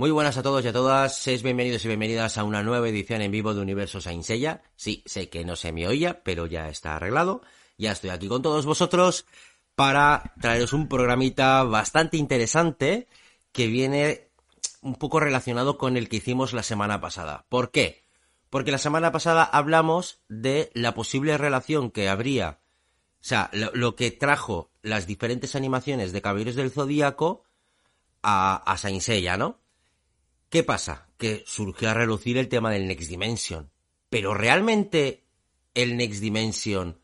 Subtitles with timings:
[0.00, 3.20] Muy buenas a todos y a todas, seis bienvenidos y bienvenidas a una nueva edición
[3.20, 4.62] en vivo de Universo Saint Seiya.
[4.76, 7.42] Sí, sé que no se me oía, pero ya está arreglado.
[7.78, 9.26] Ya estoy aquí con todos vosotros
[9.74, 13.08] para traeros un programita bastante interesante
[13.50, 14.30] que viene
[14.82, 17.46] un poco relacionado con el que hicimos la semana pasada.
[17.48, 18.04] ¿Por qué?
[18.50, 22.60] Porque la semana pasada hablamos de la posible relación que habría,
[23.14, 27.42] o sea, lo, que trajo las diferentes animaciones de Caballeros del Zodíaco
[28.22, 29.58] a, a ¿no?
[30.50, 31.08] ¿Qué pasa?
[31.18, 33.70] Que surgió a relucir el tema del Next Dimension.
[34.08, 35.26] Pero realmente
[35.74, 37.00] el Next Dimension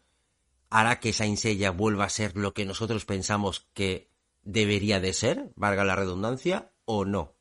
[0.70, 4.10] hará que Saint Seiya vuelva a ser lo que nosotros pensamos que
[4.42, 7.34] debería de ser, valga la redundancia, o no.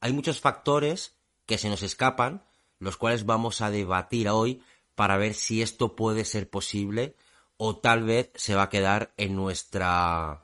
[0.00, 2.44] Hay muchos factores que se nos escapan,
[2.78, 4.62] los cuales vamos a debatir hoy
[4.94, 7.16] para ver si esto puede ser posible
[7.56, 10.43] o tal vez se va a quedar en nuestra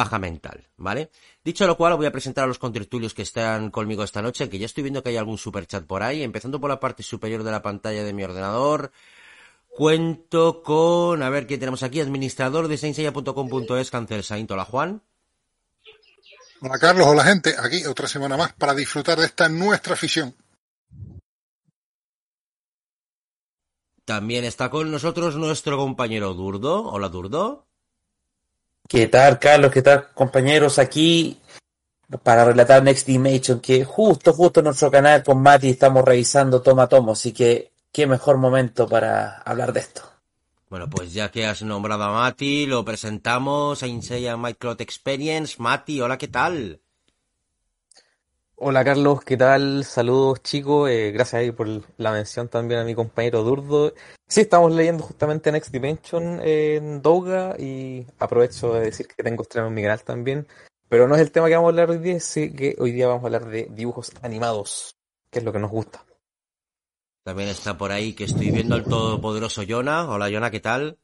[0.00, 1.10] paja mental, ¿vale?
[1.44, 4.58] Dicho lo cual, voy a presentar a los contertulios que están conmigo esta noche, que
[4.58, 7.50] ya estoy viendo que hay algún superchat por ahí, empezando por la parte superior de
[7.50, 8.92] la pantalla de mi ordenador.
[9.68, 12.00] Cuento con, a ver, ¿qué tenemos aquí?
[12.00, 14.50] Administrador de sainsella.com.es, Cancel Saint.
[14.50, 15.02] Hola, Juan.
[16.62, 17.06] Hola, Carlos.
[17.06, 17.54] Hola, gente.
[17.58, 20.34] Aquí otra semana más para disfrutar de esta nuestra afición.
[24.06, 26.84] También está con nosotros nuestro compañero Durdo.
[26.84, 27.69] Hola, Durdo.
[28.90, 29.70] ¿Qué tal, Carlos?
[29.70, 30.80] ¿Qué tal, compañeros?
[30.80, 31.38] Aquí
[32.24, 36.82] para relatar Next Dimension, que justo, justo en nuestro canal con Mati estamos revisando toma
[36.82, 40.02] a tomo, así que qué mejor momento para hablar de esto.
[40.68, 45.62] Bueno, pues ya que has nombrado a Mati, lo presentamos a Insea Microt Experience.
[45.62, 46.80] Mati, hola, ¿qué tal?
[48.62, 49.84] Hola Carlos, ¿qué tal?
[49.84, 51.66] Saludos chicos, eh, gracias ahí por
[51.96, 53.94] la mención también a mi compañero Durdo.
[54.28, 59.68] Sí, estamos leyendo justamente Next Dimension en Douga y aprovecho de decir que tengo estreno
[59.68, 60.46] en mi canal también,
[60.90, 63.06] pero no es el tema que vamos a hablar hoy día, sí que hoy día
[63.06, 64.94] vamos a hablar de dibujos animados,
[65.30, 66.04] que es lo que nos gusta.
[67.24, 70.06] También está por ahí que estoy viendo al todopoderoso Yona.
[70.10, 70.98] Hola Yona, ¿qué tal?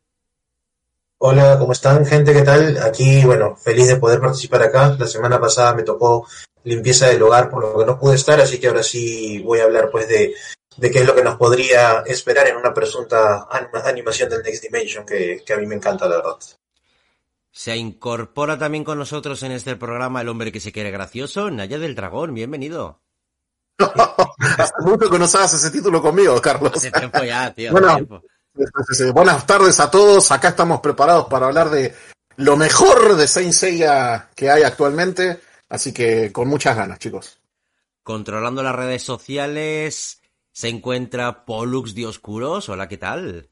[1.19, 2.34] Hola, ¿cómo están, gente?
[2.34, 2.77] ¿Qué tal?
[2.82, 4.94] Aquí, bueno, feliz de poder participar acá.
[4.99, 6.28] La semana pasada me tocó
[6.65, 9.65] limpieza del hogar por lo que no pude estar, así que ahora sí voy a
[9.65, 10.34] hablar pues de,
[10.77, 13.49] de qué es lo que nos podría esperar en una presunta
[13.84, 16.37] animación del Next Dimension, que, que a mí me encanta, la verdad.
[17.50, 21.78] Se incorpora también con nosotros en este programa el hombre que se quiere gracioso, Naya
[21.78, 23.00] del Dragón, bienvenido.
[23.78, 26.72] Hace mucho que no sabes ese título conmigo, Carlos.
[26.75, 27.72] Hace tiempo ya, tío.
[27.72, 28.22] Bueno, tiempo.
[29.12, 30.31] Buenas tardes a todos.
[30.31, 31.94] Acá estamos preparados para hablar de
[32.37, 35.41] lo mejor de Saint Seiya que hay actualmente.
[35.69, 37.41] Así que con muchas ganas, chicos.
[38.03, 40.21] Controlando las redes sociales
[40.53, 42.69] se encuentra Pollux Dioscuros.
[42.69, 43.50] Hola, ¿qué tal?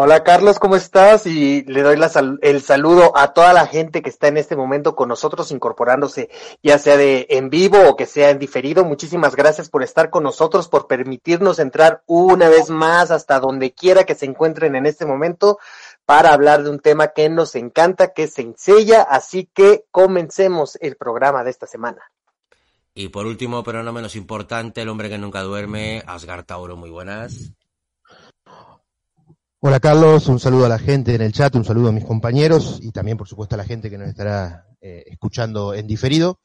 [0.00, 1.26] Hola Carlos, ¿cómo estás?
[1.26, 4.54] Y le doy la sal el saludo a toda la gente que está en este
[4.54, 6.30] momento con nosotros incorporándose,
[6.62, 8.84] ya sea de en vivo o que sea en diferido.
[8.84, 14.04] Muchísimas gracias por estar con nosotros, por permitirnos entrar una vez más hasta donde quiera
[14.04, 15.58] que se encuentren en este momento
[16.06, 19.02] para hablar de un tema que nos encanta, que se ensella.
[19.02, 22.02] Así que comencemos el programa de esta semana.
[22.94, 26.90] Y por último, pero no menos importante, el hombre que nunca duerme, Asgar Tauro, muy
[26.90, 27.50] buenas.
[29.60, 32.78] Hola Carlos, un saludo a la gente en el chat, un saludo a mis compañeros
[32.80, 36.38] y también por supuesto a la gente que nos estará eh, escuchando en diferido.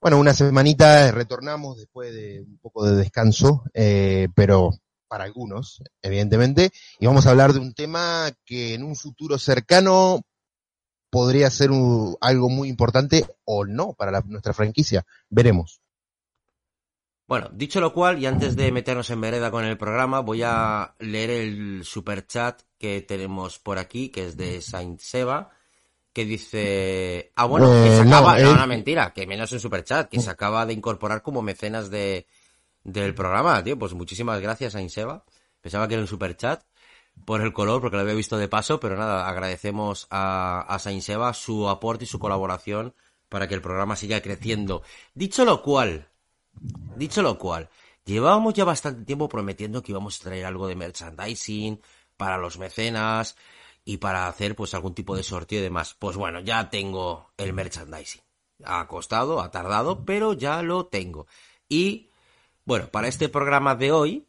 [0.00, 4.70] Bueno, una semanita retornamos después de un poco de descanso, eh, pero
[5.06, 10.22] para algunos, evidentemente, y vamos a hablar de un tema que en un futuro cercano
[11.08, 11.70] podría ser
[12.20, 15.06] algo muy importante o no para nuestra franquicia.
[15.28, 15.79] Veremos.
[17.30, 20.96] Bueno, dicho lo cual, y antes de meternos en vereda con el programa, voy a
[20.98, 25.48] leer el super chat que tenemos por aquí, que es de Saint Seba,
[26.12, 27.30] que dice...
[27.36, 28.36] Ah, bueno, que se acaba...
[28.36, 31.40] No, no, no, mentira, que menos en super chat, que se acaba de incorporar como
[31.40, 32.26] mecenas de,
[32.82, 33.78] del programa, tío.
[33.78, 35.24] Pues muchísimas gracias, Saint Seba.
[35.60, 36.64] Pensaba que era un super chat
[37.24, 41.02] por el color, porque lo había visto de paso, pero nada, agradecemos a, a Saint
[41.02, 42.92] Seba su aporte y su colaboración
[43.28, 44.82] para que el programa siga creciendo.
[45.14, 46.10] Dicho lo cual,
[46.96, 47.68] Dicho lo cual,
[48.04, 51.80] llevábamos ya bastante tiempo prometiendo que íbamos a traer algo de merchandising
[52.16, 53.36] para los mecenas
[53.84, 55.96] y para hacer pues algún tipo de sorteo y demás.
[55.98, 58.22] Pues bueno, ya tengo el merchandising.
[58.64, 61.26] Ha costado, ha tardado, pero ya lo tengo.
[61.68, 62.10] Y,
[62.64, 64.26] bueno, para este programa de hoy,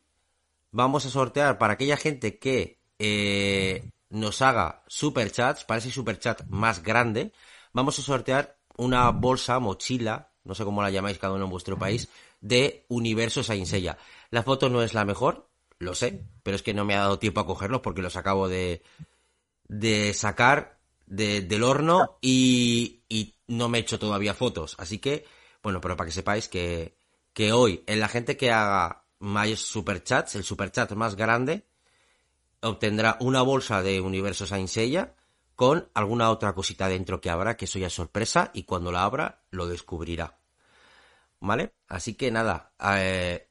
[0.72, 6.84] vamos a sortear para aquella gente que eh, nos haga superchats, para ese superchat más
[6.84, 7.34] grande,
[7.74, 11.78] vamos a sortear una bolsa, mochila, no sé cómo la llamáis cada uno en vuestro
[11.78, 12.10] país,
[12.40, 13.68] de Universo Saint
[14.30, 15.50] La foto no es la mejor,
[15.80, 18.48] lo sé, pero es que no me ha dado tiempo a cogerlos porque los acabo
[18.48, 18.82] de,
[19.68, 24.76] de sacar del horno y, y, no me he hecho todavía fotos.
[24.80, 25.26] Así que,
[25.62, 26.96] bueno, pero para que sepáis que,
[27.34, 31.66] que hoy, en la gente que haga más superchats, el superchat más grande,
[32.62, 34.70] obtendrá una bolsa de Universo Saint
[35.56, 39.04] con alguna otra cosita dentro que habrá, que eso ya es sorpresa, y cuando la
[39.04, 40.40] abra lo descubrirá.
[41.40, 41.74] ¿Vale?
[41.88, 43.50] Así que nada, eh,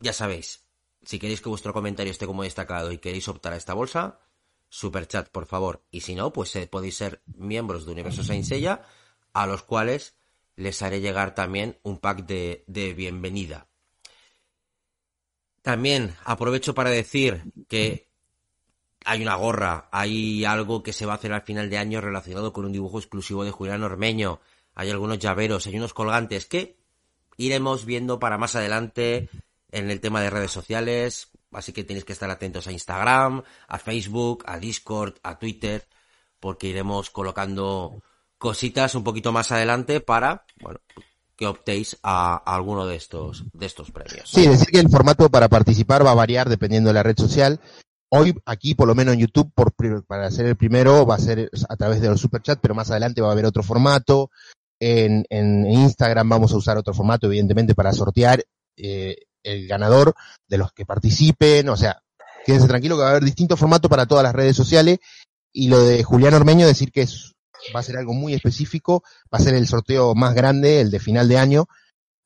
[0.00, 0.66] ya sabéis,
[1.04, 4.20] si queréis que vuestro comentario esté como destacado y queréis optar a esta bolsa,
[4.68, 5.84] super chat, por favor.
[5.90, 8.46] Y si no, pues eh, podéis ser miembros de Universo Saint
[9.32, 10.16] a los cuales
[10.56, 13.68] les haré llegar también un pack de bienvenida.
[15.66, 18.08] También aprovecho para decir que
[19.06, 22.52] hay una gorra, hay algo que se va a hacer al final de año relacionado
[22.52, 24.40] con un dibujo exclusivo de Julián Ormeño,
[24.74, 26.76] hay algunos llaveros, hay unos colgantes que
[27.36, 29.30] iremos viendo para más adelante
[29.70, 33.78] en el tema de redes sociales, así que tenéis que estar atentos a Instagram, a
[33.78, 35.86] Facebook, a Discord, a Twitter,
[36.40, 38.02] porque iremos colocando
[38.38, 40.80] cositas un poquito más adelante para, bueno,
[41.36, 44.28] que optéis a, alguno de estos, de estos premios.
[44.28, 47.60] Sí, decir que el formato para participar va a variar dependiendo de la red social.
[48.08, 49.74] Hoy, aquí, por lo menos en YouTube, por,
[50.06, 53.20] para ser el primero, va a ser a través de los superchats, pero más adelante
[53.20, 54.30] va a haber otro formato.
[54.78, 58.44] En, Instagram vamos a usar otro formato, evidentemente, para sortear.
[58.76, 60.14] Eh, el ganador
[60.48, 62.02] de los que participen, o sea,
[62.44, 64.98] quédense tranquilo que va a haber distintos formatos para todas las redes sociales
[65.52, 67.32] y lo de Julián Ormeño decir que es,
[67.74, 69.02] va a ser algo muy específico,
[69.32, 71.66] va a ser el sorteo más grande, el de final de año,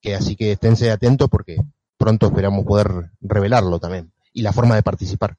[0.01, 1.59] que así que esténse atentos porque
[1.97, 5.37] pronto esperamos poder revelarlo también y la forma de participar.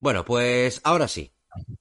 [0.00, 1.32] Bueno, pues ahora sí.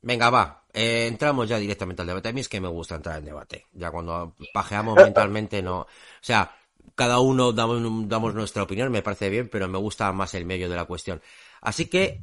[0.01, 0.65] Venga, va.
[0.73, 2.29] Eh, entramos ya directamente al debate.
[2.29, 3.67] A mí es que me gusta entrar en debate.
[3.73, 5.81] Ya cuando pajeamos mentalmente no.
[5.81, 5.87] O
[6.21, 6.55] sea,
[6.95, 10.69] cada uno damos, damos nuestra opinión, me parece bien, pero me gusta más el medio
[10.69, 11.21] de la cuestión.
[11.61, 12.21] Así que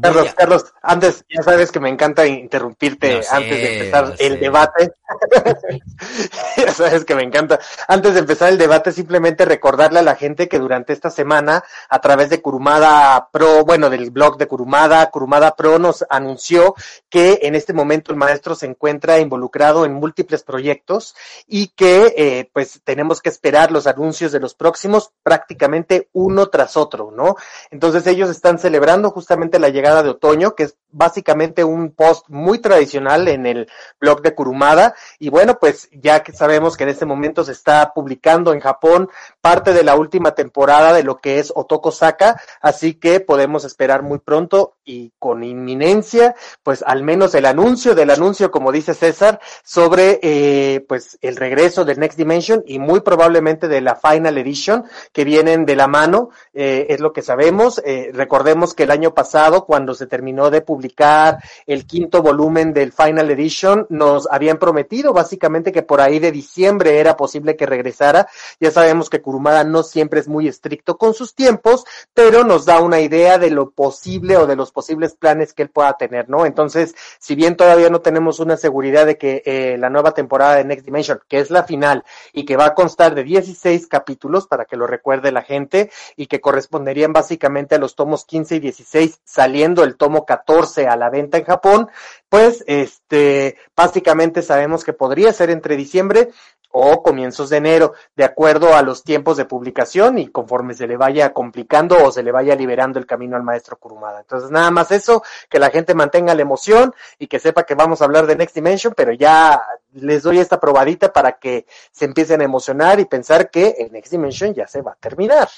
[0.00, 4.92] Carlos, Carlos, antes, ya sabes que me encanta interrumpirte antes de empezar el debate.
[6.56, 7.58] ya sabes que me encanta.
[7.88, 12.00] Antes de empezar el debate, simplemente recordarle a la gente que durante esta semana, a
[12.00, 16.76] través de Curumada Pro, bueno, del blog de Curumada, Curumada Pro nos anunció
[17.10, 21.16] que en este momento el maestro se encuentra involucrado en múltiples proyectos
[21.48, 26.76] y que eh, pues tenemos que esperar los anuncios de los próximos prácticamente uno tras
[26.76, 27.34] otro, ¿no?
[27.72, 32.58] Entonces ellos están celebrando justamente la llegada de otoño, que es básicamente un post muy
[32.58, 34.94] tradicional en el blog de Kurumada.
[35.18, 39.08] Y bueno, pues ya que sabemos que en este momento se está publicando en Japón
[39.40, 44.02] parte de la última temporada de lo que es Otoko Saka, así que podemos esperar
[44.02, 49.40] muy pronto y con inminencia, pues al menos el anuncio del anuncio, como dice César,
[49.64, 54.84] sobre eh, pues el regreso del Next Dimension y muy probablemente de la Final Edition
[55.12, 57.80] que vienen de la mano, eh, es lo que sabemos.
[57.84, 62.92] Eh, recordemos que el año pasado, cuando se terminó de publicar el quinto volumen del
[62.92, 68.28] Final Edition, nos habían prometido básicamente que por ahí de diciembre era posible que regresara.
[68.60, 71.84] Ya sabemos que Kurumada no siempre es muy estricto con sus tiempos,
[72.14, 75.70] pero nos da una idea de lo posible o de los posibles planes que él
[75.70, 76.46] pueda tener, ¿no?
[76.46, 80.64] Entonces, si bien todavía no tenemos una seguridad de que eh, la nueva temporada de
[80.64, 84.64] Next Dimension, que es la final y que va a constar de 16 capítulos, para
[84.64, 89.20] que lo recuerde la gente, y que corresponderían básicamente a los tomos 15 y 16,
[89.24, 91.90] saliendo el tomo 14 a la venta en Japón,
[92.32, 96.30] pues este, básicamente sabemos que podría ser entre diciembre
[96.70, 100.96] o comienzos de enero, de acuerdo a los tiempos de publicación y conforme se le
[100.96, 104.20] vaya complicando o se le vaya liberando el camino al maestro Kurumada.
[104.20, 108.00] Entonces, nada más eso, que la gente mantenga la emoción y que sepa que vamos
[108.00, 109.60] a hablar de Next Dimension, pero ya
[109.92, 114.10] les doy esta probadita para que se empiecen a emocionar y pensar que el Next
[114.10, 115.50] Dimension ya se va a terminar.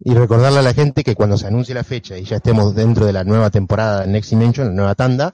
[0.00, 3.06] Y recordarle a la gente que cuando se anuncie la fecha y ya estemos dentro
[3.06, 5.32] de la nueva temporada de Next Dimension, la nueva tanda,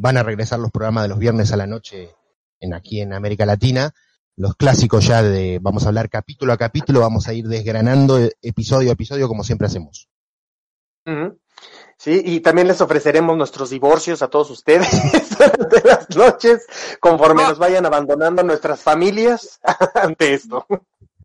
[0.00, 2.10] van a regresar los programas de los viernes a la noche
[2.58, 3.94] en aquí en América Latina
[4.40, 8.88] los clásicos ya de, vamos a hablar capítulo a capítulo, vamos a ir desgranando episodio
[8.88, 10.08] a episodio como siempre hacemos.
[11.98, 14.88] Sí, y también les ofreceremos nuestros divorcios a todos ustedes
[15.38, 16.66] durante las noches,
[17.00, 19.60] conforme nos vayan abandonando nuestras familias
[19.94, 20.66] ante esto.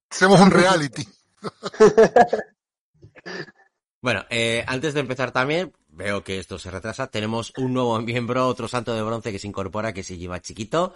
[0.10, 1.08] Hacemos un reality.
[4.02, 8.48] bueno, eh, antes de empezar también, veo que esto se retrasa, tenemos un nuevo miembro,
[8.48, 10.94] otro santo de bronce que se incorpora, que se lleva chiquito.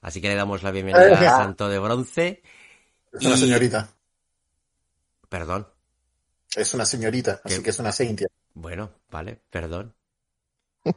[0.00, 2.42] Así que le damos la bienvenida a Santo de Bronce.
[3.12, 3.90] Es una señorita.
[5.28, 5.66] Perdón.
[6.56, 8.28] Es una señorita, así que es una Cynthia.
[8.54, 9.94] Bueno, vale, perdón.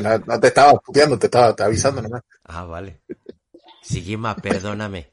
[0.00, 2.22] No, no te estaba puteando, te estaba te avisando nomás.
[2.44, 3.00] Ah, vale.
[3.82, 5.10] Sigima, perdóname.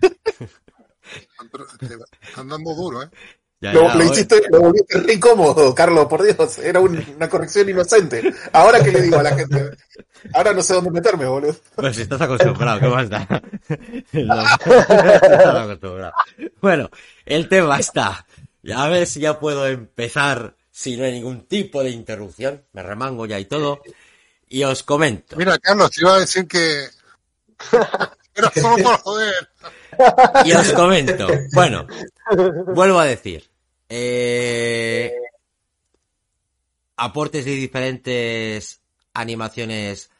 [1.78, 1.98] Te
[2.28, 3.10] Están dando duro, ¿eh?
[3.62, 6.58] Ya, Lo, ya, lo hoy- hiciste, lo volviste re incómodo, Carlos, por Dios.
[6.60, 8.32] Era un- una corrección inocente.
[8.52, 9.72] Ahora que le digo a la gente,
[10.32, 11.54] ahora no sé dónde meterme, boludo.
[11.74, 13.26] Pues si estás acostumbrado, ¿qué más da?
[14.12, 16.12] No, estás acostumbrado.
[16.62, 16.88] Bueno,
[17.26, 18.26] el tema está.
[18.62, 22.62] Ya ves, ya puedo empezar si no hay ningún tipo de interrupción.
[22.72, 23.82] Me remango ya y todo.
[24.48, 25.36] Y os comento.
[25.36, 26.86] Mira, Carlos, te iba a decir que.
[28.34, 29.34] Por joder.
[30.46, 31.28] Y os comento.
[31.52, 31.86] Bueno,
[32.74, 33.49] vuelvo a decir.
[33.92, 35.12] Eh,
[36.96, 38.82] aportes de diferentes
[39.12, 40.10] animaciones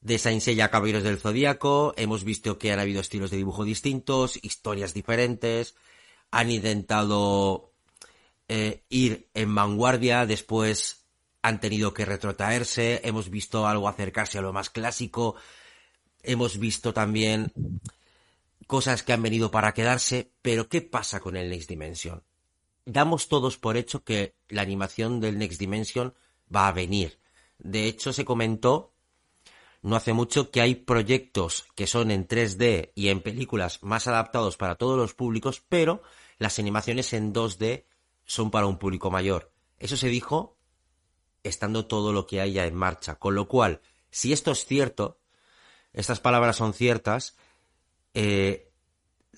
[0.00, 1.92] de Saint Seiya Caballeros del Zodíaco.
[1.96, 5.74] Hemos visto que han habido estilos de dibujo distintos, historias diferentes.
[6.30, 7.72] Han intentado
[8.48, 11.04] eh, ir en vanguardia, después
[11.42, 13.02] han tenido que retrotraerse.
[13.04, 15.36] Hemos visto algo acercarse a lo más clásico.
[16.22, 17.52] Hemos visto también
[18.66, 22.22] cosas que han venido para quedarse, pero ¿qué pasa con el Next Dimension?
[22.90, 26.14] Damos todos por hecho que la animación del Next Dimension
[26.54, 27.18] va a venir.
[27.58, 28.94] De hecho, se comentó
[29.82, 34.56] no hace mucho que hay proyectos que son en 3D y en películas más adaptados
[34.56, 36.02] para todos los públicos, pero
[36.38, 37.84] las animaciones en 2D
[38.24, 39.52] son para un público mayor.
[39.78, 40.56] Eso se dijo
[41.42, 43.16] estando todo lo que hay ya en marcha.
[43.16, 45.20] Con lo cual, si esto es cierto,
[45.92, 47.36] estas palabras son ciertas,
[48.14, 48.67] eh,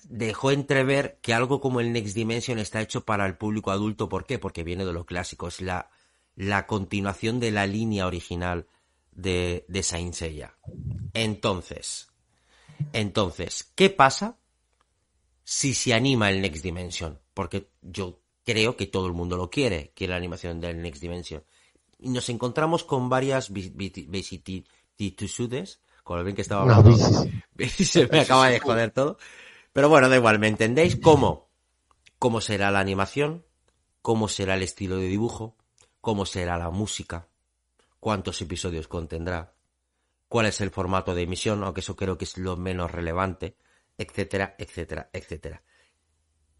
[0.09, 4.09] dejó entrever que algo como el Next Dimension está hecho para el público adulto.
[4.09, 4.39] ¿Por qué?
[4.39, 5.89] Porque viene de lo clásico, es la,
[6.35, 8.67] la continuación de la línea original
[9.11, 10.55] de, de Saint Seiya.
[11.13, 12.09] Entonces,
[12.93, 14.37] entonces, ¿qué pasa
[15.43, 17.19] si se anima el Next Dimension?
[17.33, 21.43] Porque yo creo que todo el mundo lo quiere, quiere la animación del Next Dimension.
[21.99, 26.89] Y nos encontramos con varias vi- vi- vicisitudes, con lo bien que estaba hablando.
[27.77, 29.17] Se me acaba de joder todo.
[29.73, 30.97] Pero bueno, da igual, ¿me entendéis?
[30.97, 31.49] ¿Cómo?
[32.19, 33.45] ¿Cómo será la animación?
[34.01, 35.55] ¿Cómo será el estilo de dibujo?
[36.01, 37.29] ¿Cómo será la música?
[37.99, 39.53] ¿Cuántos episodios contendrá?
[40.27, 41.63] ¿Cuál es el formato de emisión?
[41.63, 43.57] Aunque eso creo que es lo menos relevante.
[43.97, 45.63] Etcétera, etcétera, etcétera.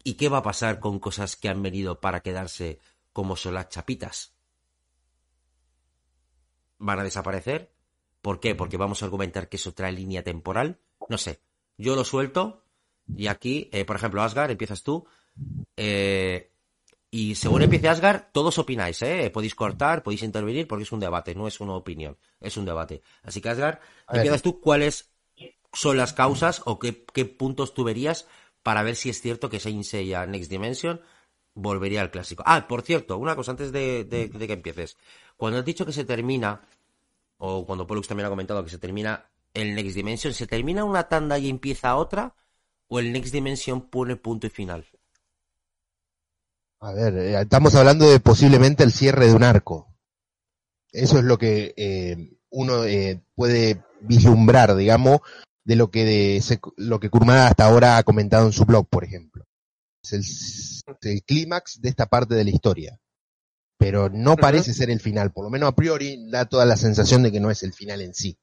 [0.04, 2.80] ¿Y qué va a pasar con cosas que han venido para quedarse
[3.12, 4.34] como son las chapitas?
[6.78, 7.72] ¿Van a desaparecer?
[8.20, 8.54] ¿Por qué?
[8.54, 10.80] Porque vamos a argumentar que es otra línea temporal.
[11.08, 11.40] No sé.
[11.76, 12.61] Yo lo suelto
[13.16, 15.06] y aquí, eh, por ejemplo, Asgard, empiezas tú.
[15.76, 16.50] Eh,
[17.10, 19.30] y según empiece Asgard, todos opináis, ¿eh?
[19.30, 23.02] Podéis cortar, podéis intervenir porque es un debate, no es una opinión, es un debate.
[23.22, 23.78] Así que Asgard,
[24.16, 25.12] empiezas tú cuáles
[25.72, 28.26] son las causas o qué, qué puntos tú verías
[28.62, 31.00] para ver si es cierto que Seiya Next Dimension
[31.54, 32.42] volvería al clásico.
[32.46, 34.96] Ah, por cierto, una cosa antes de, de- de que empieces.
[35.36, 36.62] Cuando has dicho que se termina,
[37.38, 41.08] o cuando Pollux también ha comentado que se termina el Next Dimension, ¿se termina una
[41.08, 42.34] tanda y empieza otra?
[42.92, 44.84] ¿O el Next Dimension pone punto y final?
[46.80, 49.96] A ver, eh, estamos hablando de posiblemente el cierre de un arco.
[50.92, 55.20] Eso es lo que eh, uno eh, puede vislumbrar, digamos,
[55.64, 58.86] de lo que de, se- lo que Kurumada hasta ahora ha comentado en su blog,
[58.90, 59.46] por ejemplo.
[60.04, 62.98] Es el, es el clímax de esta parte de la historia.
[63.78, 67.22] Pero no parece ser el final, por lo menos a priori da toda la sensación
[67.22, 68.36] de que no es el final en sí.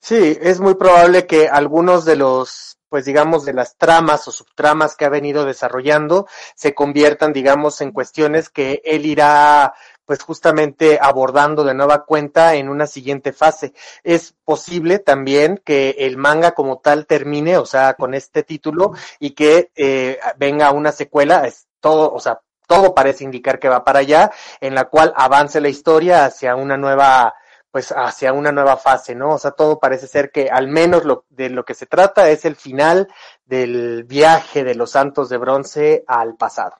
[0.00, 4.96] Sí, es muy probable que algunos de los, pues digamos, de las tramas o subtramas
[4.96, 9.74] que ha venido desarrollando se conviertan, digamos, en cuestiones que él irá,
[10.06, 13.74] pues justamente abordando de nueva cuenta en una siguiente fase.
[14.04, 19.32] Es posible también que el manga como tal termine, o sea, con este título y
[19.32, 23.98] que eh, venga una secuela, es todo, o sea, todo parece indicar que va para
[24.00, 27.34] allá, en la cual avance la historia hacia una nueva
[27.78, 29.34] pues hacia una nueva fase, ¿no?
[29.34, 32.44] O sea, todo parece ser que al menos lo, de lo que se trata es
[32.44, 33.06] el final
[33.46, 36.72] del viaje de los santos de bronce al pasado.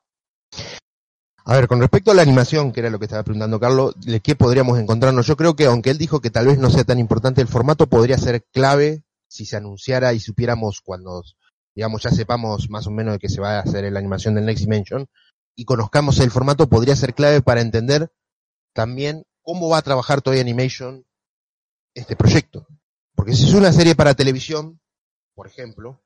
[1.44, 4.18] A ver, con respecto a la animación, que era lo que estaba preguntando Carlos, ¿de
[4.18, 5.24] qué podríamos encontrarnos?
[5.24, 7.86] Yo creo que aunque él dijo que tal vez no sea tan importante el formato,
[7.86, 11.22] podría ser clave si se anunciara y supiéramos cuando,
[11.76, 14.46] digamos, ya sepamos más o menos de que se va a hacer la animación del
[14.46, 15.06] Next Dimension
[15.54, 18.10] y conozcamos el formato, podría ser clave para entender
[18.72, 21.06] también cómo va a trabajar Toy Animation
[21.94, 22.66] este proyecto.
[23.14, 24.78] Porque si es una serie para televisión,
[25.34, 26.02] por ejemplo,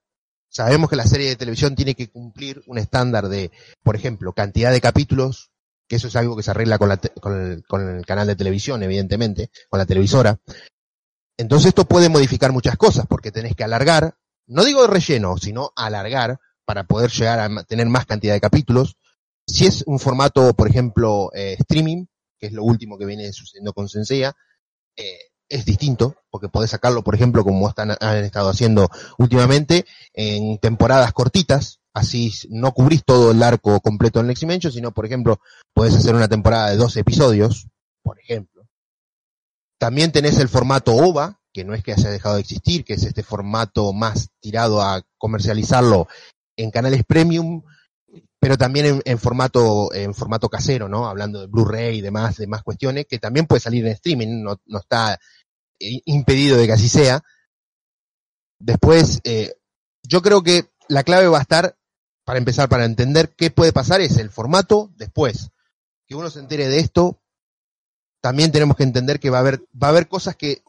[0.49, 3.51] sabemos que la serie de televisión tiene que cumplir un estándar de,
[3.83, 5.51] por ejemplo, cantidad de capítulos,
[5.89, 8.29] que eso es algo que se arregla con, la te- con, el, con el canal
[8.29, 10.39] de televisión, evidentemente, con la televisora.
[11.37, 14.15] Entonces esto puede modificar muchas cosas, porque tenés que alargar,
[14.47, 18.95] no digo relleno, sino alargar para poder llegar a tener más cantidad de capítulos.
[19.49, 22.07] Si es un formato, por ejemplo, eh, streaming,
[22.43, 24.35] que es lo último que viene sucediendo con Senseiya,
[24.97, 25.17] eh,
[25.49, 31.13] es distinto, porque podés sacarlo, por ejemplo, como están, han estado haciendo últimamente, en temporadas
[31.13, 35.41] cortitas, así no cubrís todo el arco completo en Next sino, por ejemplo,
[35.73, 37.69] podés hacer una temporada de 12 episodios,
[38.03, 38.67] por ejemplo.
[39.79, 43.05] También tenés el formato OVA, que no es que haya dejado de existir, que es
[43.05, 46.09] este formato más tirado a comercializarlo
[46.57, 47.63] en canales premium,
[48.43, 51.07] pero también en, formato en formato casero, ¿no?
[51.07, 54.81] Hablando de Blu-ray y demás, demás cuestiones, que también puede salir en streaming, no, no
[54.81, 55.17] está
[55.79, 57.23] impedido de que así sea.
[58.59, 59.55] Después, eh,
[60.03, 61.79] yo creo que la clave va a estar,
[62.25, 65.51] para empezar, para entender qué puede pasar, es el formato después.
[66.09, 67.23] Que uno se entere de esto,
[68.21, 70.65] también tenemos que entender que va a haber, va a haber cosas que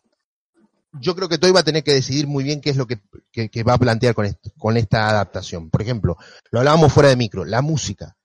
[1.00, 3.01] yo creo que Toy va a tener que decidir muy bien qué es lo que,
[3.31, 5.69] que, va a plantear con, esto, con esta adaptación.
[5.69, 6.17] Por ejemplo,
[6.51, 8.15] lo hablábamos fuera de micro, la música.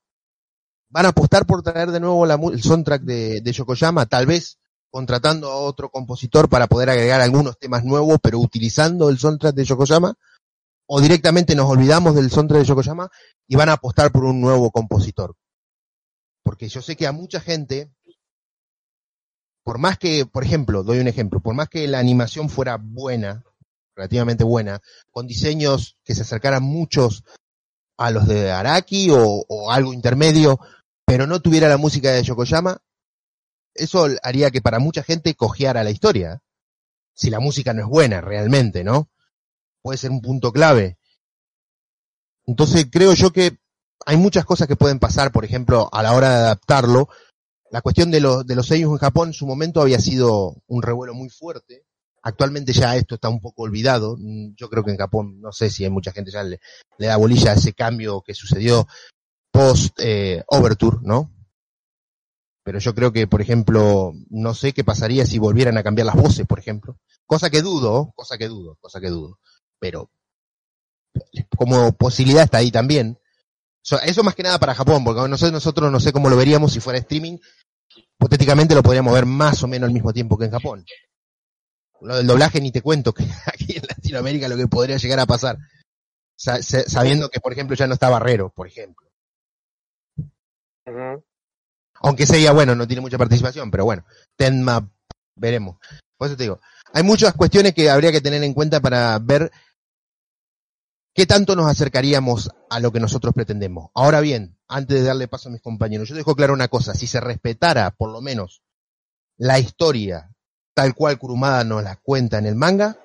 [0.90, 4.06] ¿Van a apostar por traer de nuevo la, el soundtrack de, de Yokoyama?
[4.06, 4.58] Tal vez
[4.90, 9.64] contratando a otro compositor para poder agregar algunos temas nuevos, pero utilizando el soundtrack de
[9.64, 10.14] Yokoyama,
[10.86, 13.10] o directamente nos olvidamos del soundtrack de Yokoyama
[13.46, 15.36] y van a apostar por un nuevo compositor.
[16.42, 17.92] Porque yo sé que a mucha gente,
[19.68, 23.44] por más que, por ejemplo, doy un ejemplo, por más que la animación fuera buena,
[23.94, 27.22] relativamente buena, con diseños que se acercaran muchos
[27.98, 30.58] a los de Araki o, algo intermedio,
[31.04, 32.78] pero no tuviera la música de Yokoyama,
[33.74, 36.40] eso haría que para mucha gente cojeara la historia.
[37.12, 39.10] Si la música no es buena realmente, ¿no?
[39.82, 40.96] Puede ser un punto clave.
[42.46, 43.58] Entonces creo yo que
[44.06, 47.10] hay muchas cosas que pueden pasar, por ejemplo, a la hora de adaptarlo.
[47.70, 50.82] La cuestión de los, de los sellos en Japón en su momento había sido un
[50.82, 51.84] revuelo muy fuerte.
[52.22, 54.16] Actualmente ya esto está un poco olvidado.
[54.56, 56.60] Yo creo que en Japón, no sé si hay mucha gente ya le,
[56.98, 58.86] le da bolilla a ese cambio que sucedió
[59.50, 61.32] post eh, Overture, ¿no?
[62.68, 66.16] pero yo creo que, por ejemplo, no sé qué pasaría si volvieran a cambiar las
[66.16, 66.98] voces, por ejemplo.
[67.24, 69.38] Cosa que dudo, cosa que dudo, cosa que dudo.
[69.78, 70.10] Pero
[71.56, 73.18] como posibilidad está ahí también.
[74.04, 76.80] Eso más que nada para Japón, porque nosotros, nosotros no sé cómo lo veríamos si
[76.80, 77.38] fuera streaming.
[77.96, 80.84] Hipotéticamente lo podríamos ver más o menos al mismo tiempo que en Japón.
[82.00, 85.26] Lo del doblaje ni te cuento que aquí en Latinoamérica lo que podría llegar a
[85.26, 85.58] pasar.
[86.36, 89.08] Sabiendo que, por ejemplo, ya no está Barrero, por ejemplo.
[90.16, 91.24] Uh -huh.
[92.00, 94.04] Aunque sería bueno, no tiene mucha participación, pero bueno,
[94.36, 94.88] Tenma,
[95.34, 95.78] veremos.
[96.16, 96.60] Por eso te digo,
[96.92, 99.50] hay muchas cuestiones que habría que tener en cuenta para ver
[101.18, 103.90] qué tanto nos acercaríamos a lo que nosotros pretendemos.
[103.92, 107.08] Ahora bien, antes de darle paso a mis compañeros, yo dejo claro una cosa, si
[107.08, 108.62] se respetara por lo menos
[109.36, 110.32] la historia
[110.74, 113.00] tal cual Kurumada nos la cuenta en el manga,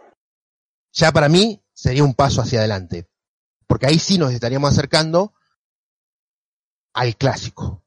[0.92, 3.10] ya para mí sería un paso hacia adelante.
[3.66, 5.34] Porque ahí sí nos estaríamos acercando
[6.94, 7.84] al clásico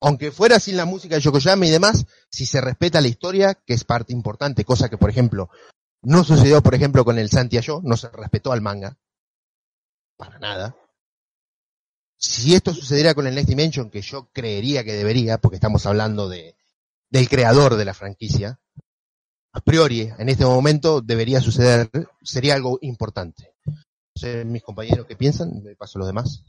[0.00, 3.74] aunque fuera sin la música de Yokoyama y demás, si se respeta la historia, que
[3.74, 5.48] es parte importante, cosa que, por ejemplo,
[6.02, 8.98] no sucedió, por ejemplo, con el Santiago, no se respetó al manga.
[10.16, 10.76] Para nada.
[12.18, 16.28] Si esto sucediera con el Next Dimension, que yo creería que debería, porque estamos hablando
[16.28, 16.56] de,
[17.10, 18.58] del creador de la franquicia,
[19.52, 21.90] a priori, en este momento debería suceder,
[22.22, 23.54] sería algo importante.
[23.66, 23.74] No
[24.14, 25.62] sé, mis compañeros, ¿qué piensan?
[25.78, 26.44] Paso a los demás.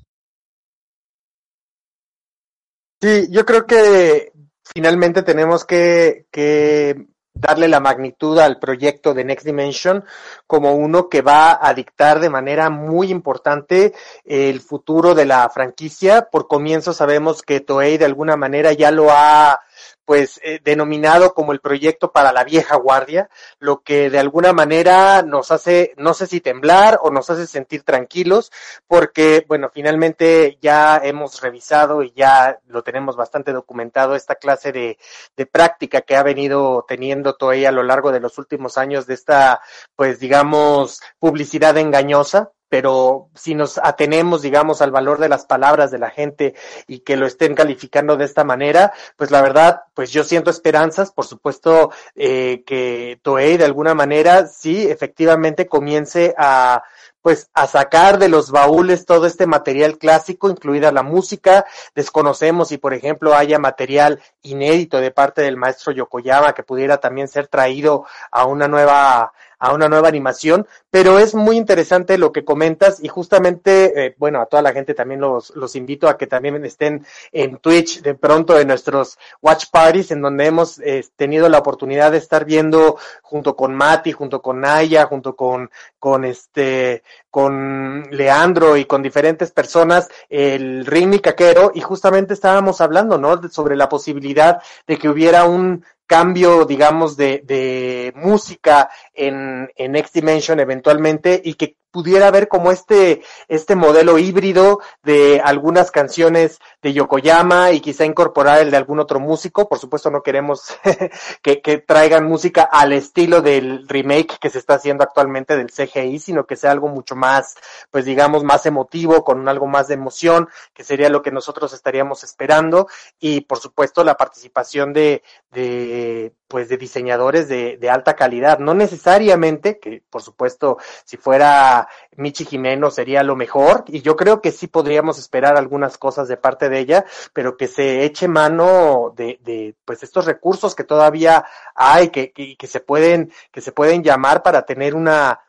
[3.02, 7.08] Sí, yo creo que finalmente tenemos que, que,
[7.40, 10.04] darle la magnitud al proyecto de Next Dimension
[10.46, 13.94] como uno que va a dictar de manera muy importante
[14.26, 16.30] el futuro de la franquicia.
[16.30, 19.62] Por comienzo sabemos que Toei de alguna manera ya lo ha
[20.08, 25.22] pues eh, denominado como el proyecto para la vieja guardia, lo que de alguna manera
[25.22, 28.50] nos hace, no sé si temblar o nos hace sentir tranquilos,
[28.88, 34.98] porque, bueno, finalmente ya hemos revisado y ya lo tenemos bastante documentado esta clase de,
[35.36, 39.14] de práctica que ha venido teniendo Toei a lo largo de los últimos años de
[39.14, 39.60] esta,
[39.98, 46.00] pues digamos, publicidad engañosa, pero si nos atenemos, digamos, al valor de las palabras de
[46.00, 46.56] la gente
[46.88, 51.12] y que lo estén calificando de esta manera, pues la verdad, pues yo siento esperanzas,
[51.12, 56.84] por supuesto, eh, que Toei de alguna manera sí, efectivamente comience a
[57.28, 61.66] pues a sacar de los baúles todo este material clásico, incluida la música.
[61.94, 67.28] Desconocemos si, por ejemplo, haya material inédito de parte del maestro Yokoyama que pudiera también
[67.28, 72.46] ser traído a una nueva a una nueva animación, pero es muy interesante lo que
[72.46, 76.28] comentas y justamente, eh, bueno, a toda la gente también los, los invito a que
[76.28, 81.50] también estén en Twitch de pronto en nuestros watch parties en donde hemos eh, tenido
[81.50, 87.04] la oportunidad de estar viendo junto con Mati, junto con Naya, junto con, con este,
[87.30, 93.48] con Leandro y con diferentes personas el ring caquero y justamente estábamos hablando, ¿no?
[93.50, 100.16] Sobre la posibilidad de que hubiera un cambio, digamos, de, de música en, en Next
[100.16, 106.94] Dimension eventualmente y que pudiera haber como este, este modelo híbrido de algunas canciones de
[106.94, 109.68] Yokoyama y quizá incorporar el de algún otro músico.
[109.68, 110.68] Por supuesto no queremos
[111.42, 116.20] que, que traigan música al estilo del remake que se está haciendo actualmente del CGI,
[116.20, 117.56] sino que sea algo mucho más,
[117.92, 122.24] pues digamos, más emotivo, con algo más de emoción, que sería lo que nosotros estaríamos
[122.24, 122.88] esperando.
[123.20, 128.74] Y por supuesto la participación de, de pues de diseñadores de, de alta calidad, no
[128.74, 134.52] necesariamente, que por supuesto si fuera Michi Jimeno sería lo mejor, y yo creo que
[134.52, 139.40] sí podríamos esperar algunas cosas de parte de ella, pero que se eche mano de,
[139.44, 144.04] de pues estos recursos que todavía hay, que, que, que se pueden, que se pueden
[144.04, 145.42] llamar para tener una,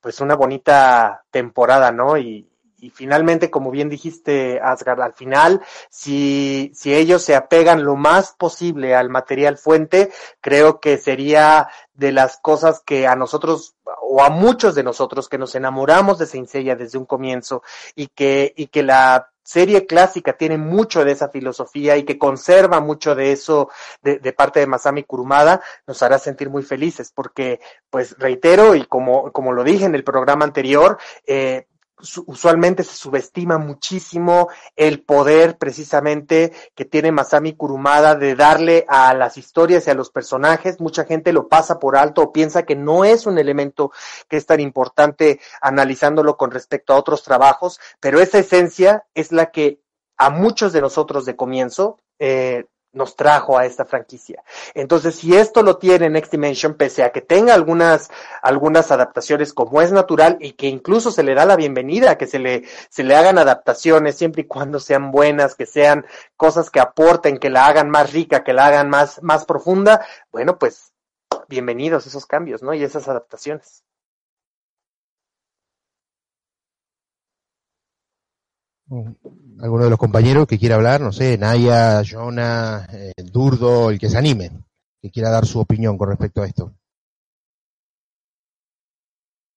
[0.00, 2.16] pues una bonita temporada, ¿no?
[2.16, 2.48] Y,
[2.80, 8.34] y finalmente, como bien dijiste, Asgard, al final, si, si ellos se apegan lo más
[8.38, 10.10] posible al material fuente,
[10.40, 15.38] creo que sería de las cosas que a nosotros o a muchos de nosotros que
[15.38, 17.62] nos enamoramos de Seiya desde un comienzo
[17.96, 22.80] y que, y que la serie clásica tiene mucho de esa filosofía y que conserva
[22.80, 23.70] mucho de eso
[24.02, 28.84] de, de, parte de Masami Kurumada, nos hará sentir muy felices porque, pues reitero y
[28.84, 31.66] como, como lo dije en el programa anterior, eh,
[32.26, 39.36] usualmente se subestima muchísimo el poder precisamente que tiene Masami Kurumada de darle a las
[39.36, 40.80] historias y a los personajes.
[40.80, 43.92] Mucha gente lo pasa por alto o piensa que no es un elemento
[44.28, 49.50] que es tan importante analizándolo con respecto a otros trabajos, pero esa esencia es la
[49.50, 49.80] que
[50.16, 52.66] a muchos de nosotros de comienzo eh,
[52.98, 54.42] nos trajo a esta franquicia.
[54.74, 58.10] Entonces, si esto lo tiene Next Dimension, pese a que tenga algunas,
[58.42, 62.26] algunas adaptaciones como es natural y que incluso se le da la bienvenida a que
[62.26, 66.04] se le, se le hagan adaptaciones siempre y cuando sean buenas, que sean
[66.36, 70.58] cosas que aporten, que la hagan más rica, que la hagan más, más profunda, bueno,
[70.58, 70.92] pues
[71.48, 72.74] bienvenidos esos cambios, ¿no?
[72.74, 73.84] Y esas adaptaciones.
[79.60, 84.08] Alguno de los compañeros que quiera hablar, no sé, Naya, Jonah, eh, Durdo, el que
[84.08, 84.50] se anime,
[85.00, 86.72] que quiera dar su opinión con respecto a esto.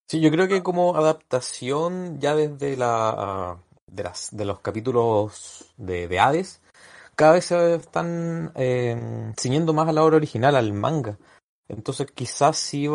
[0.08, 6.08] Sí, yo creo que como adaptación ya desde la de, las, de los capítulos de,
[6.08, 6.62] de Hades,
[7.16, 11.18] cada vez se están eh, ciñendo más a la obra original, al manga.
[11.68, 12.88] Entonces quizás sí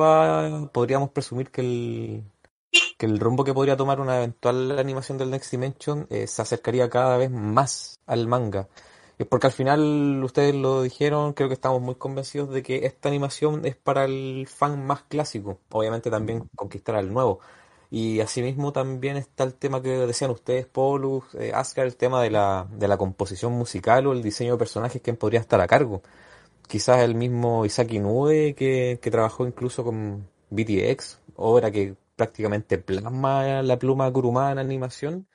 [0.73, 2.25] podríamos presumir que el,
[2.97, 6.89] que el rumbo que podría tomar una eventual animación del Next Dimension eh, se acercaría
[6.91, 8.69] cada vez más al manga.
[9.19, 13.09] Es porque al final, ustedes lo dijeron, creo que estamos muy convencidos de que esta
[13.09, 15.59] animación es para el fan más clásico.
[15.71, 17.41] Obviamente también conquistar al nuevo.
[17.91, 22.67] Y asimismo también está el tema que decían ustedes, Paulus, eh, el tema de la,
[22.71, 26.03] de la composición musical o el diseño de personajes, ¿quién podría estar a cargo?
[26.69, 33.63] Quizás el mismo Isaac Inoue que, que trabajó incluso con BTX, obra que prácticamente plasma
[33.63, 35.29] la pluma Kurumada en animación,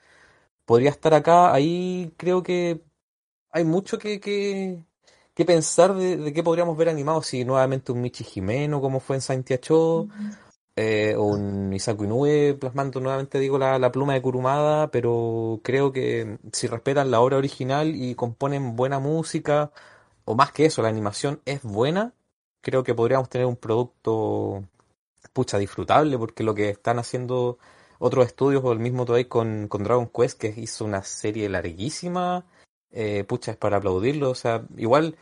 [0.65, 1.53] podría estar acá.
[1.53, 2.83] Ahí creo que
[3.51, 4.85] hay mucho que, que,
[5.45, 7.21] pensar de, qué podríamos ver animado.
[7.23, 10.07] Si nuevamente un Michi Jimeno, como fue en Santiago,
[10.75, 15.91] eh, o un Isaku Inoue plasmando nuevamente, digo, la, la pluma de Kurumada, pero creo
[15.91, 19.71] que si respetan la obra original y componen buena música,
[20.25, 22.13] o más que eso, la animación es buena,
[22.61, 24.63] creo que podríamos tener un producto
[25.33, 27.57] pucha, disfrutable, porque lo que están haciendo
[27.99, 32.45] otros estudios o el mismo Toei con, con Dragon Quest, que hizo una serie larguísima,
[32.91, 35.15] eh, pucha, es para aplaudirlo, o sea, igual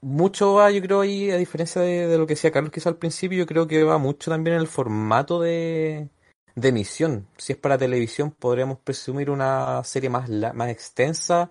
[0.00, 2.96] mucho va, yo creo, ahí, a diferencia de, de lo que decía Carlos quizá al
[2.96, 6.08] principio, yo creo que va mucho también en el formato de,
[6.54, 7.28] de emisión.
[7.36, 11.50] Si es para televisión, podríamos presumir una serie más, más extensa,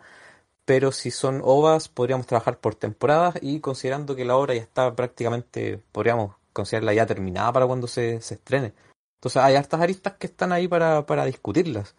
[0.65, 4.95] pero si son ovas, podríamos trabajar por temporadas y considerando que la obra ya está
[4.95, 8.73] prácticamente, podríamos considerarla ya terminada para cuando se, se estrene.
[9.19, 11.95] Entonces hay hartas aristas que están ahí para, para discutirlas.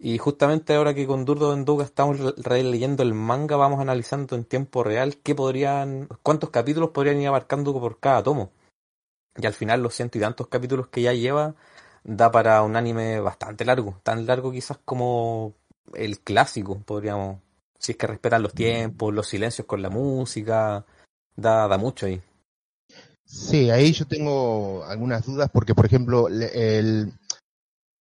[0.00, 4.84] Y justamente ahora que con Durdo Enduga estamos releyendo el manga, vamos analizando en tiempo
[4.84, 8.52] real qué podrían, cuántos capítulos podrían ir abarcando por cada tomo.
[9.36, 11.56] Y al final los ciento y tantos capítulos que ya lleva,
[12.04, 15.54] da para un anime bastante largo, tan largo quizás como
[15.94, 17.40] el clásico, podríamos,
[17.78, 20.84] si es que respetan los tiempos, los silencios con la música,
[21.36, 22.22] da, da mucho ahí.
[23.28, 27.12] Sí, ahí yo tengo algunas dudas porque, por ejemplo, el,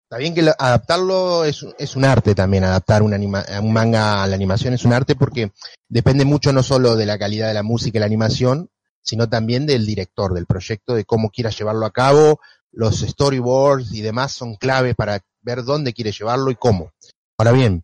[0.04, 4.24] está bien que lo- adaptarlo es, es un arte también, adaptar un, anima, un manga
[4.24, 5.52] a la animación es un arte porque
[5.90, 8.70] depende mucho no solo de la calidad de la música y la animación,
[9.02, 12.40] sino también del director del proyecto, de cómo quiera llevarlo a cabo,
[12.72, 16.92] los storyboards y demás son clave para ver dónde quiere llevarlo y cómo.
[17.38, 17.84] Ahora bien,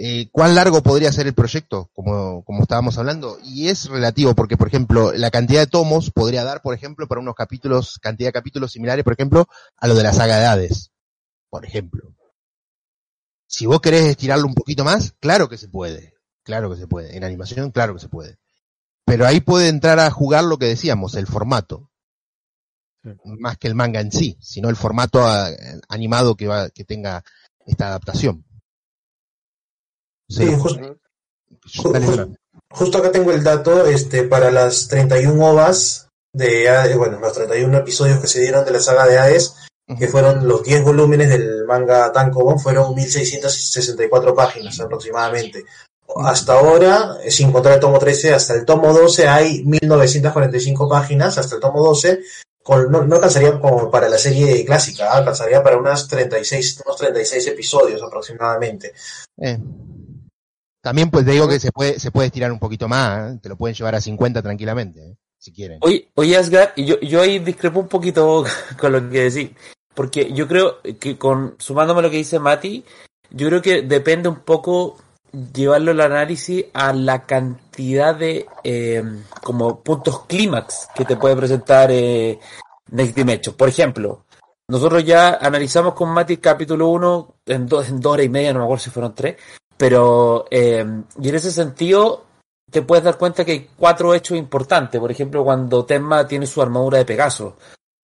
[0.00, 1.90] eh, ¿cuán largo podría ser el proyecto?
[1.92, 3.36] Como, como estábamos hablando.
[3.42, 7.20] Y es relativo, porque, por ejemplo, la cantidad de tomos podría dar, por ejemplo, para
[7.20, 10.92] unos capítulos, cantidad de capítulos similares, por ejemplo, a lo de la saga de Hades.
[11.50, 12.14] Por ejemplo.
[13.48, 16.14] Si vos querés estirarlo un poquito más, claro que se puede.
[16.44, 17.16] Claro que se puede.
[17.16, 18.38] En animación, claro que se puede.
[19.04, 21.90] Pero ahí puede entrar a jugar lo que decíamos, el formato.
[23.24, 25.50] Más que el manga en sí, sino el formato ah,
[25.88, 27.24] animado que va, que tenga
[27.66, 28.44] esta adaptación.
[30.28, 30.80] Sí, Sí, justo,
[32.70, 37.78] justo acá tengo el dato, este, para las 31 ovas de, Hades- bueno, los 31
[37.78, 39.54] episodios que se dieron de la saga de Hades,
[39.98, 45.64] que fueron los 10 volúmenes del manga Tankobon, fueron 1664 páginas aproximadamente.
[46.16, 51.38] Hasta ahora, eh, sin contar el tomo 13, hasta el tomo 12 hay 1945 páginas,
[51.38, 52.20] hasta el tomo 12,
[52.62, 57.46] con, no, no alcanzaría como para la serie clásica, alcanzaría para unas 36, unos 36
[57.46, 58.92] episodios aproximadamente.
[59.38, 59.58] Eh.
[60.80, 63.38] También pues te digo que se puede, se puede estirar un poquito más, ¿eh?
[63.42, 65.16] te lo pueden llevar a 50 tranquilamente, ¿eh?
[65.38, 65.78] si quieren.
[65.82, 68.44] Oye, oye Asgar, y yo, yo ahí discrepo un poquito
[68.80, 69.50] con lo que decís,
[69.94, 72.84] porque yo creo que con, sumándome a lo que dice Mati,
[73.30, 74.96] yo creo que depende un poco
[75.52, 79.02] llevarlo el análisis a la cantidad de eh,
[79.42, 82.38] como puntos clímax que te puede presentar eh,
[82.90, 83.54] Next Dimension.
[83.54, 84.24] Por ejemplo,
[84.68, 88.60] nosotros ya analizamos con Mati capítulo 1 en, dos en dos horas y media, no
[88.60, 89.36] me acuerdo si fueron tres,
[89.78, 90.84] pero eh,
[91.20, 92.24] y en ese sentido
[92.70, 95.00] te puedes dar cuenta que hay cuatro hechos importantes.
[95.00, 97.56] Por ejemplo, cuando Tenma tiene su armadura de Pegaso,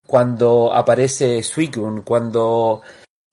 [0.07, 2.81] cuando aparece Suicune, cuando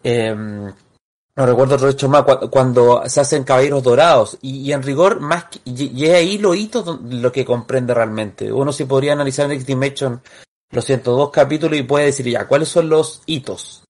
[0.03, 4.37] eh, no recuerdo otro hecho más, cua- cuando se hacen caballeros dorados.
[4.41, 8.51] Y, en rigor, más que- y, es ahí lo hito lo que comprende realmente.
[8.51, 10.21] Uno sí podría analizar Next Dimension
[10.71, 13.80] los 102 capítulos y puede decir ya, ¿cuáles son los hitos?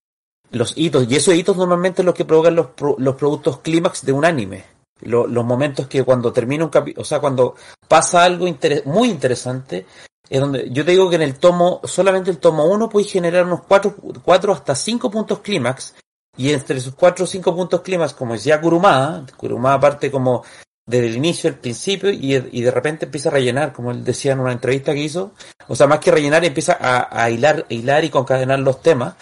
[0.52, 4.12] Los hitos, y esos hitos normalmente es lo que provocan los, los productos clímax de
[4.12, 4.66] un anime.
[5.02, 7.56] Lo- los momentos que cuando termina un capítulo, o sea, cuando
[7.88, 8.46] pasa algo
[8.86, 9.86] muy interesante,
[10.30, 13.46] es donde yo te digo que en el tomo, solamente el tomo 1 puede generar
[13.46, 15.96] unos 4, cuatro hasta 5 puntos clímax,
[16.38, 20.44] y entre esos 4 o 5 puntos clímax, como decía Kurumada, Kurumada parte como
[20.86, 24.34] desde el inicio, el principio, y, y de repente empieza a rellenar, como él decía
[24.34, 25.32] en una entrevista que hizo,
[25.68, 29.16] o sea, más que rellenar, empieza a, a hilar, hilar y concadenar los temas,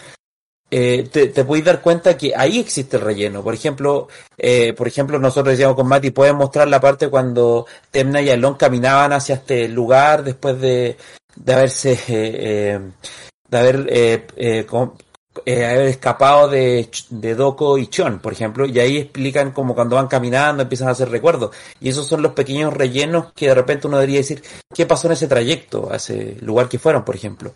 [0.70, 3.42] eh, te, te dar cuenta que ahí existe el relleno.
[3.42, 8.22] Por ejemplo, eh, por ejemplo, nosotros decíamos con Mati, pueden mostrar la parte cuando Temna
[8.22, 10.96] y Alon caminaban hacia este lugar después de,
[11.36, 12.80] de haberse, eh, eh,
[13.48, 14.92] de haber, eh, eh, com-
[15.46, 19.96] eh, haber escapado de, de Doko y Chon, por ejemplo, y ahí explican como cuando
[19.96, 21.54] van caminando empiezan a hacer recuerdos.
[21.80, 24.42] Y esos son los pequeños rellenos que de repente uno debería decir,
[24.74, 27.54] ¿qué pasó en ese trayecto, a ese lugar que fueron, por ejemplo?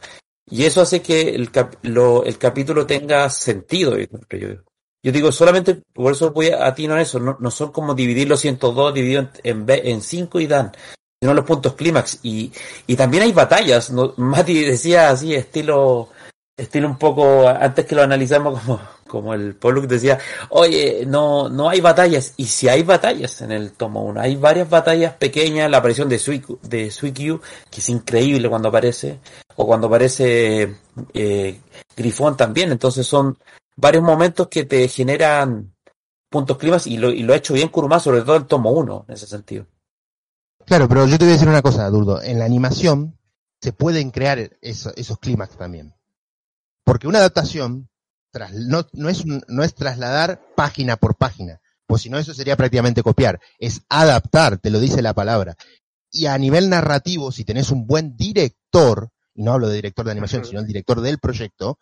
[0.51, 3.97] Y eso hace que el, cap- lo- el capítulo tenga sentido.
[3.99, 8.29] yo digo, solamente, por eso voy a atino en eso, no, no son como dividir
[8.29, 10.73] los 102 dividido en, en, en 5 y dan,
[11.21, 12.21] sino los puntos clímax.
[12.23, 12.53] Y,
[12.87, 14.13] y también hay batallas, ¿no?
[14.19, 16.09] Mati decía así, estilo,
[16.57, 18.81] estilo un poco, antes que lo analizamos como,
[19.15, 20.19] como el Pollock decía,
[20.51, 22.35] oye, no, no hay batallas.
[22.37, 26.19] Y si hay batallas en el tomo 1, hay varias batallas pequeñas, la aparición de
[26.19, 26.93] Suiku, de
[27.71, 29.21] que es increíble cuando aparece,
[29.57, 30.77] o cuando aparece
[31.15, 31.61] eh,
[31.97, 32.71] Grifón también.
[32.73, 33.39] Entonces son
[33.77, 35.75] varios momentos que te generan
[36.29, 39.07] puntos climas y lo, y lo ha hecho bien Kuruma, sobre todo el tomo 1,
[39.09, 39.67] en ese sentido.
[40.67, 42.21] Claro, pero yo te voy a decir una cosa, Durdo.
[42.23, 43.19] En la animación
[43.61, 45.95] se pueden crear eso- esos clímax también.
[46.85, 47.89] Porque una adaptación
[48.35, 52.57] tras- no, no, es no es trasladar página por página, pues si no eso sería
[52.57, 53.41] prácticamente copiar.
[53.59, 55.57] Es adaptar, te lo dice la palabra.
[56.11, 60.13] Y a nivel narrativo, si tenés un buen director, y no hablo de director de
[60.13, 61.79] animación, sino el director del proyecto,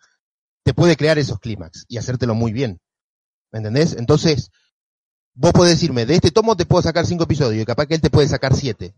[0.63, 2.79] te puede crear esos clímax y hacértelo muy bien.
[3.51, 3.95] ¿Me entendés?
[3.97, 4.49] Entonces,
[5.33, 8.01] vos podés decirme, de este tomo te puedo sacar cinco episodios, y capaz que él
[8.01, 8.95] te puede sacar siete.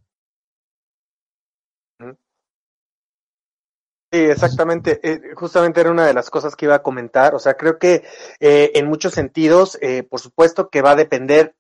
[4.16, 5.02] Sí, exactamente.
[5.04, 7.36] Eh, justamente era una de las cosas que iba a comentar.
[7.36, 8.06] O sea, creo que
[8.40, 11.54] eh, en muchos sentidos, eh, por supuesto que va a depender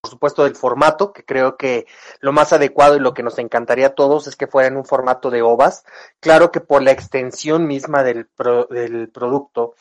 [0.00, 1.84] por supuesto del formato, que creo que
[2.20, 4.86] lo más adecuado y lo que nos encantaría a todos es que fuera en un
[4.86, 5.84] formato de ovas.
[6.20, 9.74] Claro que por la extensión misma del, pro, del producto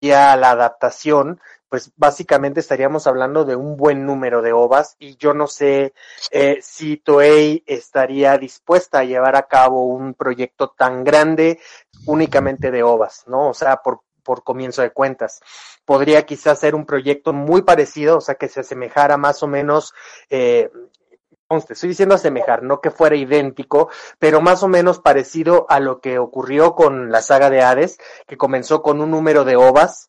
[0.00, 1.40] y a la adaptación,
[1.76, 5.92] pues básicamente estaríamos hablando de un buen número de ovas y yo no sé
[6.30, 11.60] eh, si Toei estaría dispuesta a llevar a cabo un proyecto tan grande
[12.06, 13.50] únicamente de ovas, ¿no?
[13.50, 15.42] O sea, por, por comienzo de cuentas.
[15.84, 19.92] Podría quizás ser un proyecto muy parecido, o sea, que se asemejara más o menos
[20.30, 20.70] eh,
[21.50, 26.18] estoy diciendo asemejar, no que fuera idéntico, pero más o menos parecido a lo que
[26.18, 30.08] ocurrió con la saga de Hades, que comenzó con un número de ovas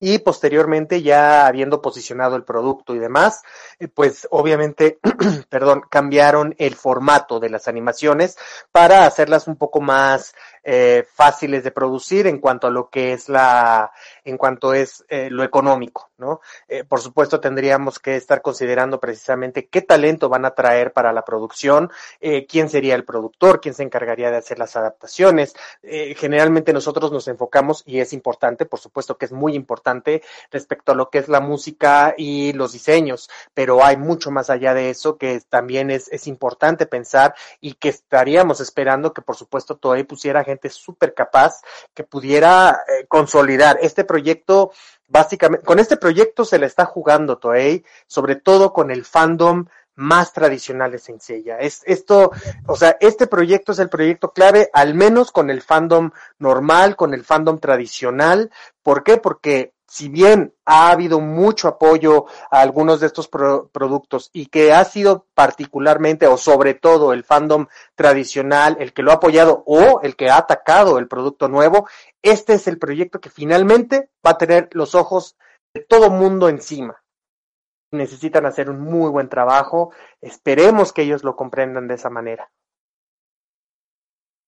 [0.00, 3.42] y posteriormente ya habiendo posicionado el producto y demás,
[3.78, 4.98] eh, pues obviamente,
[5.50, 8.38] perdón, cambiaron el formato de las animaciones
[8.72, 10.34] para hacerlas un poco más
[10.64, 13.92] eh, fáciles de producir en cuanto a lo que es la,
[14.24, 16.40] en cuanto es eh, lo económico, ¿no?
[16.88, 21.90] Por supuesto tendríamos que estar considerando precisamente qué talento van a traer para la producción,
[22.48, 25.54] quién sería el productor, quién se encargaría de hacer las adaptaciones.
[25.82, 29.89] Generalmente nosotros nos enfocamos y es importante, por supuesto que es muy importante
[30.50, 34.74] respecto a lo que es la música y los diseños, pero hay mucho más allá
[34.74, 40.04] de eso que también es, importante pensar y que estaríamos esperando que por supuesto Toei
[40.04, 41.62] pusiera gente súper capaz
[41.94, 44.70] que pudiera eh, consolidar este proyecto.
[45.06, 49.66] Básicamente, con este proyecto se le está jugando Toei, sobre todo con el fandom
[50.00, 51.58] más tradicional de Senseiya.
[51.58, 52.32] Es esto,
[52.66, 57.12] o sea, este proyecto es el proyecto clave, al menos con el fandom normal, con
[57.12, 58.50] el fandom tradicional.
[58.82, 59.18] ¿Por qué?
[59.18, 64.72] Porque si bien ha habido mucho apoyo a algunos de estos pro productos y que
[64.72, 70.00] ha sido particularmente o sobre todo el fandom tradicional el que lo ha apoyado o
[70.02, 71.88] el que ha atacado el producto nuevo,
[72.22, 75.36] este es el proyecto que finalmente va a tener los ojos
[75.74, 77.02] de todo mundo encima.
[77.90, 79.90] Necesitan hacer un muy buen trabajo.
[80.20, 82.48] Esperemos que ellos lo comprendan de esa manera.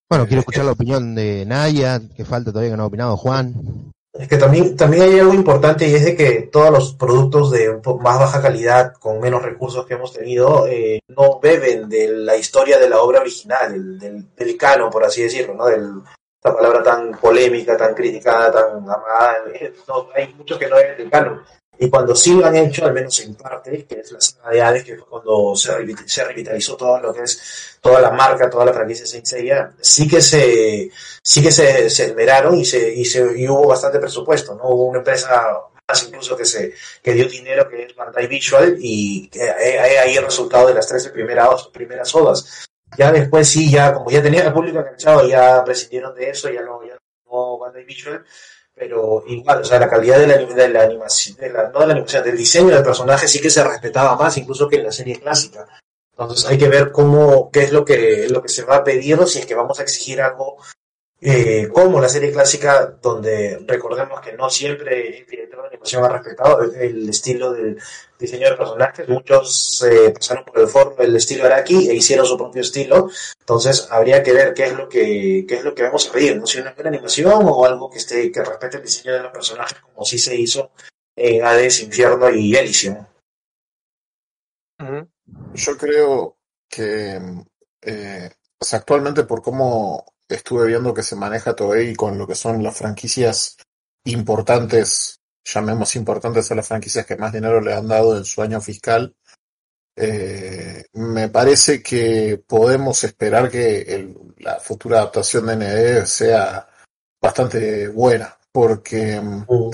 [0.08, 3.91] Bueno, quiero escuchar la opinión de Naya, que falta todavía que no ha opinado Juan.
[4.12, 7.80] Es que también, también hay algo importante y es de que todos los productos de
[8.00, 12.78] más baja calidad, con menos recursos que hemos tenido, eh, no beben de la historia
[12.78, 14.58] de la obra original, del, del, del
[14.90, 15.64] por así decirlo, ¿no?
[15.64, 16.02] Del,
[16.36, 19.44] esta palabra tan polémica, tan criticada, tan amada,
[19.86, 21.40] no, hay muchos que no es del canon.
[21.78, 24.62] Y cuando sí lo han hecho, al menos en parte, que es la saga de
[24.62, 28.72] Hades, que fue cuando se, revitalizó todo lo que es toda la marca, toda la
[28.72, 30.90] franquicia Saint Seiya, sí que se,
[31.22, 34.68] sí que se, se esmeraron y se, y se, y hubo bastante presupuesto, ¿no?
[34.68, 39.30] Hubo una empresa más incluso que se, que dio dinero, que es Bandai Visual, y
[40.00, 42.68] ahí el resultado de las 13 primeras, primeras odas.
[42.96, 46.62] Ya después sí, ya, como ya tenía el público enganchado, ya prescindieron de eso, ya
[46.62, 48.24] no, ya no Bandai Visual,
[48.74, 50.34] pero igual, o sea, la calidad de la,
[50.82, 54.16] animación, de la, no de la animación, del diseño del personaje sí que se respetaba
[54.16, 55.66] más, incluso que en la serie clásica.
[56.12, 59.18] Entonces hay que ver cómo, qué es lo que, lo que se va a pedir,
[59.26, 60.56] si es que vamos a exigir algo
[61.20, 66.08] eh, como la serie clásica, donde recordemos que no siempre el director de animación ha
[66.08, 67.78] respetado el estilo del
[68.22, 72.38] diseño de personajes, muchos eh, pasaron por el foro el estilo Araki e hicieron su
[72.38, 76.08] propio estilo, entonces habría que ver qué es lo que, qué es lo que vamos
[76.08, 79.12] a pedir, no si una buena animación o algo que esté, que respete el diseño
[79.14, 80.70] de los personajes, como sí se hizo
[81.14, 83.04] en Hades, Infierno y Elysium.
[85.54, 86.36] Yo creo
[86.68, 87.20] que
[87.82, 88.30] eh,
[88.72, 93.56] actualmente por cómo estuve viendo que se maneja Toei con lo que son las franquicias
[94.04, 98.60] importantes, llamemos importantes a las franquicias que más dinero le han dado en su año
[98.60, 99.14] fiscal,
[99.94, 106.66] eh, me parece que podemos esperar que el, la futura adaptación de ND sea
[107.20, 109.70] bastante buena, porque uh.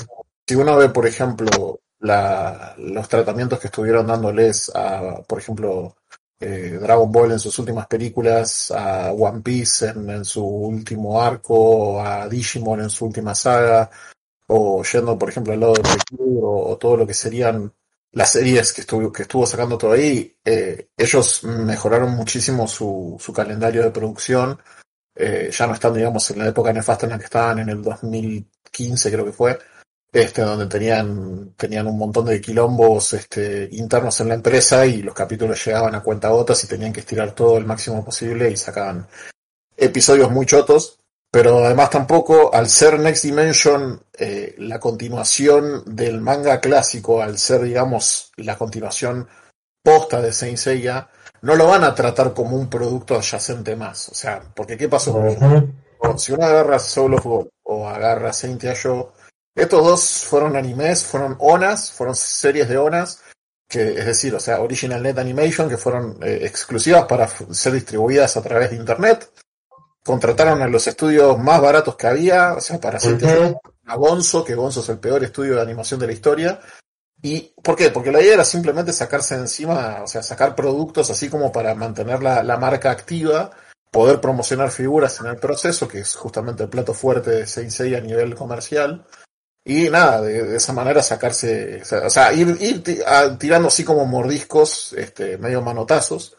[0.47, 5.97] si uno ve, por ejemplo, la, los tratamientos que estuvieron dándoles a, por ejemplo,
[6.41, 12.01] eh, Dragon Ball en sus últimas películas, a One Piece en, en, su último arco,
[12.01, 13.91] a Digimon en su última saga,
[14.49, 17.73] o yendo, por ejemplo, al lado de Precure, o, o, todo lo que serían
[18.13, 23.33] las series que estuvo, que estuvo sacando todo ahí, eh, ellos mejoraron muchísimo su, su
[23.33, 24.59] calendario de producción,
[25.15, 27.83] eh, ya no están, digamos, en la época nefasta en la que estaban, en el
[27.83, 29.59] 2015 creo que fue,
[30.11, 35.15] este, donde tenían, tenían un montón de quilombos este, internos en la empresa y los
[35.15, 39.07] capítulos llegaban a cuentagotas y tenían que estirar todo el máximo posible y sacaban
[39.77, 40.99] episodios muy chotos.
[41.31, 47.63] Pero además tampoco, al ser Next Dimension eh, la continuación del manga clásico, al ser,
[47.63, 49.29] digamos, la continuación
[49.83, 51.09] posta de Saint Seiya,
[51.43, 54.09] no lo van a tratar como un producto adyacente más.
[54.09, 55.13] O sea, porque ¿qué pasó?
[55.13, 56.19] Uh -huh.
[56.19, 57.27] Si uno agarra Soul of
[57.65, 59.13] o agarra Saint Ayo,
[59.55, 63.23] estos dos fueron animes, fueron onas, fueron series de onas
[63.69, 68.37] que es decir, o sea, Original Net Animation, que fueron eh, exclusivas para ser distribuidas
[68.37, 69.31] a través de Internet.
[70.09, 73.23] Contrataron a los estudios más baratos que había, o sea, para hacer
[73.85, 76.61] a Gonzo, que Gonzo es el peor estudio de animación de la historia.
[77.21, 77.91] ¿Y por qué?
[77.91, 81.75] Porque la idea era simplemente sacarse de encima, o sea, sacar productos así como para
[81.75, 83.51] mantener la, la marca activa,
[83.91, 88.01] poder promocionar figuras en el proceso, que es justamente el plato fuerte de Sensei a
[88.01, 89.05] nivel comercial.
[89.63, 92.83] Y nada, de, esa manera sacarse, o sea, ir, ir
[93.39, 96.38] tirando así como mordiscos, este, medio manotazos.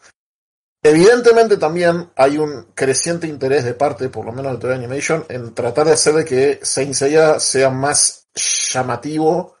[0.82, 5.54] Evidentemente también hay un creciente interés de parte, por lo menos de Toy Animation, en
[5.54, 8.28] tratar de hacer de que Saint Seiya sea más
[8.72, 9.56] llamativo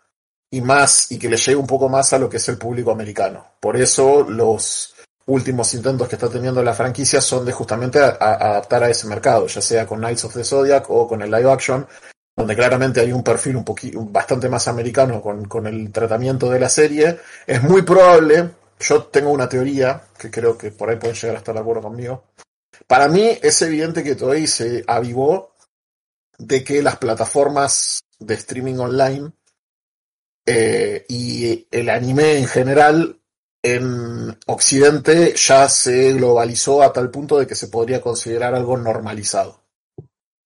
[0.50, 2.90] y más, y que le llegue un poco más a lo que es el público
[2.90, 3.54] americano.
[3.60, 4.94] Por eso los
[5.26, 9.60] últimos intentos que está teniendo la franquicia son de justamente adaptar a ese mercado, ya
[9.60, 11.86] sea con Knights of the Zodiac o con el live action,
[12.34, 16.70] donde claramente hay un perfil un poquito, bastante más americano con el tratamiento de la
[16.70, 18.50] serie, es muy probable,
[18.80, 21.82] yo tengo una teoría, que creo que por ahí pueden llegar a estar de acuerdo
[21.82, 22.24] conmigo,
[22.86, 25.54] para mí es evidente que todavía se avivó
[26.38, 29.32] de que las plataformas de streaming online
[30.46, 33.20] eh, y el anime en general
[33.62, 39.60] en Occidente ya se globalizó a tal punto de que se podría considerar algo normalizado.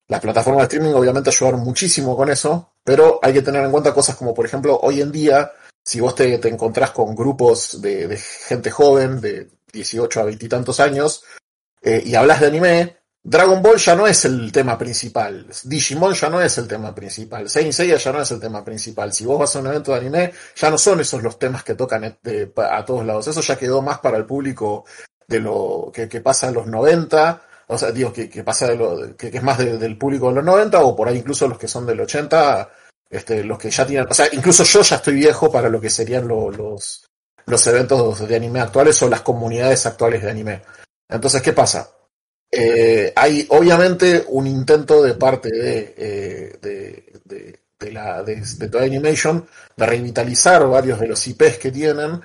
[0.09, 3.95] Las plataformas de streaming obviamente ayudaron muchísimo con eso, pero hay que tener en cuenta
[3.95, 5.53] cosas como, por ejemplo, hoy en día,
[5.85, 10.49] si vos te, te encontrás con grupos de, gente joven, de 18 a 20 y
[10.49, 11.25] tantos años,
[11.83, 16.31] eh, y hablas de anime, Dragon Ball ya no es el tema principal, Digimon ya
[16.31, 19.13] no es el tema principal, Saint Seiya ya no es el tema principal.
[19.13, 21.75] Si vos vas a un evento de anime, ya no son esos los temas que
[21.75, 23.27] tocan de, a todos lados.
[23.29, 24.85] Eso ya quedó más para el público
[25.27, 29.17] de lo que, pasa en los 90 o sea, digo, que, que pasa de lo,
[29.17, 31.59] que, que es más de, del público de los 90 o por ahí incluso los
[31.59, 32.71] que son del 80,
[33.15, 35.91] este, los que ya tienen, o sea, incluso yo ya estoy viejo para lo que
[35.91, 37.09] serían lo, los,
[37.47, 40.63] los eventos de anime actuales o las comunidades actuales de anime.
[41.09, 41.91] Entonces, ¿qué pasa?
[42.51, 48.87] Eh, hay obviamente un intento de parte de, eh, de, de, de, la, de Toy
[48.87, 49.47] Animation
[49.77, 52.21] de revitalizar varios de los IPs que tienen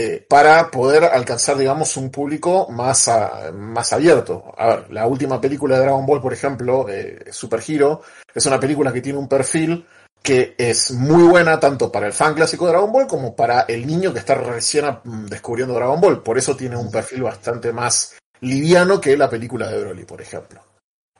[0.00, 4.54] eh, para poder alcanzar, digamos, un público más, a, más abierto.
[4.56, 8.60] A ver, la última película de Dragon Ball, por ejemplo, eh, Super Hero, es una
[8.60, 9.84] película que tiene un perfil
[10.22, 13.88] que es muy buena tanto para el fan clásico de Dragon Ball como para el
[13.88, 14.84] niño que está recién
[15.28, 16.22] descubriendo Dragon Ball.
[16.22, 20.60] Por eso tiene un perfil bastante más liviano que la película de Broly, por ejemplo.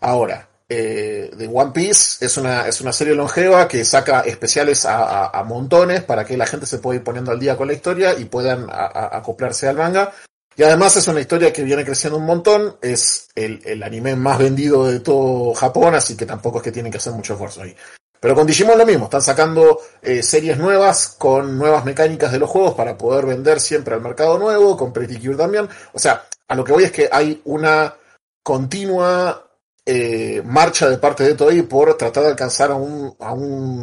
[0.01, 4.99] Ahora, eh, de One Piece es una, es una serie longeva que saca especiales a,
[5.03, 7.73] a, a, montones para que la gente se pueda ir poniendo al día con la
[7.73, 10.13] historia y puedan acoplarse al manga.
[10.57, 14.39] Y además es una historia que viene creciendo un montón, es el, el, anime más
[14.39, 17.75] vendido de todo Japón, así que tampoco es que tienen que hacer mucho esfuerzo ahí.
[18.21, 22.51] Pero con Digimon lo mismo, están sacando eh, series nuevas con nuevas mecánicas de los
[22.51, 25.69] juegos para poder vender siempre al mercado nuevo, con Pretty Cure también.
[25.93, 27.95] O sea, a lo que voy es que hay una
[28.43, 29.48] continua
[29.91, 33.83] eh, marcha de parte de Toei por tratar de alcanzar a un, a un,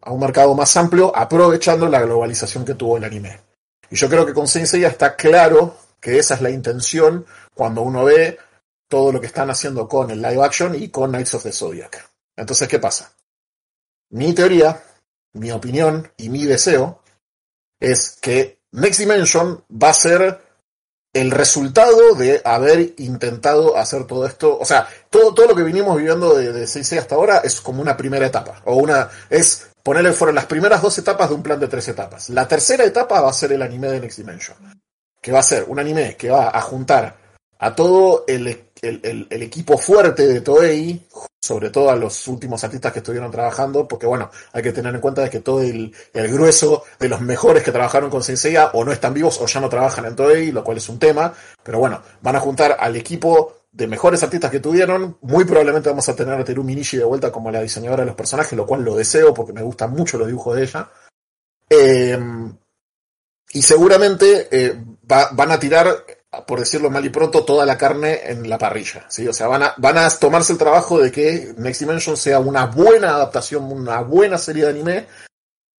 [0.00, 3.40] a un mercado más amplio, aprovechando la globalización que tuvo el anime.
[3.90, 7.82] Y yo creo que con Sensei ya está claro que esa es la intención cuando
[7.82, 8.38] uno ve
[8.88, 12.10] todo lo que están haciendo con el live action y con Knights of the Zodiac.
[12.34, 13.12] Entonces, ¿qué pasa?
[14.08, 14.82] Mi teoría,
[15.34, 17.02] mi opinión y mi deseo
[17.78, 20.40] es que Next Dimension va a ser
[21.14, 25.96] el resultado de haber intentado hacer todo esto, o sea, todo, todo lo que vinimos
[25.96, 30.12] viviendo de, de 6 hasta ahora es como una primera etapa, o una, es ponerle
[30.12, 32.30] fueron las primeras dos etapas de un plan de tres etapas.
[32.30, 34.56] La tercera etapa va a ser el anime de Next Dimension,
[35.22, 37.16] que va a ser un anime que va a juntar
[37.58, 41.06] a todo el, el, equipo fuerte de Toei,
[41.40, 45.00] sobre todo a los últimos artistas que estuvieron trabajando, porque bueno, hay que tener en
[45.00, 48.92] cuenta de que todo el, grueso de los mejores que trabajaron con Senseiya o no
[48.92, 51.32] están vivos o ya no trabajan en Toei, lo cual es un tema,
[51.62, 56.08] pero bueno, van a juntar al equipo de mejores artistas que tuvieron, muy probablemente vamos
[56.08, 58.84] a tener a Terumi Nishi de vuelta como la diseñadora de los personajes, lo cual
[58.84, 60.90] lo deseo porque me gustan mucho los dibujos de ella.
[61.68, 62.18] Eh,
[63.54, 64.76] y seguramente eh,
[65.10, 66.04] va, van a tirar
[66.46, 69.06] por decirlo mal y pronto, toda la carne en la parrilla.
[69.08, 69.26] ¿sí?
[69.28, 72.66] O sea, van a, van a tomarse el trabajo de que Next Dimension sea una
[72.66, 75.06] buena adaptación, una buena serie de anime,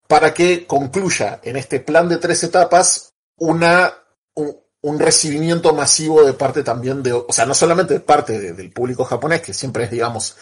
[0.08, 3.92] para que concluya en este plan de tres etapas una,
[4.34, 8.72] un, recibimiento masivo de parte también de, o sea, no solamente de parte de, del
[8.72, 10.36] público japonés, que siempre es, digamos,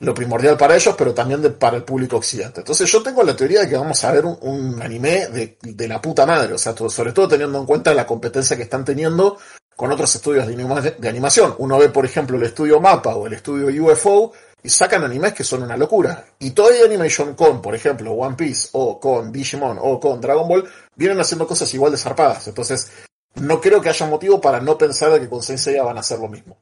[0.00, 2.60] lo primordial para ellos, pero también de, para el público occidente.
[2.60, 6.24] Entonces yo tengo la teoría de que vamos a ver un, anime de, la puta
[6.24, 9.38] madre, o sea, sobre todo teniendo en cuenta la competencia que están teniendo
[9.78, 11.54] con otros estudios de, anima de, animación.
[11.58, 15.44] Uno ve, por ejemplo, el estudio Mapa o el estudio UFO, y sacan animes que
[15.44, 16.24] son una locura.
[16.40, 20.68] Y Toei Animation con, por ejemplo, One Piece o con Digimon o con Dragon Ball
[20.96, 22.48] vienen haciendo cosas igual de zarpadas.
[22.48, 22.90] Entonces,
[23.36, 26.18] no creo que haya motivo para no pensar de que con Sensei van a hacer
[26.18, 26.58] lo mismo.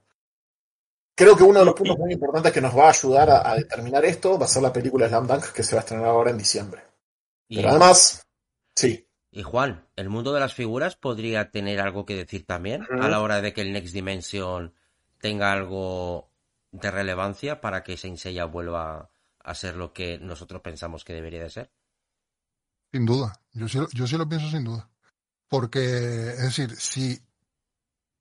[1.15, 3.55] Creo que uno de los puntos muy importantes que nos va a ayudar a, a
[3.55, 6.33] determinar esto va a ser la película Slam Dunk que se va a estrenar ahora
[6.33, 6.83] en diciembre.
[7.49, 8.27] Pero además,
[8.75, 9.06] sí,
[9.39, 13.21] y Juan, ¿el mundo de las figuras podría tener algo que decir también a la
[13.21, 14.73] hora de que el Next Dimension
[15.19, 16.31] tenga algo
[16.73, 19.11] de relevancia para que Saint Seiya vuelva
[19.45, 21.71] a ser lo que nosotros pensamos que debería de ser?
[22.93, 24.89] Sin duda, yo sí, lo- yo sí lo pienso sin duda.
[25.49, 25.81] Porque,
[26.31, 27.21] es decir, si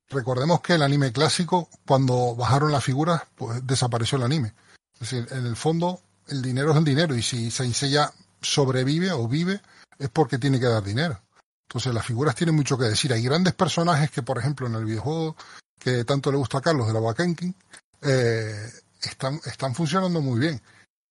[0.09, 4.53] recordemos que el anime clásico, cuando bajaron las figuras, pues desapareció el anime.
[4.95, 8.11] Es decir, en el fondo, el dinero es el dinero, y si Saint Seiya
[8.41, 9.61] sobrevive o vive,
[9.99, 11.21] es porque tiene que dar dinero.
[11.67, 13.11] Entonces, las figuras tienen mucho que decir.
[13.11, 15.35] Hay grandes personajes que, por ejemplo, en el videojuego
[15.79, 17.55] que tanto le gusta a Carlos de la Wakenkin,
[18.01, 18.71] eh,
[19.01, 20.61] están, están funcionando muy bien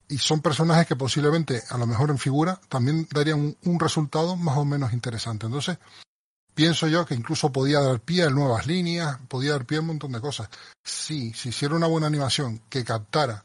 [0.08, 4.56] y son personajes que posiblemente, a lo mejor en figura, también darían un, resultado más
[4.56, 5.46] o menos interesante.
[5.46, 5.78] Entonces,
[6.54, 9.88] pienso yo que incluso podía dar pie a nuevas líneas, podía dar pie a un
[9.88, 10.48] montón de cosas.
[10.82, 13.44] Sí, si hiciera una buena animación que captara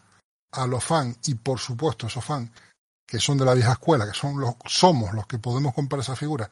[0.52, 2.52] a los fans y por supuesto esos fans
[3.10, 6.20] que son de la vieja escuela, que son los, somos los que podemos comprar esas
[6.20, 6.50] figuras,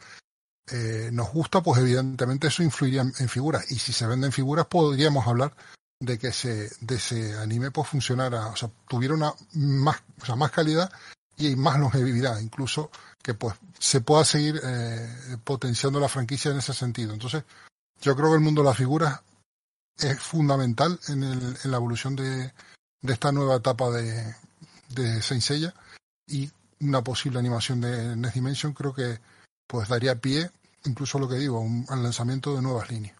[0.71, 3.71] eh, nos gusta, pues evidentemente eso influiría en, figuras.
[3.71, 5.55] Y si se venden figuras, podríamos hablar
[5.99, 10.35] de que ese, de ese anime pues funcionara, o sea, tuviera una más, o sea,
[10.35, 10.91] más calidad
[11.37, 12.89] y más longevidad, incluso
[13.21, 17.13] que pues se pueda seguir eh, potenciando la franquicia en ese sentido.
[17.13, 17.43] Entonces,
[18.01, 19.21] yo creo que el mundo de las figuras
[19.99, 22.51] es fundamental en, el, en la evolución de,
[23.03, 24.35] esta nueva etapa de,
[24.89, 25.43] de Saint
[26.27, 26.49] y
[26.81, 29.19] una posible animación de Next Dimension creo que
[29.65, 30.49] pues daría pie,
[30.85, 33.15] incluso lo que digo, al lanzamiento de nuevas líneas.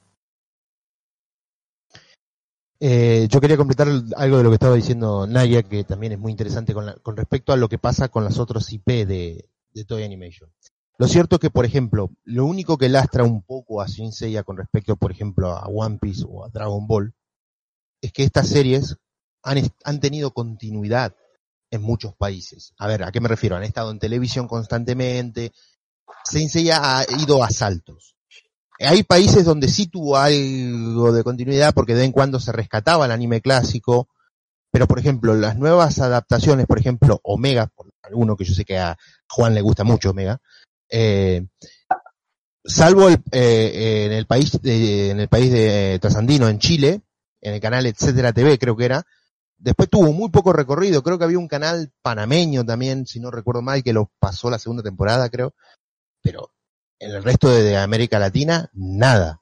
[2.79, 6.31] Eh, yo quería completar algo de lo que estaba diciendo Naya, que también es muy
[6.31, 10.51] interesante con, respecto a lo que pasa con las otras IP de, de Toy Animation.
[10.99, 14.57] Lo cierto es que, por ejemplo, lo único que lastra un poco a Seiya con
[14.57, 17.13] respecto, por ejemplo, a One Piece o a Dragon Ball,
[18.01, 18.97] es que estas series
[19.43, 21.15] han, han tenido continuidad
[21.71, 22.73] en muchos países.
[22.77, 23.55] A ver, ¿a qué me refiero?
[23.55, 25.51] Han estado en televisión constantemente.
[26.23, 28.15] Saint Seiya ha ido a saltos.
[28.79, 33.05] Hay países donde sí tuvo algo de continuidad porque de vez en cuando se rescataba
[33.05, 34.07] el anime clásico,
[34.71, 38.77] pero por ejemplo, las nuevas adaptaciones, por ejemplo, Omega, por alguno que yo sé que
[38.77, 38.95] a
[39.27, 40.39] Juan le gusta mucho Omega,
[40.89, 41.47] eh,
[42.63, 47.01] salvo el, eh, en el país de, en el país de Trasandino, en Chile,
[47.41, 49.05] en el canal Etcétera TV creo que era,
[49.57, 53.61] después tuvo muy poco recorrido, creo que había un canal panameño también, si no recuerdo
[53.61, 55.53] mal, que lo pasó la segunda temporada creo,
[56.21, 56.51] pero
[56.99, 59.41] en el resto de, América Latina, nada.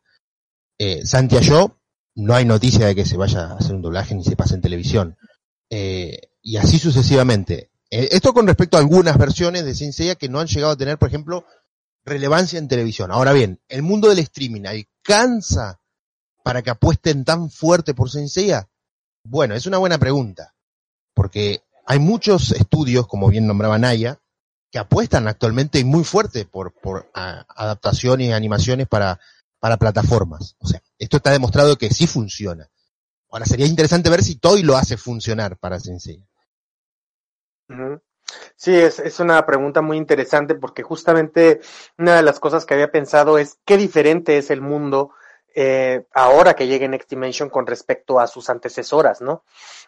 [0.78, 1.80] Eh, Santiago,
[2.16, 4.62] no hay noticia de que se vaya a hacer un doblaje ni se pase en
[4.62, 5.18] televisión.
[5.70, 7.72] Eh, y así sucesivamente.
[7.90, 10.78] Eh, esto con respecto a algunas versiones de Saint Seiya que no han llegado a
[10.78, 11.46] tener, por ejemplo,
[12.04, 13.12] relevancia en televisión.
[13.12, 15.80] Ahora bien, el mundo del streaming alcanza
[16.44, 18.70] para que apuesten tan fuerte por Saint Seiya?
[19.26, 20.54] Bueno, es una buena pregunta.
[21.14, 24.20] Porque hay muchos estudios, como bien nombraba Naya,
[24.72, 26.74] que apuestan actualmente muy fuerte por,
[27.14, 29.20] adaptaciones y animaciones para,
[29.80, 30.56] plataformas.
[30.60, 32.70] O sea, esto está demostrado que sí funciona.
[33.32, 36.24] Ahora sería interesante ver si Toy lo hace funcionar para Sensei.
[38.56, 41.62] Sí, es una pregunta muy interesante porque justamente
[41.98, 45.12] una de las cosas que había pensado es qué diferente es el mundo
[45.56, 49.44] eh, ahora que llegue Next Dimension con respecto a sus antecesoras, ¿no?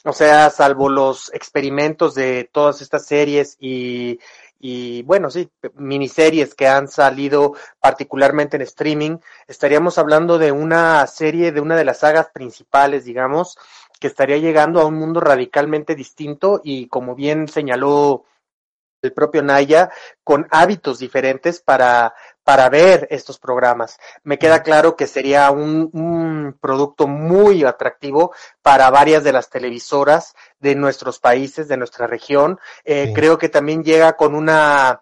[0.05, 4.19] O sea, salvo los experimentos de todas estas series y,
[4.59, 11.51] y bueno, sí, miniseries que han salido particularmente en streaming, estaríamos hablando de una serie,
[11.51, 13.57] de una de las sagas principales, digamos,
[13.99, 18.23] que estaría llegando a un mundo radicalmente distinto y como bien señaló
[19.01, 19.89] el propio Naya,
[20.23, 23.97] con hábitos diferentes para, para ver estos programas.
[24.23, 30.33] Me queda claro que sería un, un producto muy atractivo para varias de las televisoras
[30.59, 32.59] de nuestros países, de nuestra región.
[32.83, 33.13] Eh, sí.
[33.13, 35.01] Creo que también llega con una,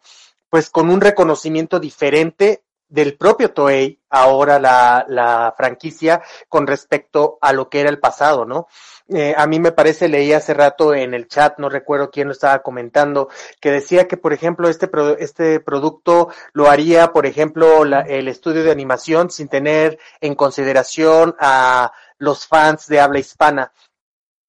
[0.49, 7.51] pues con un reconocimiento diferente del propio Toei, ahora la, la franquicia, con respecto a
[7.51, 8.67] lo que era el pasado, ¿no?
[9.07, 12.33] Eh, a mí me parece, leí hace rato en el chat, no recuerdo quién lo
[12.33, 13.29] estaba comentando,
[13.61, 18.27] que decía que, por ejemplo, este, pro, este producto lo haría, por ejemplo, la, el
[18.27, 23.71] estudio de animación sin tener en consideración a los fans de habla hispana.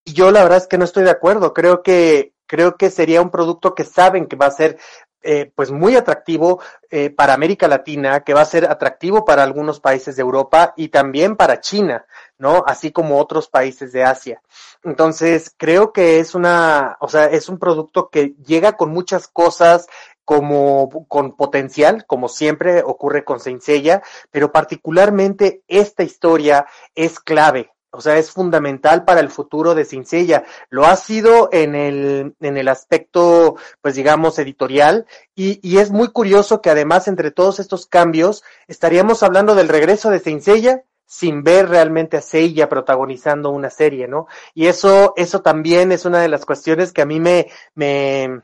[0.05, 1.53] Y yo la verdad es que no estoy de acuerdo.
[1.53, 4.79] Creo que, creo que sería un producto que saben que va a ser
[5.27, 9.81] eh, pues muy atractivo eh, para América Latina, que va a ser atractivo para algunos
[9.81, 12.07] países de Europa y también para China,
[12.39, 12.63] ¿no?
[12.67, 14.41] Así como otros países de Asia.
[14.85, 19.89] Entonces, creo que es una, o sea, es un producto que llega con muchas cosas
[20.25, 27.71] como con potencial, como siempre ocurre con Saint Seiya, pero particularmente esta historia es clave,
[27.97, 30.45] o sea, es fundamental para el futuro de Cincella.
[30.69, 36.09] Lo ha sido en el, en el aspecto, pues digamos, editorial, y, y, es muy
[36.09, 41.69] curioso que además entre todos estos cambios estaríamos hablando del regreso de Cincella sin ver
[41.69, 44.27] realmente a Seiya protagonizando una serie, ¿no?
[44.55, 48.43] Y eso, eso también es una de las cuestiones que a mí me, me,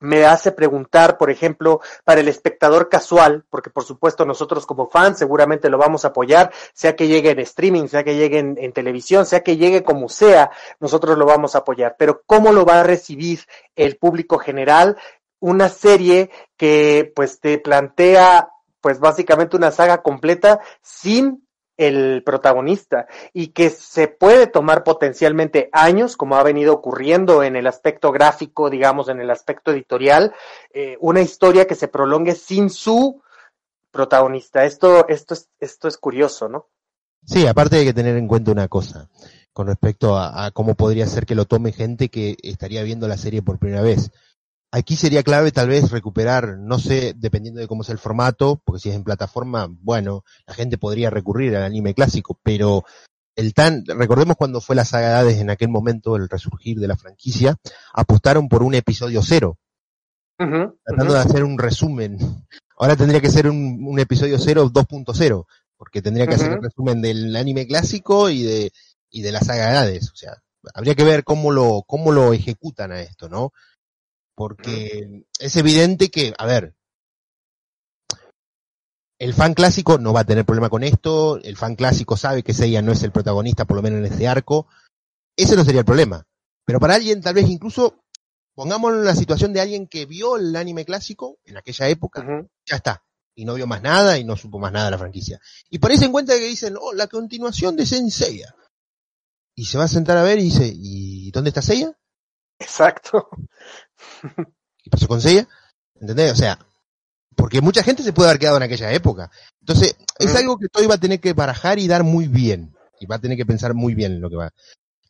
[0.00, 5.18] me hace preguntar, por ejemplo, para el espectador casual, porque por supuesto nosotros como fans
[5.18, 8.72] seguramente lo vamos a apoyar, sea que llegue en streaming, sea que llegue en, en,
[8.72, 11.96] televisión, sea que llegue como sea, nosotros lo vamos a apoyar.
[11.98, 13.40] Pero ¿cómo lo va a recibir
[13.74, 14.96] el público general?
[15.40, 21.47] Una serie que pues te plantea pues básicamente una saga completa sin
[21.78, 27.66] el protagonista y que se puede tomar potencialmente años, como ha venido ocurriendo en el
[27.66, 30.34] aspecto gráfico, digamos, en el aspecto editorial,
[30.74, 33.22] eh, una historia que se prolongue sin su
[33.90, 34.64] protagonista.
[34.64, 36.66] Esto, esto, es, esto es curioso, ¿no?
[37.24, 39.08] Sí, aparte hay que tener en cuenta una cosa
[39.52, 43.16] con respecto a, a cómo podría ser que lo tome gente que estaría viendo la
[43.16, 44.10] serie por primera vez.
[44.70, 48.80] Aquí sería clave tal vez recuperar, no sé, dependiendo de cómo es el formato, porque
[48.80, 52.84] si es en plataforma, bueno, la gente podría recurrir al anime clásico, pero
[53.34, 56.98] el tan, recordemos cuando fue la saga Hades en aquel momento, el resurgir de la
[56.98, 57.56] franquicia,
[57.94, 59.56] apostaron por un episodio cero,
[60.38, 61.22] uh -huh, tratando uh -huh.
[61.22, 62.18] de hacer un resumen.
[62.76, 65.46] Ahora tendría que ser un, un episodio cero 2.0,
[65.78, 66.42] porque tendría que uh -huh.
[66.42, 68.72] hacer el resumen del anime clásico y de,
[69.08, 70.42] y de la saga Hades, o sea,
[70.74, 73.52] habría que ver cómo lo, cómo lo ejecutan a esto, ¿no?
[74.38, 76.76] Porque es evidente que, a ver,
[79.18, 82.54] el fan clásico no va a tener problema con esto, el fan clásico sabe que
[82.54, 84.68] Seiya no es el protagonista, por lo menos en este arco,
[85.36, 86.24] ese no sería el problema.
[86.64, 88.04] Pero para alguien, tal vez incluso,
[88.54, 92.24] pongámoslo en la situación de alguien que vio el anime clásico en aquella época, uh
[92.24, 92.48] -huh.
[92.64, 95.40] ya está, y no vio más nada y no supo más nada de la franquicia.
[95.68, 98.54] Y por ahí se encuentra que dicen, oh, la continuación de Senseiya.
[99.56, 101.98] Y se va a sentar a ver y dice, ¿y dónde está Seiya?
[102.60, 103.28] Exacto.
[104.22, 105.48] ¿Qué pasó con Seiya?
[106.00, 106.32] ¿Entendés?
[106.32, 106.58] O sea,
[107.36, 109.30] porque mucha gente se puede haber quedado en aquella época.
[109.60, 112.74] Entonces, es algo que Toy va a tener que barajar y dar muy bien.
[113.00, 114.52] Y va a tener que pensar muy bien lo que va,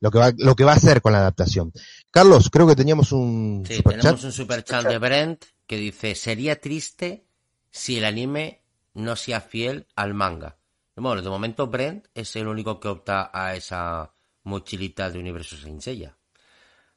[0.00, 1.72] lo que va, lo que va a hacer con la adaptación.
[2.10, 6.14] Carlos, creo que teníamos un sí, super tenemos un super chat de Brent que dice,
[6.14, 7.24] sería triste
[7.70, 8.62] si el anime
[8.92, 10.58] no sea fiel al manga.
[10.96, 14.12] Bueno, de momento Brent es el único que opta a esa
[14.42, 16.17] mochilita de Universo Saint Seiya.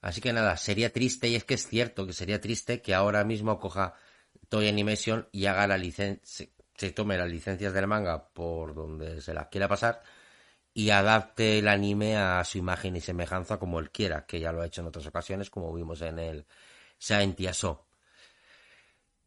[0.02, 3.24] Así que nada, sería triste, y es que es cierto que sería triste que ahora
[3.24, 3.94] mismo coja
[4.50, 9.34] Toy Animation y haga la licencia, se tome las licencias del manga por donde se
[9.34, 10.02] las quiera pasar
[10.74, 14.62] y adapte el anime a su imagen y semejanza como él quiera, que ya lo
[14.62, 16.48] ha hecho en otras ocasiones, como vimos en el
[16.98, 17.91] Saentiaso.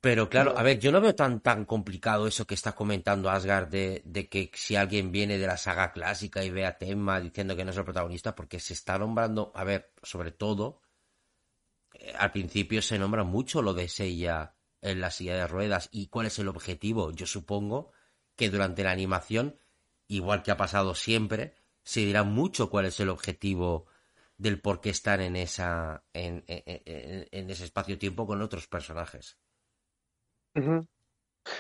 [0.05, 3.69] Pero claro, a ver, yo no veo tan tan complicado eso que está comentando Asgard
[3.69, 7.57] de, de, que si alguien viene de la saga clásica y ve a Tema diciendo
[7.57, 10.83] que no es el protagonista, porque se está nombrando, a ver, sobre todo,
[11.95, 16.09] eh, al principio se nombra mucho lo de Seiya en la silla de ruedas y
[16.09, 17.11] cuál es el objetivo.
[17.13, 17.93] Yo supongo
[18.37, 19.59] que durante la animación,
[20.07, 23.87] igual que ha pasado siempre, se dirá mucho cuál es el objetivo
[24.37, 29.39] del por qué están en esa en, en, en, en ese espacio-tiempo con otros personajes.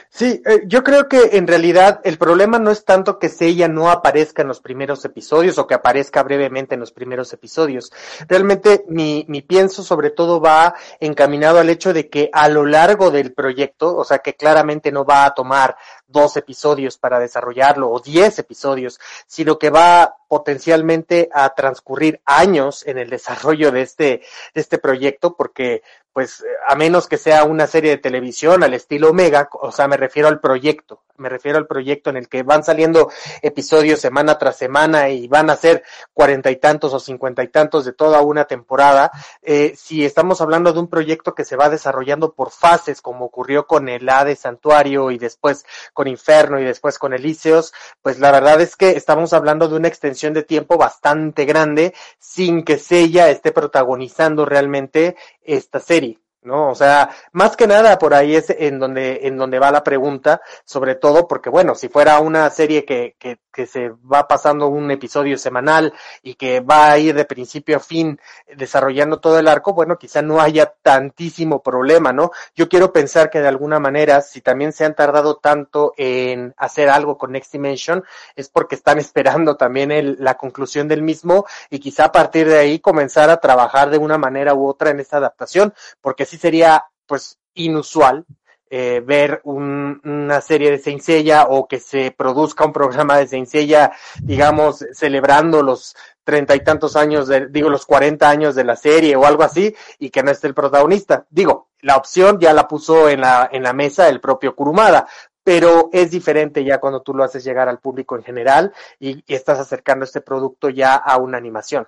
[0.08, 3.90] Sí, eh, yo creo que en realidad el problema no es tanto que Seiya no
[3.90, 7.92] aparezca en los primeros episodios o que aparezca brevemente en los primeros episodios.
[8.26, 13.10] Realmente mi, mi pienso sobre todo va encaminado al hecho de que a lo largo
[13.10, 15.76] del proyecto, o sea que claramente no va a tomar
[16.06, 22.98] dos episodios para desarrollarlo o diez episodios, sino que va potencialmente a transcurrir años en
[22.98, 24.22] el desarrollo de este,
[24.54, 25.82] de este proyecto, porque
[26.14, 29.96] pues a menos que sea una serie de televisión al estilo Omega, o sea, me
[29.96, 33.10] refiero al proyecto, me refiero al proyecto en el que van saliendo
[33.42, 35.82] episodios semana tras semana y van a ser
[36.12, 39.10] cuarenta y tantos o cincuenta y tantos de toda una temporada.
[39.42, 43.66] Eh, si estamos hablando de un proyecto que se va desarrollando por fases, como ocurrió
[43.66, 47.72] con el Hades Santuario y después con Inferno y después con Elíseos,
[48.02, 52.64] pues la verdad es que estamos hablando de una extensión de tiempo bastante grande sin
[52.64, 56.23] que Seiya esté protagonizando realmente esta serie.
[56.44, 56.70] ¿No?
[56.70, 60.40] O sea, más que nada por ahí es en donde, en donde va la pregunta,
[60.64, 64.90] sobre todo porque, bueno, si fuera una serie que, que, que se va pasando un
[64.90, 65.92] episodio semanal
[66.22, 68.20] y que va a ir de principio a fin
[68.56, 72.30] desarrollando todo el arco, bueno, quizá no haya tantísimo problema, ¿no?
[72.54, 76.90] Yo quiero pensar que de alguna manera, si también se han tardado tanto en hacer
[76.90, 78.04] algo con Next Dimension,
[78.36, 82.58] es porque están esperando también el, la conclusión del mismo y quizá a partir de
[82.58, 86.84] ahí comenzar a trabajar de una manera u otra en esta adaptación, porque sí sería,
[87.06, 88.24] pues, inusual
[88.68, 93.28] eh, ver un, una serie de Saint Seiya o que se produzca un programa de
[93.28, 98.64] Saint Seiya, digamos, celebrando los treinta y tantos años, de, digo, los cuarenta años de
[98.64, 101.26] la serie o algo así, y que no esté el protagonista.
[101.30, 105.06] Digo, la opción ya la puso en la, en la mesa el propio Kurumada,
[105.44, 109.60] pero es diferente ya cuando tú lo haces llegar al público en general y estás
[109.60, 111.86] acercando este producto ya a una animación.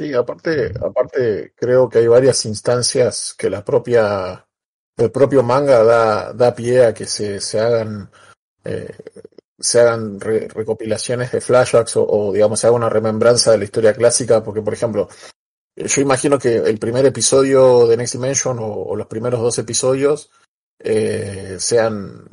[0.00, 4.46] Sí, aparte, aparte creo que hay varias instancias que la propia,
[4.96, 8.10] el propio manga da, da pie a que se, se hagan,
[8.64, 8.96] eh,
[9.58, 13.64] se hagan re- recopilaciones de flashbacks o, o, digamos se haga una remembranza de la
[13.64, 15.06] historia clásica, porque por ejemplo,
[15.76, 20.30] yo imagino que el primer episodio de Next Dimension o, los primeros dos episodios
[20.78, 22.24] eh, sean,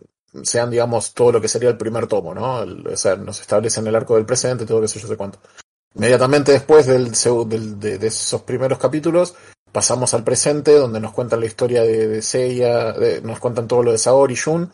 [0.44, 2.64] sean digamos todo lo que sería el primer tomo, ¿no?
[2.64, 5.40] El- o sea, nos establecen el arco del presente, todo que sé yo sé cuánto.
[5.98, 7.12] Inmediatamente después del,
[7.80, 9.34] de, esos primeros capítulos,
[9.72, 12.94] pasamos al presente, donde nos cuentan la historia de, Seiya,
[13.24, 14.72] nos cuentan todo lo de Saori y Jun,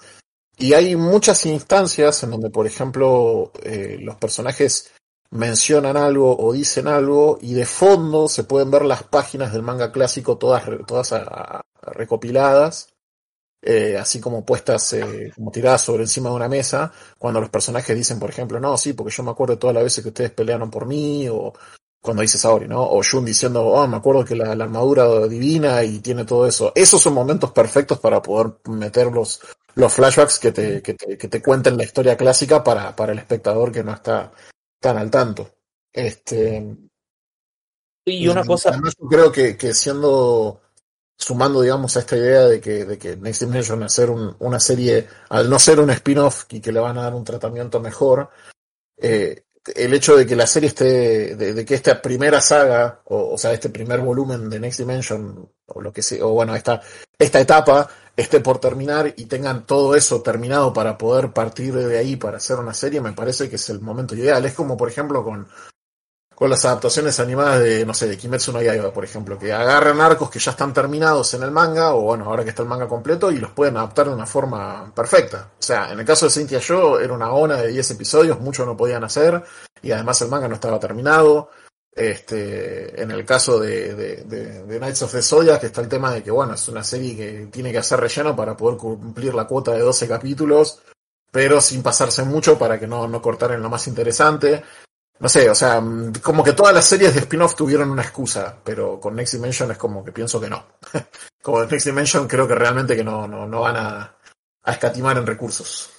[0.57, 4.91] y hay muchas instancias en donde, por ejemplo, eh, los personajes
[5.30, 9.93] mencionan algo o dicen algo, y de fondo se pueden ver las páginas del manga
[9.93, 10.65] clásico todas,
[11.84, 12.92] recopiladas,
[13.64, 17.95] eh, así como puestas, eh, como tiradas sobre encima de una mesa, cuando los personajes
[17.95, 20.32] dicen, por ejemplo, no, sí, porque yo me acuerdo de todas las veces que ustedes
[20.32, 21.53] pelearon por mí, o
[22.01, 22.84] cuando dice Saori, ¿no?
[22.84, 26.74] O Jun diciendo, oh, me acuerdo que la, la armadura divina y tiene todo eso.
[26.76, 29.39] Esos son momentos perfectos para poder meter los,
[29.76, 33.20] los flashbacks que te, que te, que te cuenten la historia clásica para, para el
[33.20, 34.34] espectador que no está
[34.82, 35.49] tan al tanto.
[35.93, 36.76] Este,
[38.05, 40.59] Y una cosa, además yo creo que, que siendo,
[41.18, 45.07] sumando, digamos, a esta idea de que, de que Next Dimension hacer un, una serie,
[45.30, 48.30] al no ser un spin-off y que le van a dar un tratamiento mejor,
[48.97, 49.45] eh,
[49.76, 53.38] el hecho de que la serie esté, de, de que esta primera saga, o, o
[53.38, 56.82] sea, este primer volumen de Next Dimension, o lo que sea, o bueno, esta,
[57.18, 62.16] esta etapa esté por terminar y tengan todo eso terminado para poder partir de ahí
[62.16, 64.45] para hacer una serie, me parece que es el momento ideal.
[64.45, 65.47] Es como, por ejemplo, con,
[66.43, 70.01] con las adaptaciones animadas de, no sé, de Kimetsu no Yaiba, por ejemplo, que agarran
[70.01, 72.85] arcos que ya están terminados en el manga, o bueno, ahora que está el manga
[72.85, 75.51] completo, y los pueden adaptar de una forma perfecta.
[75.57, 78.65] O sea, en el caso de Cynthia Yo, era una ONA de 10 episodios, muchos
[78.65, 79.41] no podían hacer,
[79.81, 81.49] y además el manga no estaba terminado.
[81.95, 86.23] Este, en el caso de, de Knights of the Zodiac, que está el tema de
[86.23, 89.71] que, bueno, es una serie que tiene que hacer relleno para poder cumplir la cuota
[89.71, 90.81] de 12 capítulos,
[91.31, 94.61] pero sin pasarse mucho para que no, no cortaran lo más interesante.
[95.24, 98.57] No sé, o sea, mm, como que todas las series de spin-off tuvieron una excusa,
[98.61, 100.65] pero con Next Dimension es como que pienso que no.
[101.41, 104.17] como en Next Dimension creo que realmente que no, no, no van a,
[104.63, 105.89] a escatimar en recursos.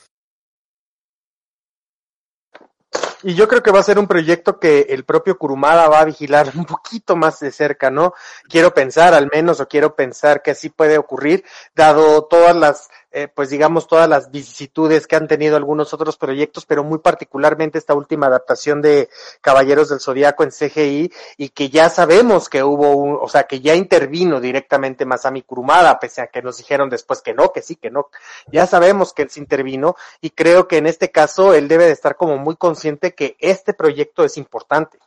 [3.23, 6.05] Y yo creo que va a ser un proyecto que el propio Kurumada va a
[6.05, 8.13] vigilar un poquito más de cerca, ¿no?
[8.51, 11.43] Quiero pensar, al menos, o quiero pensar que así puede ocurrir,
[11.75, 16.67] dado todas las, eh, pues digamos, todas las vicisitudes que han tenido algunos otros proyectos,
[16.67, 19.09] pero muy particularmente esta última adaptación de
[19.41, 23.61] Caballeros del Zodiaco en CGI, y que ya sabemos que hubo un, o sea, que
[23.61, 27.77] ya intervino directamente Masami Kurumada, pese a que nos dijeron después que no, que sí,
[27.77, 28.09] que no.
[28.51, 31.93] Ya sabemos que él se intervino, y creo que en este caso él debe de
[31.93, 34.99] estar como muy consciente que este proyecto es importante.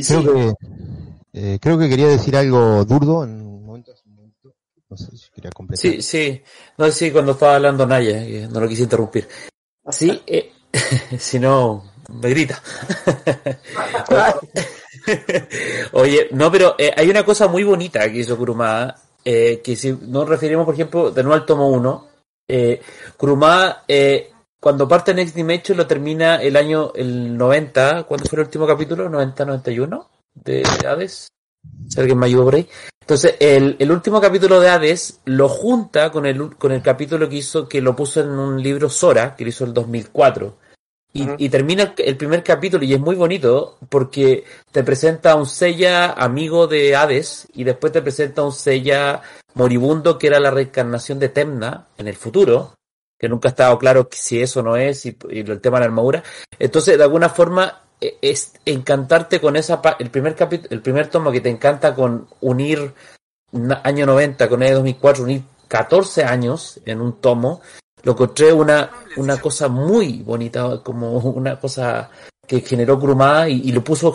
[0.00, 3.92] Creo que, eh, quería decir algo durdo en un momento.
[4.90, 5.80] No sé si quería completar.
[5.80, 6.42] sí, sí,
[6.78, 9.28] no sí, cuando estaba hablando Naya, no lo quise interrumpir.
[9.90, 10.52] Sí, eh,
[11.18, 12.62] si no, me grita.
[15.92, 19.92] Oye, no, pero eh, hay una cosa muy bonita que hizo Kurumada, eh, que si
[19.92, 22.08] nos referimos, por ejemplo, de nuevo al tomo 1,
[22.48, 22.80] eh,
[23.16, 24.30] Kurumada, eh,
[24.60, 29.08] cuando parte Next Dimension lo termina el año el 90, ¿cuándo fue el último capítulo?
[29.08, 30.06] ¿90-91?
[30.34, 31.28] De Hades.
[31.88, 32.68] Si alguien me ayuda por ahí.
[33.00, 37.36] Entonces, el, el último capítulo de Hades lo junta con el, con el capítulo que
[37.36, 40.56] hizo, que lo puso en un libro Sora, que lo hizo el 2004.
[41.14, 41.34] Y, Ujú.
[41.38, 45.46] y termina el, el primer capítulo y es muy bonito porque te presenta a un
[45.46, 49.22] Seiya amigo de Hades y después te presenta a un Seiya
[49.54, 52.74] moribundo que era la reencarnación de Temna en el futuro,
[53.18, 55.86] que nunca ha estado claro si eso no es y, y el tema de la
[55.86, 56.22] armadura.
[56.58, 61.40] Entonces, de alguna forma, es encantarte con esa el primer capítulo, el primer tomo que
[61.40, 62.92] te encanta con unir
[63.82, 67.60] año 90 con el 2004, unir 14 años en un tomo,
[68.02, 72.10] lo encontré una, una cosa muy bonita, como una cosa
[72.46, 74.14] que generó Kurumada y, lo puso,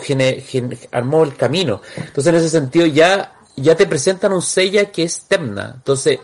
[0.90, 1.80] armó el camino.
[1.96, 5.72] Entonces, en ese sentido, ya, ya te presentan un sella que es Temna.
[5.76, 6.18] Entonces,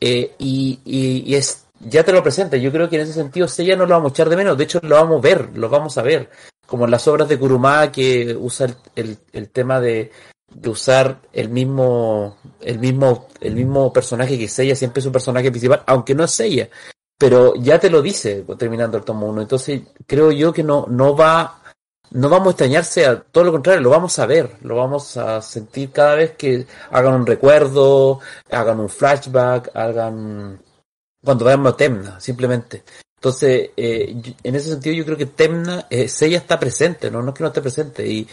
[0.00, 2.56] eh, y, y, es, ya te lo presenta.
[2.56, 4.56] Yo creo que en ese sentido, sella no lo vamos a echar de menos.
[4.56, 6.30] De hecho, lo vamos a ver, lo vamos a ver.
[6.68, 10.12] Como en las obras de Kurumada que usa el, el, tema de,
[10.54, 15.50] de usar el mismo, el mismo, el mismo personaje que Seiya, siempre es un personaje
[15.50, 16.68] principal, aunque no es Seiya
[17.18, 19.42] pero ya te lo dice terminando el tomo 1.
[19.42, 21.60] Entonces creo yo que no, no va,
[22.12, 25.42] no vamos a extrañarse a todo lo contrario, lo vamos a ver, lo vamos a
[25.42, 30.62] sentir cada vez que hagan un recuerdo, hagan un flashback, hagan
[31.22, 32.84] cuando veamos Temna, simplemente.
[33.18, 34.14] Entonces, eh,
[34.44, 37.20] en ese sentido yo creo que Temna, eh, Sella está presente, ¿no?
[37.20, 38.06] no es que no esté presente.
[38.06, 38.28] Y,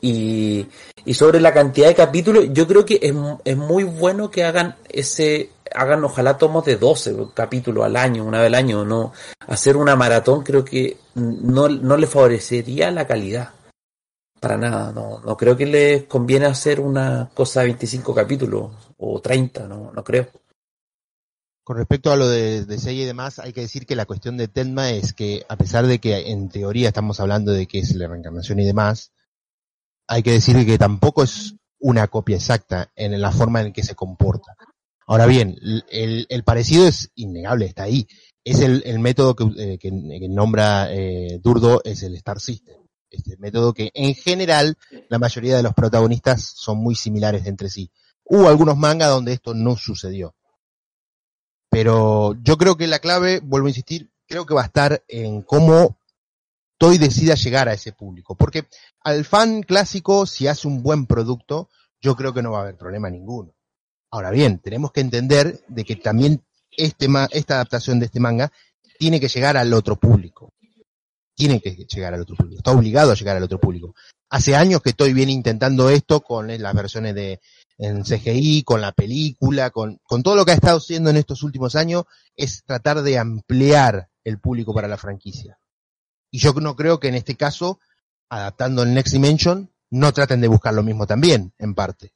[0.00, 0.66] y,
[1.04, 3.12] y sobre la cantidad de capítulos, yo creo que es,
[3.44, 8.38] es muy bueno que hagan ese, hagan ojalá tomos de 12 capítulos al año, una
[8.38, 9.12] vez al año, no
[9.46, 13.50] hacer una maratón creo que no, no le favorecería la calidad.
[14.40, 19.20] Para nada, no, no creo que les conviene hacer una cosa de 25 capítulos o
[19.20, 20.28] 30, no, no creo.
[21.64, 24.48] Con respecto a lo de, de y demás, hay que decir que la cuestión de
[24.48, 28.08] Tenma es que, a pesar de que en teoría estamos hablando de que es la
[28.08, 29.12] reencarnación y demás,
[30.08, 33.94] hay que decir que tampoco es una copia exacta en la forma en que se
[33.94, 34.56] comporta.
[35.06, 35.56] Ahora bien,
[35.90, 38.06] el, parecido es innegable, está ahí.
[38.44, 39.44] Es el, método que,
[39.82, 42.76] eh, nombra eh, Durdo, es el Star System.
[43.10, 44.76] Este método que en general
[45.08, 47.90] la mayoría de los protagonistas son muy similares entre sí.
[48.24, 50.36] Hubo algunos mangas donde esto no sucedió.
[51.80, 55.40] Pero yo creo que la clave, vuelvo a insistir, creo que va a estar en
[55.40, 55.96] cómo
[56.76, 58.34] Toy decida llegar a ese público.
[58.34, 58.66] Porque
[59.02, 62.76] al fan clásico, si hace un buen producto, yo creo que no va a haber
[62.76, 63.54] problema ninguno.
[64.10, 68.52] Ahora bien, tenemos que entender de que también este esta adaptación de este manga
[68.98, 70.52] tiene que llegar al otro público.
[71.34, 72.58] Tiene que llegar al otro público.
[72.58, 73.94] Está obligado a llegar al otro público.
[74.28, 77.40] Hace años que estoy bien intentando esto con las versiones de
[77.80, 81.42] en CGI, con la película, con, con todo lo que ha estado haciendo en estos
[81.42, 82.04] últimos años,
[82.36, 85.58] es tratar de ampliar el público para la franquicia.
[86.30, 87.80] Y yo no creo que en este caso,
[88.28, 92.12] adaptando el Next Dimension, no traten de buscar lo mismo también, en parte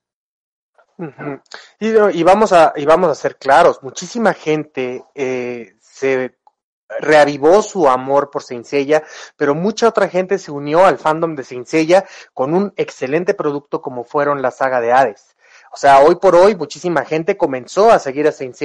[1.80, 6.38] y, vamos a, y vamos a ser claros, muchísima gente eh, se
[7.00, 8.66] reavivó su amor por Saint
[9.36, 11.68] pero mucha otra gente se unió al fandom de Saint
[12.32, 15.33] con un excelente producto como fueron la saga de Hades.
[15.74, 18.56] O sea, hoy por hoy muchísima gente comenzó a seguir a Saint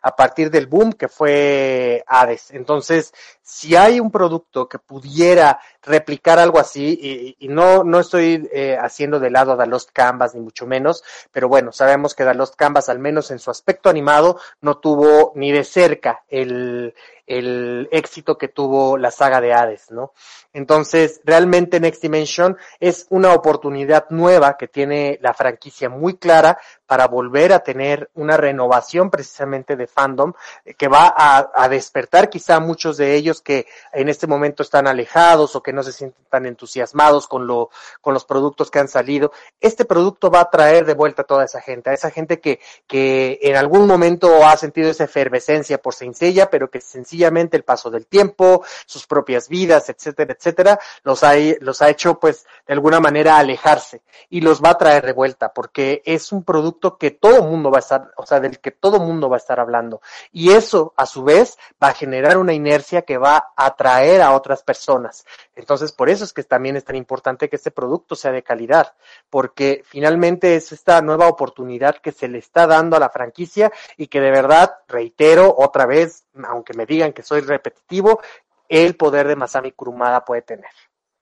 [0.00, 2.52] a partir del boom que fue Hades.
[2.52, 3.12] Entonces,
[3.44, 9.20] si hay un producto que pudiera replicar algo así, y, no, no estoy eh, haciendo
[9.20, 12.56] de lado a The Lost Canvas, ni mucho menos, pero bueno, sabemos que The Lost
[12.56, 16.94] Canvas, al menos en su aspecto animado, no tuvo ni de cerca el,
[17.26, 20.12] el éxito que tuvo la saga de Hades, ¿no?
[20.52, 27.08] Entonces, realmente Next Dimension es una oportunidad nueva que tiene la franquicia muy clara para
[27.08, 30.32] volver a tener una renovación precisamente de fandom
[30.64, 35.56] eh, que va a, despertar quizá muchos de ellos que en este momento están alejados
[35.56, 37.70] o que no se sienten tan entusiasmados con lo
[38.00, 39.32] con los productos que han salido.
[39.60, 42.60] Este producto va a traer de vuelta a toda esa gente, a esa gente que
[42.86, 47.90] que en algún momento ha sentido esa efervescencia por Seiya, pero que sencillamente el paso
[47.90, 53.00] del tiempo, sus propias vidas, etcétera, etcétera, los ha los ha hecho pues de alguna
[53.00, 57.42] manera alejarse y los va a traer de vuelta porque es un producto que todo
[57.42, 60.00] mundo va a estar, o sea, del que todo mundo va a estar hablando.
[60.32, 64.32] Y eso, a su vez, va a generar una inercia que va a atraer a
[64.32, 65.24] otras personas.
[65.54, 68.94] Entonces, por eso es que también es tan importante que este producto sea de calidad,
[69.30, 74.06] porque finalmente es esta nueva oportunidad que se le está dando a la franquicia y
[74.08, 78.20] que de verdad, reitero otra vez, aunque me digan que soy repetitivo,
[78.68, 80.70] el poder de Masami Kurumada puede tener.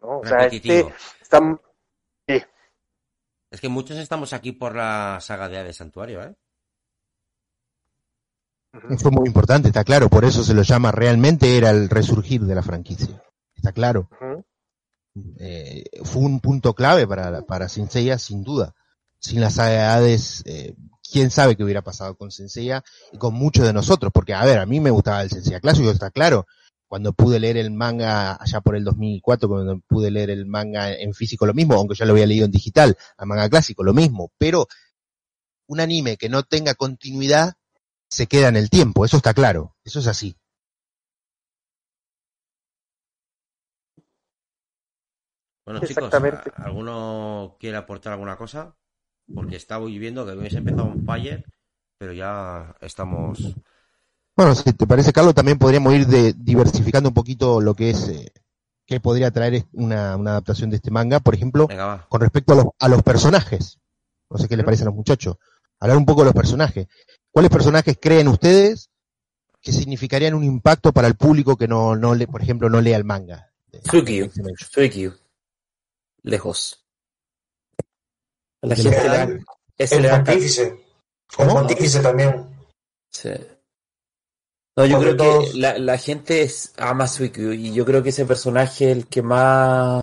[0.00, 0.18] ¿no?
[0.18, 0.86] O sea, este
[1.20, 1.40] está,
[3.53, 6.34] es que muchos estamos aquí por la saga de Hades Santuario, ¿eh?
[8.98, 12.54] Fue muy importante, está claro, por eso se lo llama realmente era el resurgir de
[12.54, 13.22] la franquicia.
[13.54, 14.08] Está claro.
[15.38, 18.74] Eh, fue un punto clave para, para Senseiya, sin duda.
[19.18, 20.74] Sin la saga de Hades, eh,
[21.12, 24.58] quién sabe qué hubiera pasado con Senseiya y con muchos de nosotros, porque a ver,
[24.58, 26.46] a mí me gustaba el Senseiya clásico, está claro,
[26.88, 31.14] cuando pude leer el manga allá por el 2004, cuando pude leer el manga en
[31.14, 34.32] físico lo mismo, aunque ya lo había leído en digital, al manga clásico lo mismo,
[34.38, 34.66] pero
[35.66, 37.54] un anime que no tenga continuidad
[38.12, 40.36] se queda en el tiempo, eso está claro, eso es así.
[45.64, 46.50] Bueno, chicos, Exactamente.
[46.56, 48.76] ¿alguno quiere aportar alguna cosa?
[49.34, 51.46] Porque estaba viendo que habéis empezado un fire,
[51.96, 53.56] pero ya estamos.
[54.36, 58.08] Bueno, si te parece, Carlos, también podríamos ir de, diversificando un poquito lo que es,
[58.08, 58.30] eh,
[58.84, 62.56] qué podría traer una, una adaptación de este manga, por ejemplo, Venga, con respecto a
[62.56, 63.78] los, a los personajes.
[64.28, 65.36] No sé qué les parece a los muchachos.
[65.80, 66.88] Hablar un poco de los personajes.
[67.32, 68.90] ¿Cuáles personajes creen ustedes
[69.60, 72.96] que significarían un impacto para el público que no, no le, por ejemplo, no lea
[72.96, 73.50] el manga?
[73.84, 74.30] Suikyu.
[74.70, 75.12] Suikyu.
[76.22, 76.84] Lejos.
[78.60, 79.44] La El gente le real, da-
[79.78, 80.62] ese El da- pontífice.
[81.38, 82.46] El pontífice también.
[83.10, 83.30] Sí.
[84.76, 88.24] No, yo creo que la, la gente es, ama Suikyu y yo creo que ese
[88.24, 90.02] personaje es el que más,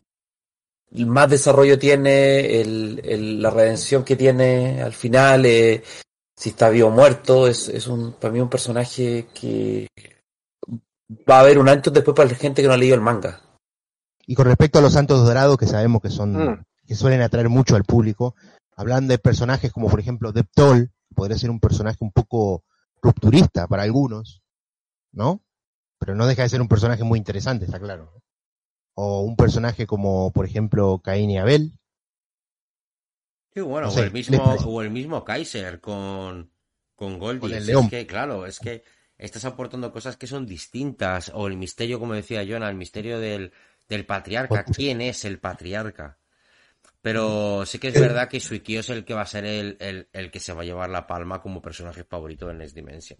[0.92, 5.84] el más desarrollo tiene, el, el- la redención que tiene al final, eh,
[6.40, 9.88] si está vivo o muerto, es, es un, para mí un personaje que
[11.30, 13.42] va a haber un antes después para la gente que no ha leído el manga.
[14.26, 16.64] Y con respecto a los Santos Dorados, que sabemos que son, Mm.
[16.88, 18.36] que suelen atraer mucho al público,
[18.78, 22.64] hablando de personajes como por ejemplo Deptol, podría ser un personaje un poco
[23.02, 24.42] rupturista para algunos,
[25.12, 25.42] ¿no?
[26.00, 28.14] Pero no deja de ser un personaje muy interesante, está claro.
[28.14, 28.22] ¿no?
[28.96, 31.74] O un personaje como, por ejemplo, Caín y Abel.
[33.54, 36.52] Sí, bueno, No o, el ¿qué les mismo, o el mismo Kaiser con,
[36.96, 37.40] con Goldie.
[37.40, 37.90] Con el Es león.
[37.90, 38.84] que, claro, es que
[39.18, 41.32] estás aportando cosas que son distintas.
[41.34, 43.52] O el misterio, como decía Jonah, el misterio del,
[43.88, 44.70] del patriarca.
[44.70, 46.18] ¿Quién es el patriarca?
[47.02, 49.78] Pero sí que es El- verdad que Suikyo es el que va a ser el,
[49.82, 53.20] el, el que se va a llevar la palma como personaje favorito de Next Dimension.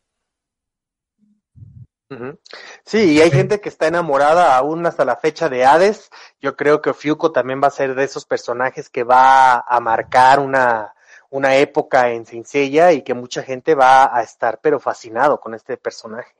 [2.86, 6.10] Sí, y hay gente que está enamorada aún hasta la fecha de Hades.
[6.42, 10.40] Yo creo que Ofiuco también va a ser de esos personajes que va a marcar
[10.40, 10.94] una,
[11.30, 15.78] una época en Seiya y que mucha gente va a estar pero fascinado con este
[15.78, 16.34] personaje.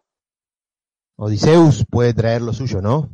[1.16, 3.10] Odiseus puede traer lo suyo, ¿no?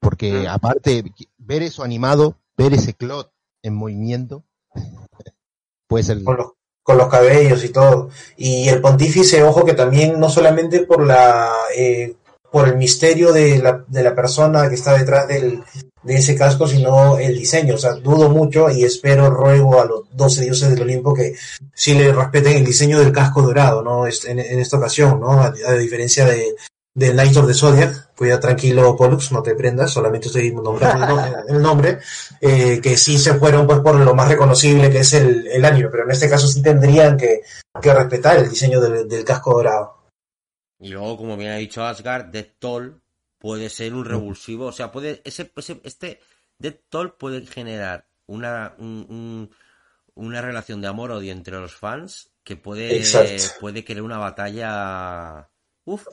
[0.00, 1.04] Porque aparte,
[1.38, 3.32] ver eso animado, ver ese clot
[3.62, 4.44] en movimiento,
[5.86, 6.24] puede ser...
[6.24, 6.52] con los,
[6.82, 8.10] con los cabellos y todo.
[8.36, 12.14] Y el pontífice, ojo que también no solamente por la eh,
[12.50, 15.62] por el misterio de la, de la persona que está detrás del,
[16.02, 17.74] de ese casco, sino el diseño.
[17.74, 21.34] O sea, dudo mucho y espero, ruego a los 12 dioses del Olimpo que
[21.74, 24.06] sí le respeten el diseño del casco dorado, ¿no?
[24.06, 25.40] En, esta ocasión, ¿no?
[25.40, 26.54] A diferencia de
[26.94, 31.32] del Knight of the Zodiac, cuida tranquilo Pollux, no te prendas, solamente estoy nombrando el,
[31.32, 31.98] no- el nombre,
[32.40, 35.88] eh, que sí se fueron pues por lo más reconocible que es el, el anime,
[35.88, 37.40] pero en este caso sí tendrían que,
[37.80, 40.02] que respetar el diseño del, del casco dorado.
[40.78, 43.00] Y luego, como bien ha dicho Asgard, Death Toll
[43.38, 44.66] puede ser un revulsivo.
[44.66, 45.22] O sea, puede.
[45.24, 46.20] Ese, ese- este
[46.58, 49.50] Death Toll puede generar una, un- un-
[50.14, 53.44] una relación de amor-odio entre los fans que puede, Exacto.
[53.60, 55.48] puede crear una batalla.
[55.84, 56.06] Uf,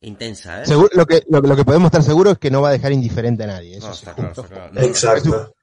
[0.00, 0.66] intensa, ¿eh?
[0.66, 2.92] Seguro- lo, que, lo, lo que podemos estar seguros es que no va a dejar
[2.92, 3.76] indiferente a nadie.
[3.76, 4.72] Eso No, está claro, está claro.
[4.72, 5.54] No, Exacto.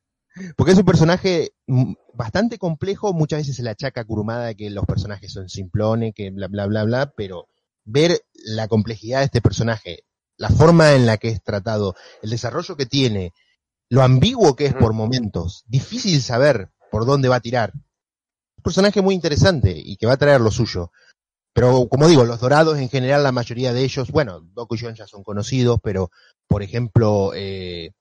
[0.56, 4.56] Porque es un personaje mm, bastante complejo, muchas veces se le achaca a Kurumada de
[4.56, 7.48] que los personajes son simplones, que bla bla bla bla, pero
[7.86, 10.04] ver la complejidad de este personaje,
[10.38, 13.34] la forma en la que es tratado, el desarrollo que tiene,
[13.90, 17.72] lo ambiguo que es por momentos, difícil saber por dónde va a tirar.
[17.74, 20.92] Un personaje muy interesante y que va a traer lo suyo.
[21.54, 24.96] Pero como digo, los dorados en general, la mayoría de ellos, bueno, Doku y John
[24.96, 26.12] ya son conocidos, pero
[26.48, 27.92] por ejemplo, eh,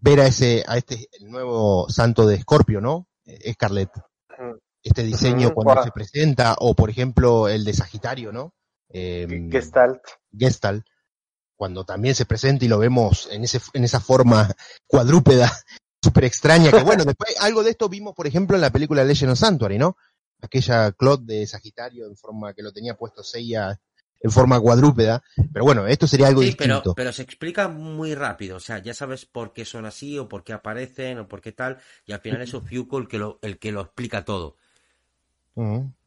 [0.00, 3.06] ver a ese, a este el nuevo santo de Escorpio, ¿no?
[3.24, 3.90] Eh, Scarlet.
[4.30, 4.58] Ujú.
[4.82, 8.54] Este diseño cuando se presenta, o por ejemplo el de Sagitario, ¿no?
[8.88, 10.00] Eh, Gestalt.
[10.32, 10.86] Gestalt,
[11.56, 14.48] cuando también se presenta y lo vemos en ese, en esa forma
[14.86, 15.50] cuadrúpeda,
[16.02, 19.32] súper extraña, que bueno, después algo de esto vimos, por ejemplo, en la película Legend
[19.32, 19.96] of Sanctuary, ¿no?
[20.40, 23.80] Aquella Claude de Sagitario en forma que lo tenía puesto Seiya
[24.20, 25.22] en forma cuadrúpeda,
[25.52, 26.94] pero bueno, esto sería algo Sí, pero, distinto.
[26.94, 28.56] pero se explica muy rápido.
[28.56, 31.52] O sea, ya sabes por qué son así, o por qué aparecen, o por qué
[31.52, 31.78] tal.
[32.06, 34.56] Y al final es Ofiuco el que lo, el que lo explica todo.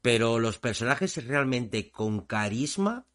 [0.02, 3.06] Pero los personajes realmente con carisma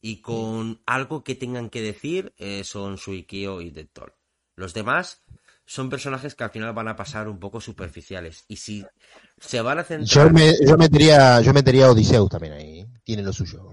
[0.00, 4.14] y con algo que tengan que decir eh, son Suikyo y Dettol.
[4.54, 5.22] Los demás
[5.64, 8.44] son personajes que al final van a pasar un poco superficiales.
[8.48, 8.84] Y si
[9.38, 10.32] se van a Yo, centrar...
[10.32, 12.86] me, yo metería, yo metería a Odiseus también ahí, ¿eh?
[13.04, 13.72] tiene lo suyo.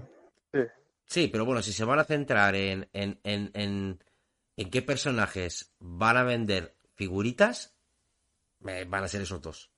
[1.06, 4.04] Sí, pero bueno, si se van a centrar en, en, en, en,
[4.56, 7.74] en qué personajes van a vender figuritas,
[8.64, 9.70] eh, van a ser esos dos.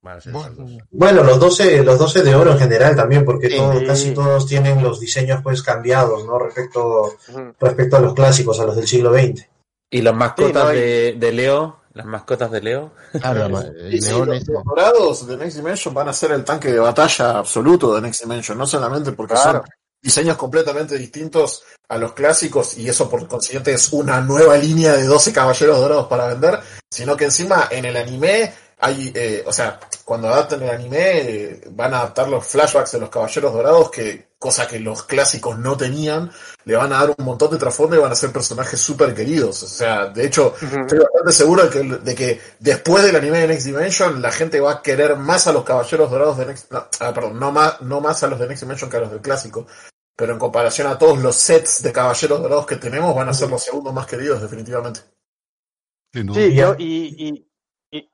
[0.00, 0.82] Van a ser esos Bueno, dos.
[0.90, 3.56] Bueno, los 12, los 12 de oro en general también, porque Sí.
[3.58, 6.38] todos- casi todos tienen los diseños pues cambiados, ¿no?
[6.38, 7.14] Respecto,
[7.60, 9.49] respecto a los clásicos, a los del siglo XX.
[9.90, 12.92] Y las mascotas no, de, de Leo, las mascotas de Leo.
[13.20, 16.44] Claro, ma- el Y sí, león los, dorados de Next Dimension van a ser el
[16.44, 19.60] tanque de batalla absoluto de Next Dimension, no solamente porque Claro.
[19.62, 19.68] son
[20.02, 25.04] diseños completamente distintos a los clásicos y eso por consiguiente es una nueva línea de
[25.04, 26.58] 12 caballeros dorados para vender,
[26.90, 31.60] sino que encima en el anime hay, eh, o sea, cuando adapten el anime eh,
[31.70, 35.76] van a adaptar los flashbacks de los caballeros dorados, que cosa que los clásicos no
[35.76, 36.30] tenían,
[36.64, 39.62] le van a dar un montón de trasfondo y van a ser personajes súper queridos.
[39.62, 43.48] O sea, de hecho, estoy bastante seguro de que, de que después del anime de
[43.48, 46.86] Next Dimension la gente va a querer más a los caballeros dorados de Next, no,
[47.00, 49.20] ah, perdón, no más, no más a los de Next Dimension que a los del
[49.20, 49.66] clásico.
[50.16, 53.50] Pero en comparación a todos los sets de caballeros dorados que tenemos, van a ser
[53.50, 55.00] los segundos más queridos, definitivamente.
[56.12, 57.49] Sí, yo, y, y, y,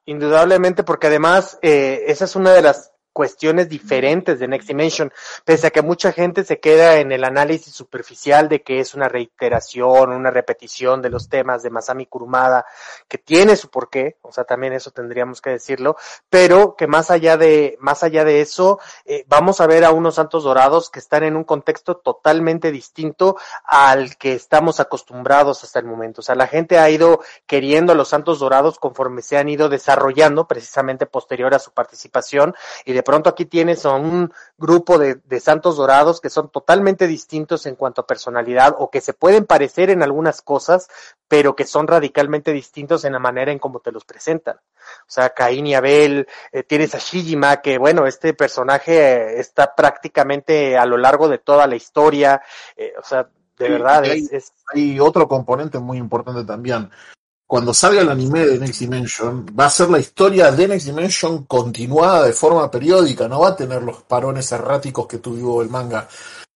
[0.05, 5.11] indudablemente, porque además eh, esa es una de las cuestiones diferentes de Next Dimension,
[5.47, 9.09] pese a que mucha gente se queda en el análisis superficial de que es una
[9.09, 12.67] reiteración, una repetición de los temas de Masami Kurumada,
[13.09, 15.97] que tiene su porqué, o sea, también eso tendríamos que decirlo,
[16.29, 20.17] pero que más allá de, más allá de eso, eh, vamos a ver a unos
[20.17, 25.87] santos dorados que están en un contexto totalmente distinto al que estamos acostumbrados hasta el
[25.87, 26.21] momento.
[26.21, 29.71] O sea, la gente ha ido queriendo a los santos dorados conforme se han ido
[29.71, 32.55] desarrollando, precisamente posterior a su participación,
[32.85, 37.07] y de pronto aquí tienes a un grupo de, de, santos dorados que son totalmente
[37.07, 40.89] distintos en cuanto a personalidad o que se pueden parecer en algunas cosas,
[41.29, 44.57] pero que son radicalmente distintos en la manera en cómo te los presentan.
[44.57, 49.73] O sea, Caín y Abel, eh, tienes a Shijima, que bueno, este personaje eh, está
[49.75, 52.43] prácticamente a lo largo de toda la historia,
[52.77, 53.29] eh, o sea,
[53.59, 56.91] de Sí, verdad es hay otro componente muy importante también.
[57.47, 61.45] Cuando salga el anime de Next Dimension, va a ser la historia de Next Dimension
[61.45, 66.09] continuada de forma periódica, no va a tener los parones erráticos que tuvo el manga.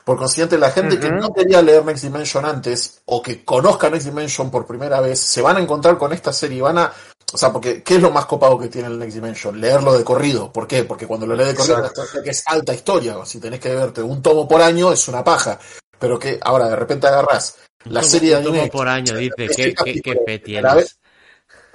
[0.05, 4.07] Por consiguiente, la gente que no quería leer Next Dimension antes o que conozca Next
[4.07, 6.93] Dimension por primera vez, se van a encontrar con esta serie y van a,
[7.33, 9.61] o sea, porque ¿qué es lo más copado que tiene el Next Dimension?
[9.61, 10.53] Leerlo de corrido.
[10.53, 10.83] ¿Por qué?
[10.83, 11.93] Porque cuando lo lees de corrido
[12.25, 13.17] que es alta historia.
[13.25, 15.57] Si tenés que verte un tomo por año es una paja.
[16.01, 18.89] Pero que ahora de repente agarrás Un la tomo, serie de un tomo anime, por
[18.89, 19.49] año, dice.
[19.55, 20.99] ¿Qué, qué, qué fe tienes?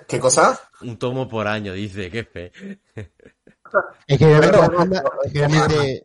[0.08, 0.60] ¿qué cosa?
[0.82, 2.12] Un tomo por año, dice.
[2.12, 2.52] Qué fe.
[4.08, 4.62] Es que no,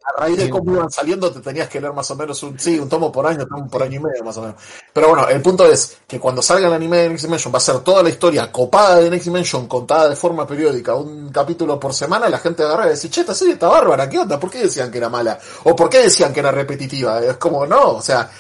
[0.05, 2.79] a, raíz de cómo iban saliendo te tenías que leer más o menos un, sí,
[2.79, 4.57] un tomo por año, un tomo por año y medio más o menos.
[4.93, 7.61] Pero bueno, el punto es que cuando salga el anime de Next Dimension va a
[7.61, 11.93] ser toda la historia copada de Next Dimension contada de forma periódica, un capítulo por
[11.95, 14.39] semana, la gente agarra y dice, che, esta serie está bárbara, ¿qué onda?
[14.41, 15.39] ¿Por qué decían que era mala?
[15.65, 17.21] ¿O por qué decían que era repetitiva?
[17.21, 18.31] Es como, no, o sea,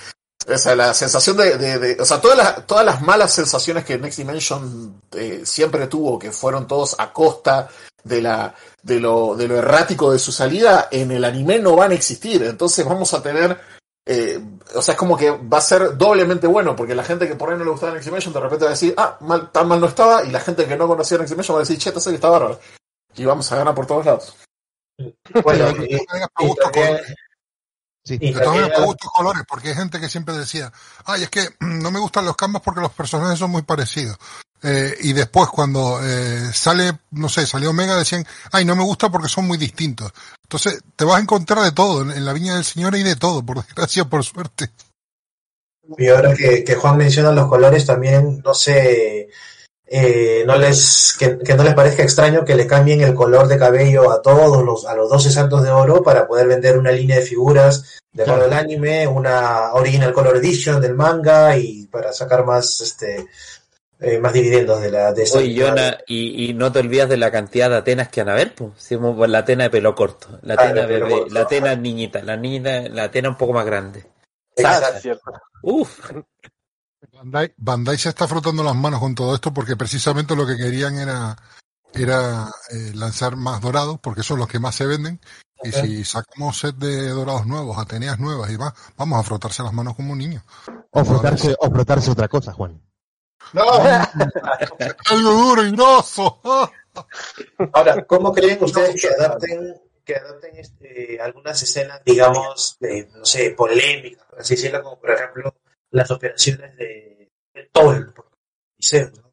[0.52, 3.84] o sea, la sensación de, de, de- o sea, todas las, todas las malas sensaciones
[3.84, 7.68] que Next Dimension eh, siempre tuvo, que fueron todos a costa
[8.04, 11.92] de la, de lo, de lo errático de su salida, en el anime no van
[11.92, 12.42] a existir.
[12.42, 13.58] Entonces vamos a tener,
[14.06, 14.40] eh,
[14.74, 17.50] o sea, es como que va a ser doblemente bueno, porque la gente que por
[17.50, 19.80] ahí no le gustaba Next Dimension de repente va a decir, ah, mal, tan mal
[19.80, 22.00] no estaba, y la gente que no conocía Next Dimension va a decir, che, esta
[22.00, 22.58] serie está bárbara.
[23.16, 24.36] Y vamos a ganar por todos lados.
[25.42, 25.98] Bueno, y,
[26.56, 27.00] también.
[28.18, 28.18] Sí.
[28.20, 30.72] y De gustos colores, porque hay gente que siempre decía,
[31.04, 34.16] ay, es que no me gustan los canvas porque los personajes son muy parecidos.
[34.62, 39.08] Eh, y después cuando eh, sale, no sé, salió Omega, decían, ay, no me gusta
[39.10, 40.12] porque son muy distintos.
[40.42, 43.16] Entonces, te vas a encontrar de todo, en, en la viña del Señor hay de
[43.16, 44.70] todo, por desgracia, por suerte.
[45.96, 49.28] y ahora que, que Juan menciona los colores, también no sé,
[49.92, 53.58] eh, no les, que, que no les parezca extraño que le cambien el color de
[53.58, 57.16] cabello a todos los, a los 12 santos de oro para poder vender una línea
[57.16, 62.44] de figuras de acuerdo al anime, una original color edition del manga y para sacar
[62.44, 63.26] más, este,
[64.00, 65.54] eh, más dividendos de la, de esta Oye.
[65.54, 68.54] Yona, y, y no te olvidas de la cantidad de Atenas que van a ver,
[68.54, 68.70] pues.
[68.78, 71.40] Si hemos- la Atena de pelo corto, la Ah, Atena de pelo bebé, corto, la.
[71.40, 74.04] Atena niñita, la niña, la Atena un poco más grande.
[74.64, 75.32] Ah, Exacto.
[75.62, 76.10] Uf,
[77.20, 80.96] Bandai, Bandai se está frotando las manos con todo esto porque precisamente lo que querían
[80.96, 81.36] era,
[81.92, 85.20] era eh, lanzar más dorados, porque son los que más se venden.
[85.62, 89.74] Y si sacamos set de dorados nuevos, Ateneas nuevas y va, vamos a frotarse las
[89.74, 90.42] manos como niños.
[90.92, 92.80] O frotarse, o frotarse otra cosa, Juan.
[93.52, 93.64] No,
[95.10, 96.40] Algo duro y grosso.
[96.44, 96.70] ¡Ah!
[97.74, 103.50] Ahora, ¿cómo creen ustedes que adapten, que adapten este, algunas escenas, digamos, de, no sé,
[103.50, 105.54] polémicas, por así decirlo, como por ejemplo
[105.90, 108.30] las operaciones de, de Toll, por
[108.78, 109.32] Liceo, ¿no?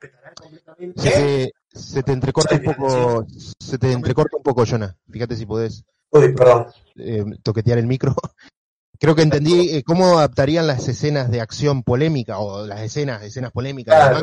[0.00, 1.00] ¿Respetarán completamente?
[1.00, 3.26] Se te, se te entrecorta un poco,
[3.60, 4.96] se te entrecorta un poco, Jonah.
[5.10, 6.66] Fíjate si podés Uy, perdón.
[6.96, 8.14] eh, toquetear el micro.
[8.98, 13.50] Creo que entendí eh, cómo adaptarían las escenas de acción polémica o las escenas, escenas
[13.50, 14.22] polémicas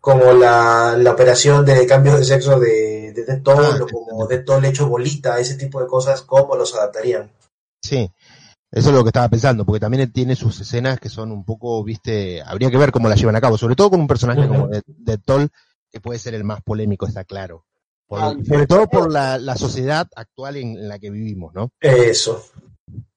[0.00, 4.26] como la, la operación de cambios de sexo de, de Dead Toll, Ah, o como
[4.26, 7.30] Dead Toll hecho bolita, ese tipo de cosas, ¿cómo los adaptarían?
[7.80, 8.10] Sí,
[8.72, 11.44] eso es lo que estaba pensando, porque también él tiene sus escenas que son un
[11.44, 14.48] poco, viste, habría que ver cómo las llevan a cabo, sobre todo con un personaje
[14.48, 15.48] como de, de Toll,
[15.90, 17.64] que puede ser el más polémico, está claro.
[18.08, 21.70] Por- Ah, sobre todo por la, la sociedad actual en, en la que vivimos, ¿no?
[21.80, 22.44] Eso.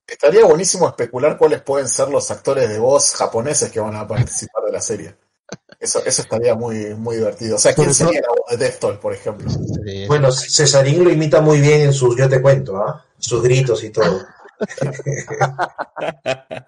[0.08, 4.64] estaría buenísimo especular cuáles pueden ser los actores de voz japoneses que van a participar
[4.66, 5.16] de la serie.
[5.80, 7.56] Eso, eso estaría muy, muy divertido.
[7.58, 9.52] O sea, ¿quién sería la voz de Deathtoll, por ejemplo?
[10.08, 13.06] Bueno, Cesarín lo imita muy bien en sus Yo te cuento, ¿ah?
[13.20, 14.22] Sus gritos y todo.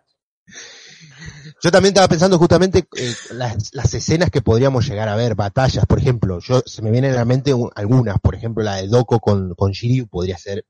[1.62, 5.86] Yo también estaba pensando justamente eh, las, las escenas que podríamos llegar a ver, batallas,
[5.86, 8.88] por ejemplo, yo se me vienen a la mente un- algunas, por ejemplo la de
[8.88, 10.66] Doko con, con Shiryu podría ser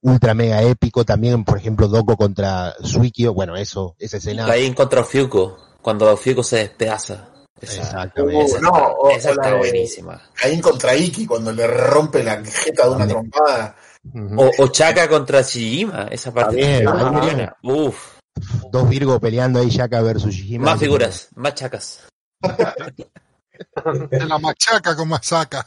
[0.00, 4.46] ultra mega épico, también por ejemplo Doko contra Suikyo, bueno eso, esa escena.
[4.46, 7.28] Ahí en contra Ofiuco, cuando Ofiuco se despedaza.
[7.60, 8.44] Esa, Exactamente.
[8.44, 10.22] esa no, está, o- esa o la está buenísima.
[10.34, 13.76] Caín contra Iki cuando le rompe la jeta de una trompada.
[14.36, 17.50] O, o Chaka contra Shijima, esa parte También, viene.
[17.62, 18.16] Uf,
[18.70, 20.64] Dos Virgo peleando ahí Shaka versus Shijima.
[20.64, 22.06] más figuras, más chacas.
[24.10, 25.66] De la machaca con masaca.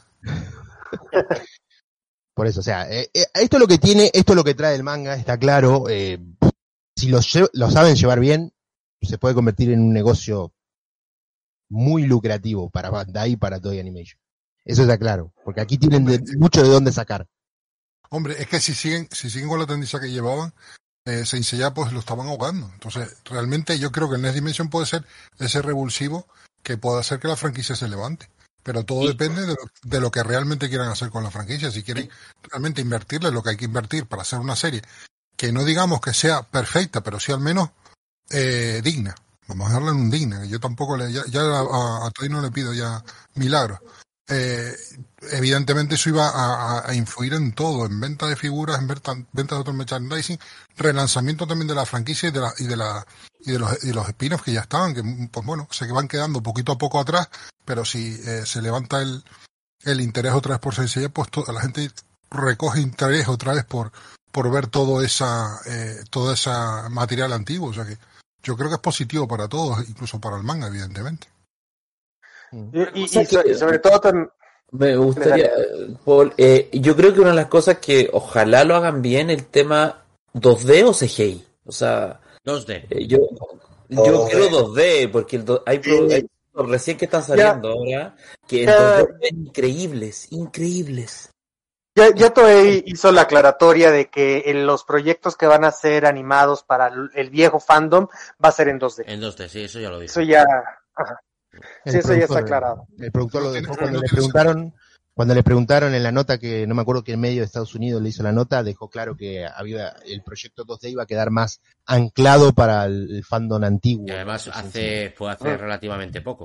[2.34, 4.54] Por eso, o sea, eh, eh, esto es lo que tiene, esto es lo que
[4.54, 5.84] trae el manga, está claro.
[5.88, 6.18] eh,
[6.96, 7.18] si lo,
[7.52, 8.52] lo saben llevar bien,
[9.02, 10.52] se puede convertir en un negocio
[11.68, 14.18] muy lucrativo para Bandai y para Toy Animation.
[14.64, 17.26] Eso está claro, porque aquí tienen de- mucho de dónde sacar.
[18.10, 20.52] Hombre, es que si siguen, si siguen con la tendencia que llevaban,
[21.04, 22.68] eh, Seiya pues lo estaban ahogando.
[22.74, 25.06] Entonces, realmente yo creo que el Next Dimension puede ser
[25.38, 26.26] ese revulsivo
[26.62, 28.28] que puede hacer que la franquicia se levante.
[28.62, 31.70] Pero todo depende de lo, de lo que realmente quieran hacer con la franquicia.
[31.70, 32.10] Si quieren
[32.42, 34.82] realmente invertirle lo que hay que invertir para hacer una serie
[35.36, 37.70] que no digamos que sea perfecta, pero sí al menos
[38.28, 39.14] eh, digna.
[39.48, 40.42] Vamos a darle un digna.
[40.42, 43.02] que Yo tampoco le, ya, ya a, a, a Toy no le pido ya
[43.34, 43.80] milagros.
[44.30, 44.76] Eh,
[45.32, 46.30] evidentemente eso iba
[46.86, 50.38] a, influir en todo, en venta de figuras, en venta, venta de otro merchandising,
[50.76, 53.06] relanzamiento también de la franquicia y de la, y de la,
[53.40, 56.42] y de los, y los spin-offs que ya estaban, que pues bueno, se van quedando
[56.42, 57.28] poquito a poco atrás,
[57.64, 59.24] pero si eh, se levanta el,
[59.82, 61.90] el interés otra vez por Sensei, pues toda la gente
[62.30, 63.90] recoge interés otra vez por,
[64.30, 67.98] por ver todo esa, eh, todo esa material antiguo, o sea que
[68.42, 71.28] yo creo que es positivo para todos, incluso para el manga, evidentemente.
[72.94, 74.30] Y, sobre todo tam-
[74.72, 75.50] Me gustaría,
[76.04, 79.46] Paul, eh, yo creo que una de las cosas que ojalá lo hagan bien el
[79.46, 81.44] tema 2D o CGI.
[81.66, 82.86] O sea, 2D.
[82.90, 83.18] eh, yo,
[83.88, 84.28] yo 2D.
[84.30, 88.14] quiero 2D porque el do- hay, pro- hay recién que están saliendo ahora
[88.46, 88.76] que en Ya.
[88.78, 91.30] 2D se ven increíbles, increíbles.
[91.96, 96.06] Ya, ya Toei hizo la aclaratoria de que en los proyectos que van a ser
[96.06, 98.06] animados para el viejo fandom
[98.42, 99.02] va a ser en 2D.
[99.06, 100.12] En 2D, sí, eso ya lo dijo.
[100.12, 100.44] Eso ya,
[100.94, 101.20] ajá.
[101.84, 102.86] El Sí, eso ya está productor- aclarado.
[102.98, 104.74] El productor lo No dejó no cuando le preguntaron,
[105.14, 108.00] cuando le preguntaron en la nota que no me acuerdo qué medio de Estados Unidos
[108.02, 111.60] le hizo la nota, dejó claro que había el proyecto 2D iba a quedar más
[111.86, 114.06] anclado para el, fandom antiguo.
[114.06, 114.52] Y además ¿no?
[114.54, 116.44] hace, fue hace relativamente poco.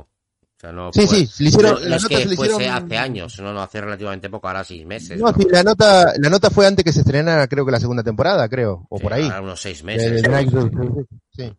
[0.58, 2.28] O sea, no Sí, fue- sí, le hicieron- no, no la es nota que se
[2.30, 5.20] le hicieron- hace años, no, no, hace relativamente poco, ahora seis meses.
[5.20, 8.04] No, sí, la nota, la nota fue antes que se estrenara, creo que la segunda
[8.04, 9.24] temporada, creo, o Sí, por ahí.
[9.26, 10.22] ahora unos seis meses.
[11.32, 11.54] Sí.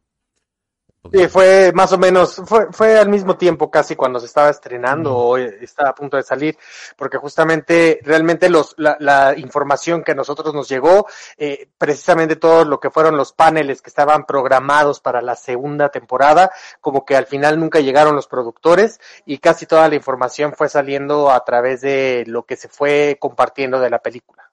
[1.13, 5.17] Sí, fue más o menos, fue, fue al mismo tiempo casi cuando se estaba estrenando
[5.17, 6.57] o estaba a punto de salir,
[6.97, 11.07] porque justamente realmente los, la, la información que a nosotros nos llegó,
[11.37, 16.51] eh, precisamente todo lo que fueron los paneles que estaban programados para la segunda temporada,
[16.81, 21.31] como que al final nunca llegaron los productores y casi toda la información fue saliendo
[21.31, 24.51] a través de lo que se fue compartiendo de la película.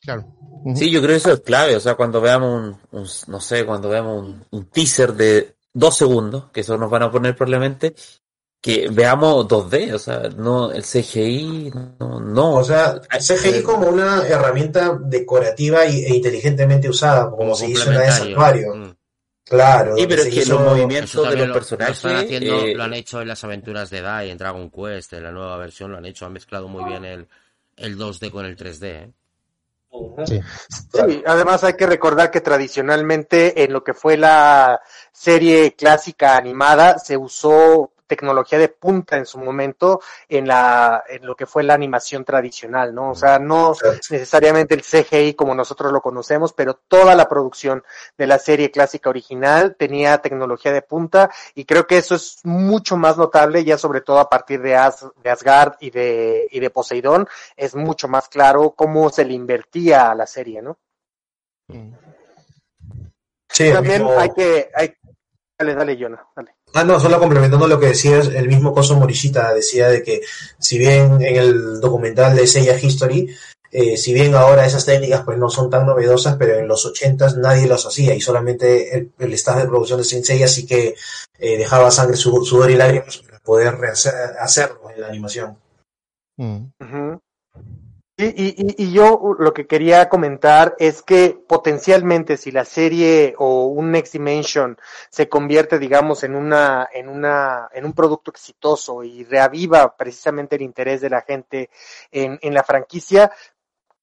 [0.00, 0.24] Claro.
[0.74, 1.76] Sí, yo creo que eso es clave.
[1.76, 5.96] O sea, cuando veamos un, un- no sé, cuando veamos un, un teaser de dos
[5.96, 7.94] segundos, que eso nos van a poner probablemente,
[8.62, 11.70] que veamos 2D, o sea, no el CGI,
[12.00, 12.54] no, no.
[12.54, 17.90] O sea, CGI Eh, como una herramienta decorativa e inteligentemente usada, como, como se hizo
[17.90, 18.62] en la de complementario.
[18.70, 18.74] Santuario.
[18.90, 18.96] Mm.
[19.46, 19.94] Claro.
[19.98, 22.02] Sí, pero es que hizo- los movimientos de los lo, personajes.
[22.02, 25.12] lo están haciendo, eh, lo han hecho en las aventuras de Dai, en Dragon Quest,
[25.12, 27.28] en la nueva versión lo han hecho, han mezclado muy bien el,
[27.76, 28.86] el 2D con el 3D.
[28.86, 29.10] ¿eh?
[30.26, 30.40] Sí.
[30.92, 34.80] Sí, además hay que recordar que tradicionalmente en lo que fue la
[35.12, 41.34] serie clásica animada se usó tecnología de punta en su momento en la en lo
[41.36, 43.10] que fue la animación tradicional, ¿no?
[43.10, 43.74] O sea, no
[44.10, 47.82] necesariamente el CGI como nosotros lo conocemos, pero toda la producción
[48.18, 52.96] de la serie clásica original tenía tecnología de punta y creo que eso es mucho
[52.96, 56.70] más notable ya sobre todo a partir de, As- de Asgard y de y de
[56.70, 60.78] Poseidón es mucho más claro cómo se le invertía a la serie, ¿no?
[63.48, 64.94] Sí, También hay que, hay,
[65.58, 66.54] dale, dale, Jonah, dale.
[66.74, 70.22] Ah, no, solo complementando lo que decías, el mismo Coso Morishita decía de que
[70.58, 73.32] si bien en el documental de Seiya History,
[73.70, 77.36] eh, si bien ahora esas técnicas pues no son tan novedosas, pero en los ochentas
[77.36, 80.94] nadie las hacía y solamente el, el staff de producción de Saint Seiya sí que
[81.38, 85.56] eh, dejaba sangre, su- sudor y lágrimas para poder rehacer- hacerlo en la animación.
[86.36, 87.16] Mm.
[88.16, 93.66] Y, y, y, yo lo que quería comentar es que potencialmente si la serie o
[93.66, 94.78] un Next Dimension
[95.10, 100.62] se convierte, digamos, en una, en una, en un producto exitoso y reaviva precisamente el
[100.62, 101.70] interés de la gente
[102.12, 103.32] en, en la franquicia,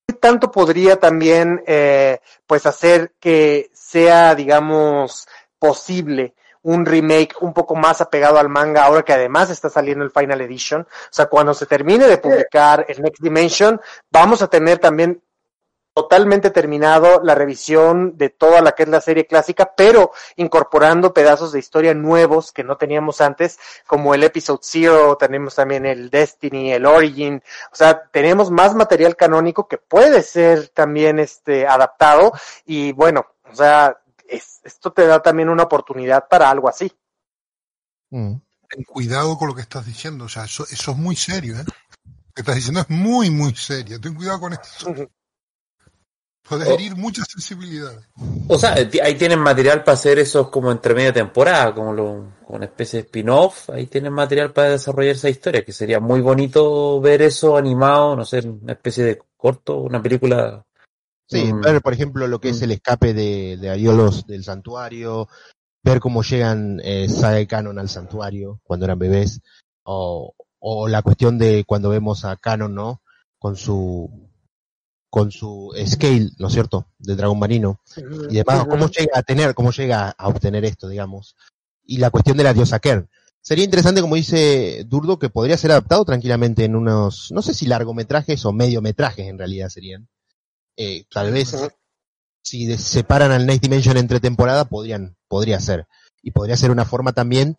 [0.05, 5.25] ¿qué tanto podría también, eh, pues hacer que sea, digamos,
[5.57, 10.11] posible un remake un poco más apegado al manga ahora que además está saliendo el
[10.11, 10.81] Final Edition.
[10.81, 13.79] O sea, cuando se termine de publicar el Next Dimension,
[14.11, 15.21] vamos a tener también
[15.93, 21.51] totalmente terminado la revisión de toda la que es la serie clásica, pero incorporando pedazos
[21.51, 26.71] de historia nuevos que no teníamos antes, como el Episode Zero, tenemos también el Destiny,
[26.71, 32.31] el Origin, o sea, tenemos más material canónico que puede ser también este adaptado
[32.65, 34.00] y bueno, o sea,
[34.31, 36.91] es, esto te da también una oportunidad para algo así.
[38.09, 38.33] Mm.
[38.69, 41.63] Ten cuidado con lo que estás diciendo, o sea, eso, eso es muy serio, ¿eh?
[41.65, 43.99] Lo que estás diciendo es muy, muy serio.
[43.99, 45.09] Ten cuidado con eso.
[46.47, 46.73] Puedes Oh.
[46.73, 48.07] herir muchas sensibilidades.
[48.47, 52.57] O sea, ahí tienen material para hacer esos como entre media temporada, como, lo, como
[52.57, 53.69] una especie de spin-off.
[53.69, 58.25] Ahí tienen material para desarrollar esa historia, que sería muy bonito ver eso animado, no
[58.25, 60.65] sé, una especie de corto, una película.
[61.31, 61.61] Sí, Mm.
[61.61, 65.29] ver, por ejemplo, lo que es el escape de, de Ariolos del santuario,
[65.83, 69.39] ver cómo llegan eh, Saga y Canon al santuario cuando eran bebés,
[69.83, 73.01] o, o la cuestión de cuando vemos a Canon, ¿no?
[73.39, 74.09] Con su
[75.09, 76.87] con su scale, ¿no es cierto?
[76.97, 77.81] Del dragón marino.
[78.29, 81.35] Y demás, cómo llega a tener, cómo llega a obtener esto, digamos.
[81.83, 83.09] Y la cuestión de la diosa Kern.
[83.41, 87.65] Sería interesante, como dice Durdo, que podría ser adaptado tranquilamente en unos, no sé si
[87.65, 90.07] largometrajes o mediometrajes en realidad serían.
[90.83, 91.55] Eh, tal vez
[92.41, 95.85] si separan al Next Dimension entre temporada, podrían, podría ser.
[96.23, 97.57] Y podría ser una forma también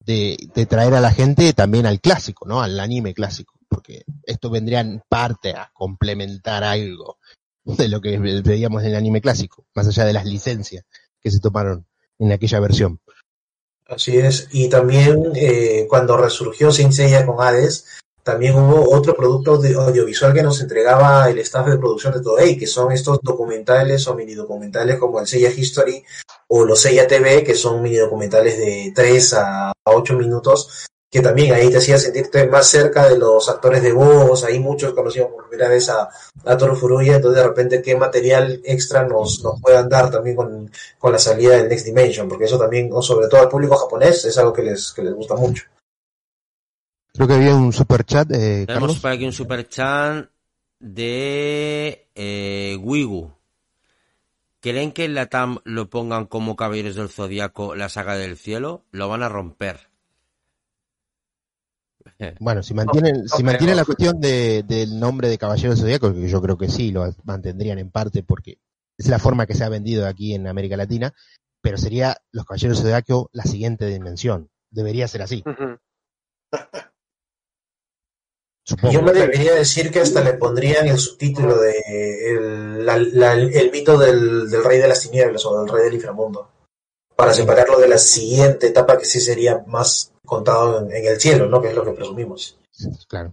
[0.00, 2.60] de, de traer a la gente también al clásico, ¿no?
[2.60, 3.54] Al anime clásico.
[3.68, 7.16] Porque esto vendría en parte a complementar algo
[7.64, 10.84] de lo que veíamos en el anime clásico, más allá de las licencias
[11.22, 11.86] que se tomaron
[12.18, 13.00] en aquella versión.
[13.86, 14.48] Así es.
[14.52, 17.86] Y también eh, cuando resurgió Saint Seiya con Hades,
[18.28, 22.58] también hubo otro producto de- audiovisual que nos entregaba el staff de producción de Toei,
[22.58, 26.04] que son estos documentales o mini documentales como el Seiya History
[26.48, 31.54] o los Seiya TV, que son mini documentales de 3 a 8 minutos, que también
[31.54, 35.48] ahí te hacía sentirte más cerca de los actores de voz, ahí muchos conocíamos por
[35.48, 36.10] primera vez a,
[36.44, 40.70] a Toru Furuya, entonces de repente qué material extra nos, nos puedan dar también con,
[40.98, 44.22] con la salida del Next Dimension, porque eso también, o sobre todo al público japonés,
[44.26, 45.64] es algo que les, que les gusta mucho.
[47.18, 49.00] Creo que había un super chat, eh, Tenemos Carlos.
[49.00, 50.30] por aquí un super chat
[50.78, 53.32] de eh, Wigu.
[54.60, 58.84] ¿Creen que en la TAM lo pongan como Caballeros del Zodiaco, la saga del cielo?
[58.92, 59.88] Lo van a romper.
[62.38, 65.78] Bueno, si mantienen, No, si no mantienen la cuestión de, del nombre de Caballero del
[65.78, 68.60] Zodíaco, que yo creo que sí, lo mantendrían en parte porque
[68.96, 71.12] es la forma que se ha vendido aquí en América Latina,
[71.60, 74.50] pero sería los Caballeros del Zodíaco la siguiente dimensión.
[74.70, 75.42] Debería ser así.
[78.68, 78.92] Supongo.
[78.92, 81.72] Yo me debería decir que hasta le pondrían el subtítulo de
[82.32, 85.94] el, la- la- el mito del, del rey de las tinieblas o del rey del
[85.94, 86.50] inframundo,
[87.16, 91.46] para separarlo de la siguiente etapa que sí sería más contado en, en el cielo,
[91.48, 91.62] ¿no?
[91.62, 92.58] Que es lo que presumimos.
[93.08, 93.32] Claro.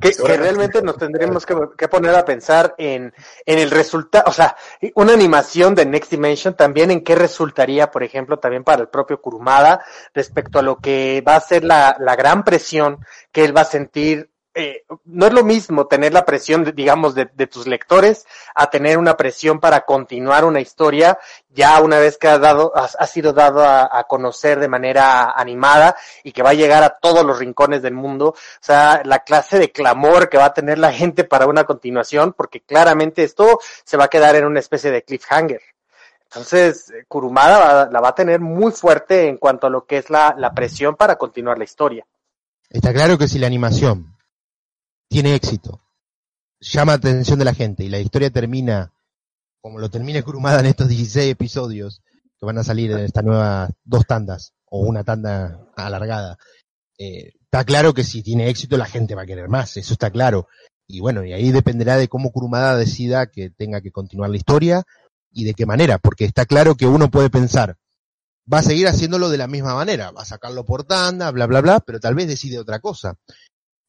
[0.00, 3.12] Que, que realmente nos tendremos que, que poner a pensar en,
[3.46, 4.56] en el resultado, o sea,
[4.94, 9.20] una animación de Next Dimension también en qué resultaría, por ejemplo, también para el propio
[9.20, 9.84] Kurumada
[10.14, 12.98] respecto a lo que va a ser la, la gran presión
[13.32, 14.30] que él va a sentir.
[14.60, 18.26] Eh, no es lo mismo tener la presión, digamos, de, tus lectores
[18.56, 21.16] a tener una presión para continuar una historia
[21.48, 22.72] ya una vez que ha, dado,
[23.06, 25.94] sido dado a, conocer de manera animada
[26.24, 28.30] y que va a llegar a todos los rincones del mundo.
[28.30, 32.32] O sea, la clase de clamor que va a tener la gente para una continuación,
[32.36, 35.62] porque claramente esto se va a quedar en una especie de cliffhanger.
[36.24, 40.10] Entonces, Kurumada va, la va a tener muy fuerte en cuanto a lo que es
[40.10, 42.04] la, la presión para continuar la historia.
[42.68, 44.17] Está claro que si la animación
[45.08, 45.80] tiene éxito,
[46.60, 48.92] llama atención de la gente y la historia termina
[49.60, 52.02] como lo termina Kurumada en estos 16 episodios
[52.38, 56.38] que van a salir en esta nueva dos tandas o una tanda alargada.
[56.98, 60.10] Eh, está claro que si tiene éxito la gente va a querer más, eso está
[60.10, 60.48] claro.
[60.86, 64.84] Y bueno, y ahí dependerá de cómo Kurumada decida que tenga que continuar la historia
[65.32, 67.76] y de qué manera, porque está claro que uno puede pensar,
[68.50, 71.60] va a seguir haciéndolo de la misma manera, va a sacarlo por tanda, bla, bla,
[71.60, 73.16] bla, pero tal vez decide otra cosa.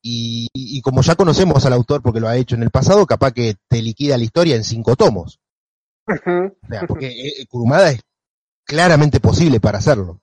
[0.01, 3.33] Y, y, como ya conocemos al autor porque lo ha hecho en el pasado, capaz
[3.33, 5.39] que te liquida la historia en cinco tomos.
[6.07, 6.51] Uh -huh.
[6.51, 8.01] o sea, porque eh, Kurumada es
[8.65, 10.21] claramente posible para hacerlo.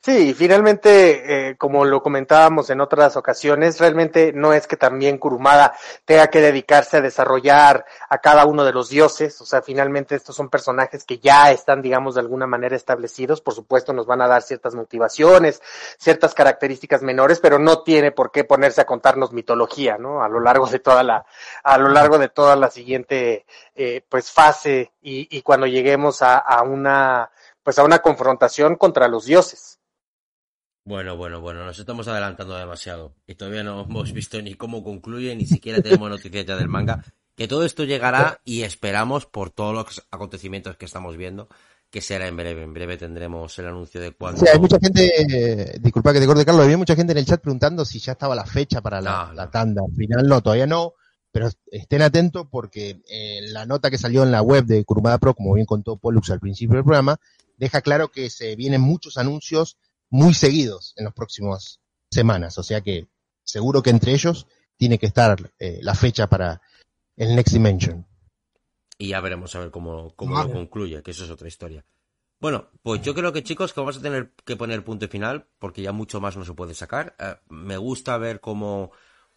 [0.00, 0.34] Sí.
[0.34, 5.74] Finalmente, eh, como lo comentábamos en otras ocasiones, realmente no es que también Kurumada
[6.04, 10.36] tenga que dedicarse a desarrollar a cada uno de los dioses, o sea, finalmente estos
[10.36, 14.28] son personajes que ya están, digamos, de alguna manera establecidos, por supuesto nos van a
[14.28, 15.60] dar ciertas motivaciones,
[15.98, 20.22] ciertas características menores, pero no tiene por qué ponerse a contarnos mitología, ¿no?
[20.22, 21.26] A lo largo de toda la,
[21.64, 23.44] a lo largo de toda la siguiente,
[23.74, 27.30] eh, pues, fase y, y cuando lleguemos a una,
[27.66, 29.80] pues a una confrontación contra los dioses.
[30.84, 35.34] Bueno, bueno, bueno, nos estamos adelantando demasiado y todavía no hemos visto ni cómo concluye,
[35.34, 37.02] ni siquiera tenemos noticias ya del manga.
[37.34, 41.48] Que todo esto llegará y esperamos por todos los acontecimientos que estamos viendo
[41.90, 42.62] que será en breve.
[42.62, 44.40] En breve tendremos el anuncio de cuándo.
[44.40, 47.26] Sí, hay mucha gente, eh, disculpa que te corte Carlos, había mucha gente en el
[47.26, 49.50] chat preguntando si ya estaba la fecha para la, No, la no.
[49.50, 49.82] tanda.
[49.84, 50.94] Al final no, todavía no,
[51.32, 55.34] pero estén atentos porque eh, la nota que salió en la web de Kurumada Pro,
[55.34, 57.18] como bien contó Pollux al principio del programa,
[57.56, 59.78] deja claro que se vienen muchos anuncios
[60.10, 61.80] muy seguidos en las próximas
[62.10, 62.58] semanas.
[62.58, 63.08] O sea que
[63.42, 64.46] seguro que entre ellos
[64.76, 66.60] tiene que estar eh, la fecha para
[67.16, 68.06] el Next Dimension.
[68.98, 70.48] Y ya veremos a ver cómo, cómo Vale.
[70.48, 71.84] lo concluye, que eso es otra historia.
[72.38, 75.46] Bueno, pues yo creo que chicos que vamos a tener que poner punto y final
[75.58, 77.16] porque ya mucho más no se puede sacar.
[77.18, 78.92] Eh, me gusta ver cómo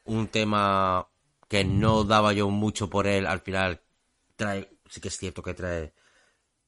[0.05, 1.07] un tema
[1.47, 3.81] que no daba yo mucho por él al final
[4.35, 5.93] trae, sí que es cierto que trae,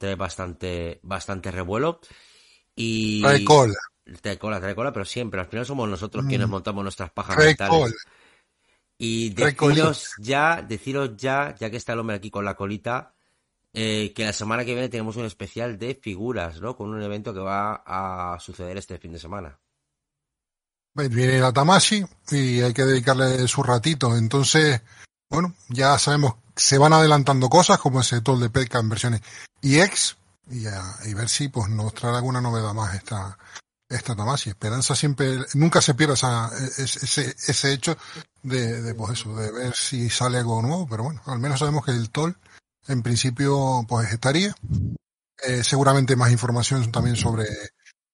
[0.01, 1.99] trae bastante, bastante revuelo.
[2.75, 3.73] Y Trae cola.
[4.21, 6.51] trae cola, trae cola, pero siempre, al final somos nosotros quienes Mm.
[6.51, 7.71] montamos nuestras pajas Trae mentales.
[7.79, 7.93] cola.
[8.97, 13.13] Y deciros ya, deciros ya, ya que está el hombre aquí con la colita,
[13.73, 16.75] eh, que la semana que viene tenemos un especial de figuras, ¿no?
[16.75, 19.57] Con un evento que va a suceder este fin de semana.
[20.93, 24.15] Viene la Tamashi y hay que dedicarle su ratito.
[24.17, 24.81] Entonces,
[25.29, 29.21] bueno, ya sabemos, se van adelantando cosas como ese Toll de Pelka en versiones
[29.61, 30.17] EX
[30.49, 33.37] y, a- y ver si pues nos trae alguna novedad más esta,
[33.89, 34.49] esta Tamashi.
[34.49, 37.97] Esperanza siempre, nunca se pierde esa, ese, ese, hecho
[38.43, 41.85] de, de, pues eso, de ver si sale algo nuevo, pero bueno, al menos sabemos
[41.85, 42.37] que el Toll
[42.87, 44.55] en principio pues estaría.
[45.43, 47.47] Eh, seguramente más información también sobre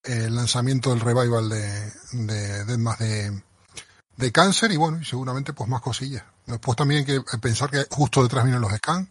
[0.04, 3.44] el lanzamiento del revival de, de Deadmas de,
[4.18, 6.24] de cáncer y bueno, y seguramente pues más cosillas.
[6.46, 9.08] Después también hay que pensar que justo detrás vienen los scans,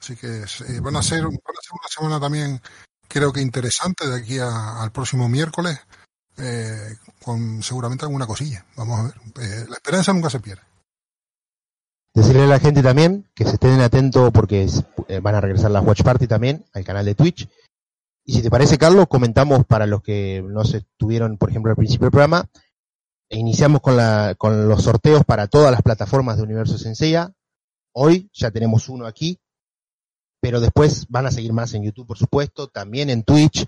[0.00, 2.60] así que eh, van a ser van a ser una semana también
[3.06, 5.78] creo que interesante de aquí a- al próximo miércoles
[6.38, 8.64] eh, con seguramente alguna cosilla.
[8.76, 9.14] Vamos a ver.
[9.40, 10.62] Eh, la esperanza nunca se pierde.
[12.14, 14.68] Decirle a la gente también que se estén atentos porque
[15.22, 17.48] van a regresar las Watch Party también al canal de Twitch.
[18.24, 21.76] Y si te parece, Carlos, comentamos para los que no se estuvieron, por ejemplo, al
[21.76, 22.48] principio del programa,
[23.30, 27.32] iniciamos con, la, con los sorteos para todas las plataformas de Universo Senseiya.
[27.92, 29.38] Hoy ya tenemos uno aquí,
[30.40, 33.66] pero después van a seguir más en YouTube, por supuesto, también en Twitch,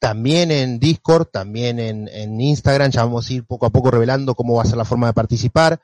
[0.00, 2.90] también en Discord, también en, en Instagram.
[2.90, 5.12] Ya vamos a ir poco a poco revelando cómo va a ser la forma de
[5.12, 5.80] participar.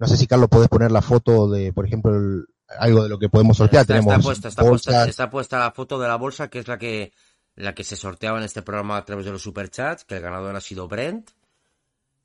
[0.00, 2.46] No sé si Carlos podés poner la foto de, por ejemplo, el-
[2.78, 3.82] algo de lo que podemos sortear.
[3.82, 6.68] Está, Tenemos está puesta, está puesta, está puesta la foto de la bolsa, que es
[6.68, 7.12] la que,
[7.56, 10.54] la que se sorteaba en este programa a través de los superchats, que el ganador
[10.54, 11.30] ha sido Brent.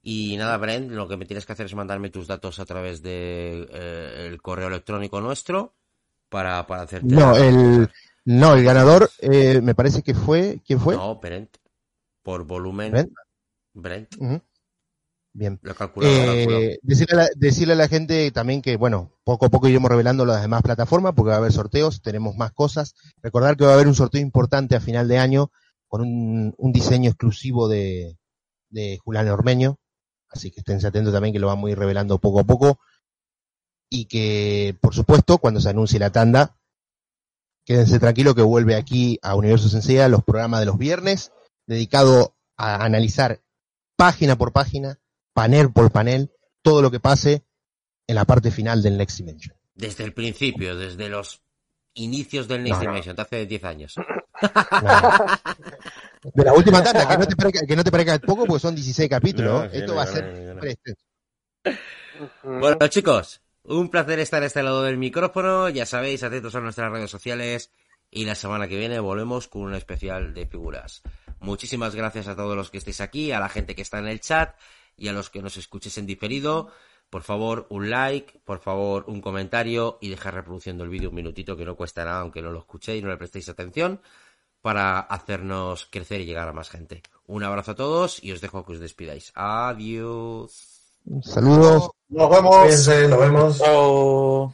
[0.06, 3.02] Y nada, Brent, lo que me tienes que hacer es mandarme tus datos a través
[3.02, 5.74] de eh, el correo electrónico nuestro
[6.30, 7.08] para, para hacerte.
[7.08, 7.90] No, la- el,
[8.26, 10.96] no, el ganador eh, me parece que fue, ¿quién fue?
[10.98, 11.56] No, Brent.
[12.22, 12.92] Por volumen.
[12.92, 13.14] Brent.
[13.74, 14.10] Brent.
[15.36, 15.60] Bien.
[15.64, 15.92] Lo lo.
[16.02, 19.90] Eh, decirle, a la, decirle a la gente también que, bueno, poco a poco iremos
[19.90, 22.94] revelando las demás plataformas porque va a haber sorteos, tenemos más cosas.
[23.22, 25.50] Recordar que va a haber un sorteo importante a final de año
[25.88, 28.18] con un, un diseño exclusivo de,
[28.70, 29.78] de Julián Ormeño.
[30.34, 32.80] Así que esténse atentos también que lo vamos a ir revelando poco a poco.
[33.90, 36.58] Y que, por supuesto, cuando se anuncie la tanda,
[37.66, 41.32] quédense tranquilos que vuelve aquí a Universo Senseiya los programas de los viernes,
[41.68, 43.42] dedicado a analizar
[43.96, 45.00] página por página,
[45.34, 46.32] panel por panel,
[46.64, 47.46] todo lo que pase
[48.08, 49.56] en la parte final del Next Dimension.
[49.76, 51.42] Desde el principio, desde los
[51.94, 52.90] inicios del Next No, no.
[52.90, 53.96] Dimension, de hace 10 años.
[56.34, 58.76] De la última tanda, que no te parezca, que no te parezca poco, porque son
[58.76, 59.64] 16 capítulos.
[59.66, 60.56] No, sí, Esto no, va a ser.
[62.44, 65.68] Bueno, chicos, un placer estar a este lado del micrófono.
[65.70, 67.72] Ya sabéis, atentos a nuestras redes sociales.
[68.10, 71.02] Y la semana que viene volvemos con un especial de figuras.
[71.40, 74.22] Muchísimas gracias a todos los que estéis aquí, a la gente que está en el
[74.22, 74.56] chat
[74.96, 76.72] y a los que nos escuches en diferido.
[77.10, 81.58] Por favor, un like, por favor, un comentario y dejar reproduciendo el vídeo un minutito
[81.58, 84.02] que no cuesta nada, aunque no lo escuchéis y no le prestéis atención,
[84.64, 87.04] para hacernos crecer y llegar a más gente.
[87.28, 89.34] Un abrazo a todos y os dejo que os despidáis.
[89.36, 90.80] Adiós.
[91.22, 91.92] Saludos.
[92.08, 92.56] Nos vemos.
[92.56, 93.58] Cuídense, nos vemos.
[93.60, 94.54] Chao.